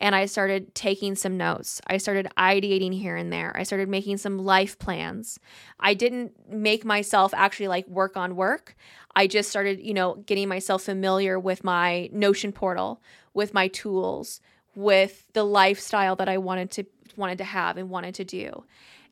and 0.02 0.16
I 0.16 0.26
started 0.26 0.74
taking 0.74 1.16
some 1.16 1.38
notes. 1.38 1.82
I 1.88 1.98
started 1.98 2.28
ideating 2.38 2.94
here 2.94 3.16
and 3.16 3.32
there. 3.32 3.56
I 3.56 3.64
started 3.64 3.90
making 3.90 4.18
some 4.18 4.38
life 4.38 4.80
plans. 4.80 5.40
I 5.80 5.94
didn't 5.94 6.32
make 6.50 6.86
myself 6.86 7.34
actually 7.34 7.68
like 7.68 7.88
work 7.88 8.16
on 8.16 8.36
work. 8.36 8.76
I 9.16 9.28
just 9.28 9.50
started, 9.50 9.80
you 9.82 9.94
know, 9.94 10.16
getting 10.26 10.48
myself 10.48 10.84
familiar 10.84 11.40
with 11.40 11.64
my 11.64 12.10
Notion 12.14 12.52
portal, 12.52 13.02
with 13.34 13.54
my 13.54 13.68
tools, 13.68 14.40
with 14.76 15.26
the 15.34 15.44
lifestyle 15.44 16.16
that 16.18 16.30
I 16.30 16.38
wanted 16.38 16.72
to 16.72 16.86
wanted 17.18 17.40
to 17.40 17.44
have 17.44 17.78
and 17.78 17.90
wanted 17.90 18.16
to 18.16 18.24
do. 18.24 18.64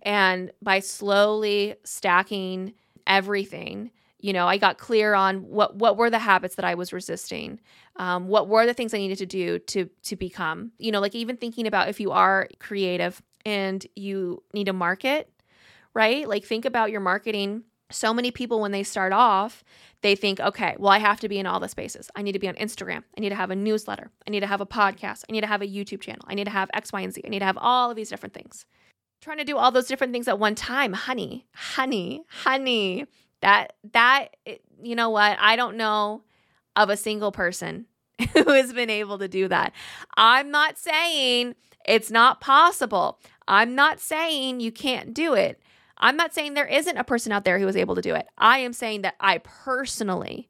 And 0.01 0.51
by 0.61 0.79
slowly 0.79 1.75
stacking 1.83 2.73
everything, 3.05 3.91
you 4.19 4.33
know, 4.33 4.47
I 4.47 4.57
got 4.57 4.77
clear 4.77 5.13
on 5.13 5.43
what 5.43 5.75
what 5.75 5.97
were 5.97 6.09
the 6.09 6.19
habits 6.19 6.55
that 6.55 6.65
I 6.65 6.75
was 6.75 6.91
resisting. 6.91 7.59
Um, 7.97 8.27
what 8.27 8.47
were 8.47 8.65
the 8.65 8.73
things 8.73 8.93
I 8.93 8.97
needed 8.97 9.19
to 9.19 9.25
do 9.25 9.59
to 9.59 9.89
to 10.03 10.15
become? 10.15 10.71
You 10.79 10.91
know, 10.91 10.99
like 10.99 11.15
even 11.15 11.37
thinking 11.37 11.67
about 11.67 11.89
if 11.89 11.99
you 11.99 12.11
are 12.11 12.47
creative 12.59 13.21
and 13.45 13.85
you 13.95 14.43
need 14.53 14.67
a 14.67 14.73
market, 14.73 15.29
right? 15.93 16.27
Like 16.27 16.43
think 16.43 16.65
about 16.65 16.91
your 16.91 17.01
marketing. 17.01 17.63
So 17.89 18.13
many 18.13 18.31
people 18.31 18.59
when 18.59 18.71
they 18.71 18.83
start 18.83 19.13
off, 19.13 19.63
they 20.01 20.15
think, 20.15 20.41
okay, 20.41 20.75
well, 20.77 20.91
I 20.91 20.97
have 20.97 21.21
to 21.21 21.29
be 21.29 21.39
in 21.39 21.45
all 21.45 21.61
the 21.61 21.69
spaces. 21.69 22.09
I 22.15 22.21
need 22.21 22.33
to 22.33 22.39
be 22.39 22.49
on 22.49 22.55
Instagram. 22.55 23.03
I 23.17 23.21
need 23.21 23.29
to 23.29 23.35
have 23.35 23.49
a 23.49 23.55
newsletter. 23.55 24.11
I 24.27 24.31
need 24.31 24.41
to 24.41 24.47
have 24.47 24.59
a 24.59 24.65
podcast. 24.65 25.23
I 25.29 25.31
need 25.31 25.41
to 25.41 25.47
have 25.47 25.61
a 25.61 25.67
YouTube 25.67 26.01
channel. 26.01 26.25
I 26.27 26.33
need 26.33 26.43
to 26.43 26.51
have 26.51 26.69
X, 26.73 26.91
Y, 26.91 26.99
and 26.99 27.13
Z. 27.13 27.21
I 27.25 27.29
need 27.29 27.39
to 27.39 27.45
have 27.45 27.57
all 27.57 27.89
of 27.89 27.95
these 27.95 28.09
different 28.09 28.33
things. 28.33 28.65
Trying 29.21 29.37
to 29.37 29.45
do 29.45 29.57
all 29.57 29.71
those 29.71 29.87
different 29.87 30.11
things 30.11 30.27
at 30.27 30.37
one 30.37 30.53
time, 30.53 30.93
honey, 30.93 31.47
honey, 31.53 32.23
honey. 32.27 33.05
That 33.41 33.73
that 33.93 34.35
eh, 34.45 34.57
you 34.81 34.95
know 34.95 35.09
what? 35.09 35.37
I 35.39 35.55
don't 35.55 35.77
know 35.77 36.23
of 36.75 36.89
a 36.89 36.97
single 36.97 37.31
person 37.31 37.85
who 38.33 38.49
has 38.51 38.73
been 38.73 38.89
able 38.89 39.17
to 39.19 39.27
do 39.27 39.47
that. 39.47 39.73
I'm 40.15 40.51
not 40.51 40.77
saying 40.77 41.55
it's 41.85 42.11
not 42.11 42.41
possible. 42.41 43.19
I'm 43.47 43.75
not 43.75 43.99
saying 43.99 44.59
you 44.59 44.71
can't 44.71 45.13
do 45.13 45.33
it. 45.33 45.59
I'm 45.99 46.17
not 46.17 46.33
saying 46.33 46.53
there 46.53 46.67
isn't 46.67 46.97
a 46.97 47.03
person 47.03 47.31
out 47.31 47.43
there 47.43 47.59
who 47.59 47.67
is 47.67 47.75
able 47.75 47.95
to 47.95 48.01
do 48.01 48.13
it. 48.13 48.27
I 48.37 48.59
am 48.59 48.73
saying 48.73 49.01
that 49.01 49.15
I 49.19 49.39
personally 49.39 50.49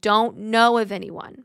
don't 0.00 0.36
know 0.38 0.78
of 0.78 0.92
anyone 0.92 1.44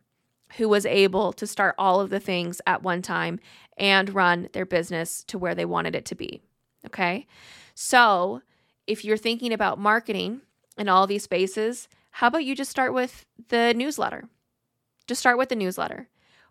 who 0.58 0.67
was 0.67 0.86
able 0.86 1.32
to 1.34 1.48
start 1.48 1.76
all 1.78 2.02
of 2.02 2.10
the 2.10 2.20
things 2.20 2.62
at 2.67 2.84
one 2.84 3.02
time 3.02 3.39
and 3.78 4.13
run 4.13 4.50
their 4.54 4.65
business 4.65 5.24
to 5.24 5.38
where 5.38 5.56
they 5.56 5.65
wanted 5.65 5.96
it 5.96 6.06
to 6.06 6.15
be. 6.15 6.41
Okay. 6.86 7.26
So 7.74 8.41
if 8.86 9.06
you're 9.06 9.17
thinking 9.17 9.54
about 9.54 9.80
marketing 9.80 10.41
in 10.78 10.90
all 10.90 11.08
these 11.08 11.24
spaces, 11.24 11.88
how 12.12 12.28
about 12.28 12.44
you 12.44 12.56
just 12.56 12.72
start 12.72 12.94
with 12.94 13.26
the 13.50 13.74
newsletter? 13.74 14.28
Just 15.08 15.20
start 15.20 15.38
with 15.38 15.50
the 15.50 15.56
newsletter. 15.56 16.10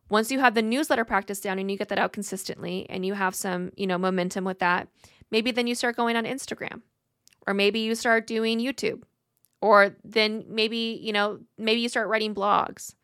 Once 0.09 0.31
you 0.31 0.41
have 0.41 0.55
the 0.55 0.63
newsletter 0.63 1.05
practice 1.05 1.41
down 1.41 1.59
and 1.59 1.71
you 1.71 1.77
get 1.77 1.89
that 1.89 1.99
out 1.99 2.13
consistently 2.13 2.87
and 2.91 3.07
you 3.07 3.15
have 3.15 3.35
some, 3.35 3.71
you 3.77 3.87
know, 3.87 3.99
momentum 3.99 4.45
with 4.45 4.59
that, 4.59 4.89
maybe 5.31 5.51
then 5.51 5.67
you 5.67 5.75
start 5.75 5.97
going 5.97 6.17
on 6.17 6.25
Instagram. 6.25 6.83
Or 7.47 7.55
maybe 7.55 7.81
you 7.81 7.95
start 7.95 8.27
doing 8.27 8.59
YouTube. 8.59 9.03
Or 9.63 9.97
then 10.05 10.45
maybe, 10.49 10.99
you 11.01 11.13
know, 11.13 11.41
maybe 11.59 11.81
you 11.81 11.89
start 11.89 12.09
writing 12.09 12.35
blogs. 12.35 12.95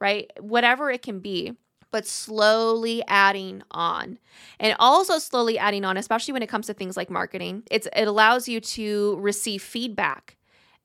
Right? 0.00 0.30
Whatever 0.40 0.90
it 0.90 1.02
can 1.02 1.20
be 1.20 1.54
but 1.96 2.06
slowly 2.06 3.02
adding 3.08 3.62
on. 3.70 4.18
And 4.60 4.76
also 4.78 5.18
slowly 5.18 5.58
adding 5.58 5.82
on, 5.84 5.96
especially 5.96 6.32
when 6.32 6.42
it 6.42 6.48
comes 6.48 6.66
to 6.66 6.74
things 6.74 6.94
like 6.94 7.08
marketing. 7.08 7.62
It's 7.70 7.88
it 7.96 8.06
allows 8.06 8.48
you 8.48 8.60
to 8.60 9.16
receive 9.18 9.62
feedback 9.62 10.35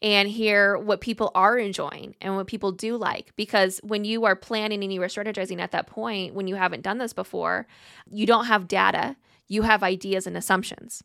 and 0.01 0.27
hear 0.27 0.77
what 0.77 1.01
people 1.01 1.31
are 1.35 1.57
enjoying 1.57 2.15
and 2.21 2.35
what 2.35 2.47
people 2.47 2.71
do 2.71 2.97
like. 2.97 3.31
Because 3.35 3.79
when 3.83 4.03
you 4.03 4.25
are 4.25 4.35
planning 4.35 4.83
and 4.83 4.91
you 4.91 5.01
are 5.03 5.07
strategizing 5.07 5.59
at 5.59 5.71
that 5.71 5.87
point, 5.87 6.33
when 6.33 6.47
you 6.47 6.55
haven't 6.55 6.81
done 6.81 6.97
this 6.97 7.13
before, 7.13 7.67
you 8.09 8.25
don't 8.25 8.45
have 8.45 8.67
data, 8.67 9.15
you 9.47 9.61
have 9.61 9.83
ideas 9.83 10.25
and 10.25 10.35
assumptions. 10.35 11.03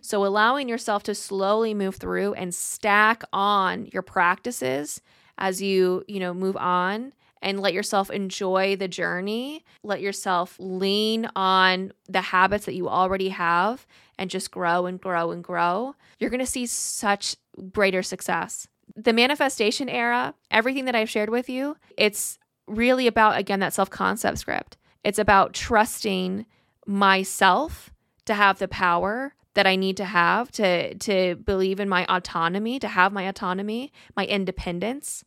So 0.00 0.24
allowing 0.24 0.68
yourself 0.68 1.02
to 1.04 1.14
slowly 1.14 1.74
move 1.74 1.96
through 1.96 2.34
and 2.34 2.54
stack 2.54 3.22
on 3.32 3.86
your 3.86 4.02
practices 4.02 5.00
as 5.38 5.62
you, 5.62 6.04
you 6.08 6.20
know, 6.20 6.34
move 6.34 6.56
on 6.56 7.12
and 7.42 7.60
let 7.60 7.72
yourself 7.72 8.10
enjoy 8.10 8.76
the 8.76 8.88
journey. 8.88 9.64
Let 9.82 10.00
yourself 10.00 10.56
lean 10.58 11.28
on 11.36 11.92
the 12.08 12.20
habits 12.20 12.66
that 12.66 12.74
you 12.74 12.88
already 12.88 13.28
have 13.30 13.86
and 14.18 14.30
just 14.30 14.50
grow 14.50 14.86
and 14.86 15.00
grow 15.00 15.30
and 15.30 15.42
grow. 15.42 15.94
You're 16.18 16.30
going 16.30 16.40
to 16.40 16.46
see 16.46 16.66
such 16.66 17.36
greater 17.72 18.02
success. 18.02 18.68
The 18.94 19.12
manifestation 19.12 19.88
era, 19.88 20.34
everything 20.50 20.86
that 20.86 20.94
I've 20.94 21.10
shared 21.10 21.30
with 21.30 21.48
you, 21.48 21.76
it's 21.96 22.38
really 22.66 23.06
about, 23.06 23.38
again, 23.38 23.60
that 23.60 23.74
self 23.74 23.90
concept 23.90 24.38
script. 24.38 24.76
It's 25.04 25.18
about 25.18 25.52
trusting 25.52 26.46
myself 26.86 27.90
to 28.24 28.34
have 28.34 28.58
the 28.58 28.68
power 28.68 29.34
that 29.54 29.66
I 29.66 29.76
need 29.76 29.96
to 29.96 30.04
have 30.04 30.50
to 30.52 30.94
to 30.94 31.36
believe 31.36 31.80
in 31.80 31.88
my 31.88 32.04
autonomy, 32.08 32.78
to 32.78 32.88
have 32.88 33.12
my 33.12 33.22
autonomy, 33.22 33.92
my 34.16 34.26
independence, 34.26 35.24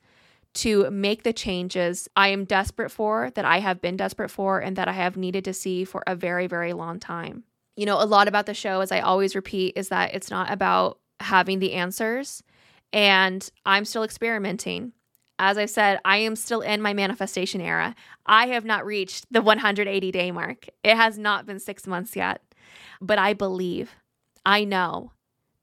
to 0.55 0.89
make 0.91 1.23
the 1.23 1.33
changes 1.33 2.07
I 2.15 2.29
am 2.29 2.45
desperate 2.45 2.91
for, 2.91 3.31
that 3.31 3.45
I 3.45 3.59
have 3.59 3.81
been 3.81 3.97
desperate 3.97 4.29
for, 4.29 4.59
and 4.59 4.75
that 4.75 4.87
I 4.87 4.93
have 4.93 5.17
needed 5.17 5.45
to 5.45 5.53
see 5.53 5.83
for 5.83 6.03
a 6.05 6.15
very, 6.15 6.47
very 6.47 6.73
long 6.73 6.99
time. 6.99 7.43
You 7.75 7.85
know, 7.85 8.01
a 8.01 8.05
lot 8.05 8.27
about 8.27 8.45
the 8.45 8.53
show, 8.53 8.81
as 8.81 8.91
I 8.91 8.99
always 8.99 9.35
repeat, 9.35 9.73
is 9.75 9.89
that 9.89 10.13
it's 10.13 10.29
not 10.29 10.51
about 10.51 10.99
having 11.19 11.59
the 11.59 11.73
answers. 11.73 12.43
And 12.91 13.47
I'm 13.65 13.85
still 13.85 14.03
experimenting. 14.03 14.93
As 15.37 15.57
I 15.57 15.65
said, 15.65 15.99
I 16.03 16.17
am 16.17 16.35
still 16.35 16.61
in 16.61 16.81
my 16.81 16.93
manifestation 16.93 17.61
era. 17.61 17.95
I 18.25 18.47
have 18.47 18.65
not 18.65 18.85
reached 18.85 19.25
the 19.31 19.41
180 19.41 20.11
day 20.11 20.31
mark. 20.31 20.67
It 20.83 20.95
has 20.95 21.17
not 21.17 21.45
been 21.45 21.59
six 21.59 21.87
months 21.87 22.15
yet. 22.15 22.41
But 23.01 23.19
I 23.19 23.33
believe, 23.33 23.95
I 24.45 24.65
know 24.65 25.13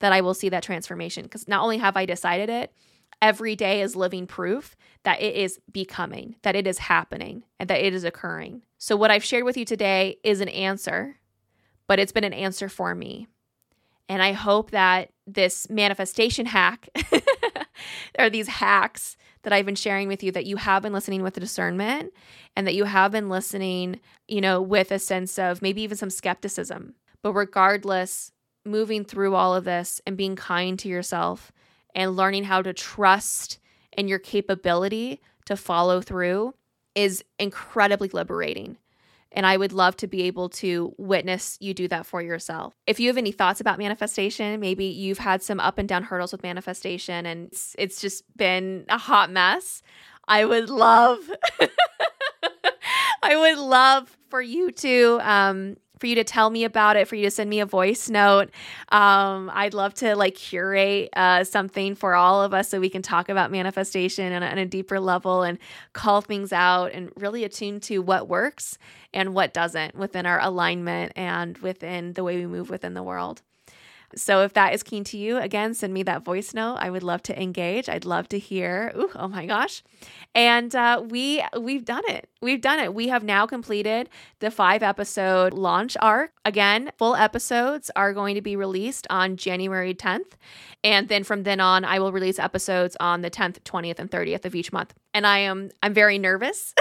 that 0.01 0.13
I 0.13 0.21
will 0.21 0.35
see 0.35 0.49
that 0.49 0.63
transformation 0.63 1.25
because 1.25 1.49
not 1.49 1.63
only 1.63 1.79
have 1.79 1.97
I 1.97 2.07
decided 2.07 2.49
it, 2.49 2.73
every 3.21 3.57
day 3.57 3.81
is 3.81 3.97
living 3.97 4.27
proof 4.27 4.77
that 5.05 5.21
it 5.21 5.35
is 5.35 5.59
becoming, 5.71 6.37
that 6.43 6.57
it 6.57 6.67
is 6.67 6.79
happening, 6.79 7.45
and 7.59 7.69
that 7.69 7.85
it 7.85 7.95
is 7.95 8.05
occurring. 8.05 8.63
So, 8.79 8.97
what 8.97 9.11
I've 9.11 9.25
shared 9.25 9.45
with 9.45 9.57
you 9.57 9.65
today 9.65 10.19
is 10.23 10.41
an 10.41 10.49
answer, 10.49 11.17
but 11.87 11.99
it's 11.99 12.13
been 12.13 12.25
an 12.25 12.33
answer 12.33 12.69
for 12.69 12.95
me. 12.95 13.29
And 14.09 14.23
I 14.23 14.33
hope 14.33 14.71
that 14.71 15.11
this 15.27 15.69
manifestation 15.69 16.47
hack 16.47 16.89
or 18.19 18.31
these 18.31 18.49
hacks 18.49 19.17
that 19.43 19.53
I've 19.53 19.67
been 19.67 19.75
sharing 19.75 20.09
with 20.09 20.23
you 20.23 20.33
that 20.33 20.47
you 20.47 20.57
have 20.57 20.83
been 20.83 20.93
listening 20.93 21.23
with 21.23 21.35
discernment 21.35 22.13
and 22.57 22.67
that 22.67 22.75
you 22.75 22.85
have 22.85 23.13
been 23.13 23.29
listening, 23.29 24.01
you 24.29 24.41
know, 24.41 24.61
with 24.61 24.91
a 24.91 24.99
sense 24.99 25.39
of 25.39 25.63
maybe 25.63 25.83
even 25.83 25.97
some 25.97 26.11
skepticism. 26.11 26.95
But 27.23 27.33
regardless, 27.33 28.33
moving 28.65 29.05
through 29.05 29.35
all 29.35 29.55
of 29.55 29.65
this 29.65 30.01
and 30.07 30.17
being 30.17 30.37
kind 30.37 30.79
to 30.81 30.89
yourself 30.89 31.53
and 31.95 32.17
learning 32.17 32.45
how 32.45 32.63
to 32.63 32.73
trust 32.73 33.59
in 33.97 34.09
your 34.09 34.19
capability 34.19 35.21
to 35.47 35.57
follow 35.57 36.01
through 36.01 36.55
is 36.95 37.25
incredibly 37.39 38.09
liberating. 38.09 38.77
And 39.37 39.47
I 39.47 39.59
would 39.59 39.73
love 39.73 39.97
to 39.99 40.07
be 40.07 40.23
able 40.23 40.49
to 40.49 40.95
witness 40.97 41.59
you 41.61 41.75
do 41.75 41.87
that 41.89 42.07
for 42.07 42.23
yourself. 42.23 42.75
If 42.87 42.99
you 42.99 43.09
have 43.09 43.19
any 43.19 43.33
thoughts 43.33 43.61
about 43.61 43.79
manifestation, 43.79 44.59
maybe 44.59 44.87
you've 44.87 45.19
had 45.19 45.43
some 45.43 45.61
up 45.61 45.77
and 45.79 45.87
down 45.87 46.03
hurdles 46.05 46.33
with 46.33 46.43
manifestation 46.43 47.27
and 47.27 47.49
it's, 47.49 47.77
it's 47.79 48.01
just 48.01 48.25
been 48.37 48.87
a 48.89 48.97
hot 48.97 49.31
mess. 49.31 49.83
I 50.27 50.47
would 50.47 50.71
love, 50.71 51.21
I 53.23 53.37
would 53.37 53.59
love 53.59 54.17
for 54.31 54.41
you 54.41 54.73
to 54.73 55.21
um, 55.23 55.77
for 55.99 56.07
you 56.07 56.15
to 56.17 56.25
tell 56.25 56.51
me 56.51 56.65
about 56.65 56.97
it, 56.97 57.09
for 57.09 57.17
you 57.17 57.25
to 57.25 57.31
send 57.31 57.49
me 57.49 57.61
a 57.61 57.67
voice 57.67 58.09
note. 58.09 58.51
Um, 58.91 59.51
I'd 59.53 59.75
love 59.75 59.95
to 59.95 60.15
like 60.17 60.35
curate 60.35 61.09
uh, 61.15 61.45
something 61.45 61.95
for 61.95 62.15
all 62.15 62.43
of 62.43 62.53
us 62.53 62.69
so 62.69 62.81
we 62.81 62.91
can 62.91 63.03
talk 63.03 63.29
about 63.29 63.51
manifestation 63.51 64.33
on 64.33 64.43
a, 64.43 64.47
on 64.47 64.59
a 64.59 64.67
deeper 64.67 65.01
level 65.01 65.43
and 65.43 65.59
call 65.93 66.21
things 66.21 66.53
out 66.53 66.93
and 66.93 67.11
really 67.17 67.45
attune 67.45 67.81
to 67.81 67.99
what 67.99 68.29
works 68.29 68.79
and 69.15 69.35
what 69.35 69.55
doesn't 69.55 69.95
within 69.95 70.27
our 70.27 70.41
alignment 70.41 71.13
and 71.17 71.59
within 71.59 72.13
the 72.13 72.23
way 72.23 72.37
we 72.37 72.47
move 72.47 72.69
within 72.71 72.95
the 72.95 73.03
world. 73.03 73.43
So 74.15 74.43
if 74.43 74.53
that 74.55 74.73
is 74.73 74.83
keen 74.83 75.05
to 75.05 75.19
you, 75.19 75.39
again, 75.39 75.75
send 75.75 75.93
me 75.93 76.03
that 76.05 76.25
voice 76.25 76.55
note. 76.55 76.77
I 76.77 76.91
would 76.91 77.03
love 77.03 77.23
to 77.25 77.43
engage. 77.43 77.89
I'd 77.89 78.05
love 78.05 78.29
to 78.29 78.39
hear. 78.39 78.93
Ooh, 78.97 79.11
oh 79.17 79.29
my 79.29 79.47
gosh. 79.47 79.83
And 80.35 80.75
uh, 80.75 81.03
we 81.07 81.43
we've 81.59 81.85
done 81.85 82.05
it. 82.09 82.29
We've 82.41 82.61
done 82.61 82.79
it. 82.79 82.95
We 82.95 83.09
have 83.09 83.25
now 83.25 83.47
completed 83.47 84.09
the 84.39 84.51
five 84.51 84.83
episode 84.83 85.53
launch 85.53 85.97
arc. 86.01 86.33
Again, 86.45 86.93
full 86.97 87.17
episodes 87.17 87.91
are 87.97 88.13
going 88.13 88.37
to 88.37 88.43
be 88.43 88.55
released 88.55 89.07
on 89.11 89.37
January 89.37 89.95
10th. 89.95 90.35
And 90.85 91.09
then 91.09 91.25
from 91.25 91.43
then 91.43 91.61
on, 91.61 91.85
I 91.85 91.99
will 91.99 92.13
release 92.13 92.39
episodes 92.39 92.97
on 93.01 93.23
the 93.23 93.31
10th, 93.31 93.61
20th, 93.63 93.99
and 93.99 94.11
30th 94.11 94.45
of 94.45 94.55
each 94.55 94.73
month. 94.73 94.95
And 95.13 95.27
I 95.27 95.39
am 95.39 95.71
I'm 95.83 95.95
very 95.95 96.19
nervous 96.19 96.75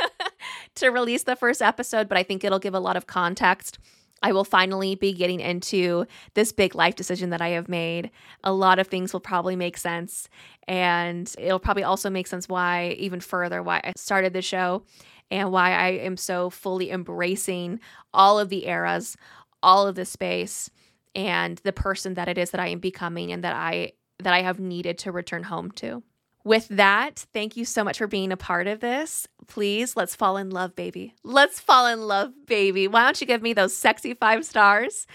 to 0.74 0.88
release 0.88 1.22
the 1.22 1.36
first 1.36 1.62
episode, 1.62 2.08
but 2.08 2.18
I 2.18 2.22
think 2.22 2.44
it'll 2.44 2.58
give 2.58 2.74
a 2.74 2.80
lot 2.80 2.96
of 2.96 3.06
context 3.06 3.78
I 4.22 4.32
will 4.32 4.44
finally 4.44 4.94
be 4.94 5.12
getting 5.12 5.40
into 5.40 6.06
this 6.34 6.52
big 6.52 6.74
life 6.74 6.96
decision 6.96 7.30
that 7.30 7.40
I 7.40 7.50
have 7.50 7.68
made. 7.68 8.10
A 8.42 8.52
lot 8.52 8.78
of 8.78 8.88
things 8.88 9.12
will 9.12 9.20
probably 9.20 9.56
make 9.56 9.76
sense. 9.76 10.28
And 10.66 11.32
it'll 11.38 11.58
probably 11.58 11.84
also 11.84 12.10
make 12.10 12.26
sense 12.26 12.48
why, 12.48 12.96
even 12.98 13.20
further, 13.20 13.62
why 13.62 13.80
I 13.84 13.92
started 13.96 14.32
the 14.32 14.42
show 14.42 14.82
and 15.30 15.52
why 15.52 15.72
I 15.72 15.88
am 15.88 16.16
so 16.16 16.50
fully 16.50 16.90
embracing 16.90 17.80
all 18.12 18.38
of 18.38 18.48
the 18.48 18.66
eras, 18.66 19.16
all 19.62 19.86
of 19.86 19.94
the 19.94 20.04
space, 20.04 20.70
and 21.14 21.58
the 21.58 21.72
person 21.72 22.14
that 22.14 22.28
it 22.28 22.38
is 22.38 22.50
that 22.50 22.60
I 22.60 22.68
am 22.68 22.78
becoming 22.78 23.32
and 23.32 23.44
that 23.44 23.54
I 23.54 23.92
that 24.20 24.34
I 24.34 24.42
have 24.42 24.58
needed 24.58 24.98
to 24.98 25.12
return 25.12 25.44
home 25.44 25.70
to. 25.72 26.02
With 26.44 26.68
that, 26.68 27.26
thank 27.34 27.56
you 27.56 27.64
so 27.64 27.84
much 27.84 27.98
for 27.98 28.06
being 28.06 28.32
a 28.32 28.36
part 28.36 28.66
of 28.66 28.80
this. 28.80 29.26
Please, 29.48 29.96
let's 29.96 30.14
fall 30.14 30.36
in 30.36 30.50
love, 30.50 30.74
baby. 30.76 31.14
Let's 31.22 31.60
fall 31.60 31.86
in 31.86 32.06
love, 32.06 32.32
baby. 32.46 32.88
Why 32.88 33.04
don't 33.04 33.20
you 33.20 33.26
give 33.26 33.42
me 33.42 33.52
those 33.52 33.76
sexy 33.76 34.14
five 34.14 34.44
stars? 34.44 35.06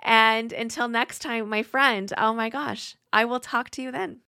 And 0.00 0.52
until 0.52 0.88
next 0.88 1.20
time, 1.20 1.48
my 1.48 1.62
friend, 1.62 2.12
oh 2.16 2.34
my 2.34 2.48
gosh, 2.48 2.96
I 3.12 3.24
will 3.24 3.40
talk 3.40 3.70
to 3.70 3.82
you 3.82 3.92
then. 3.92 4.20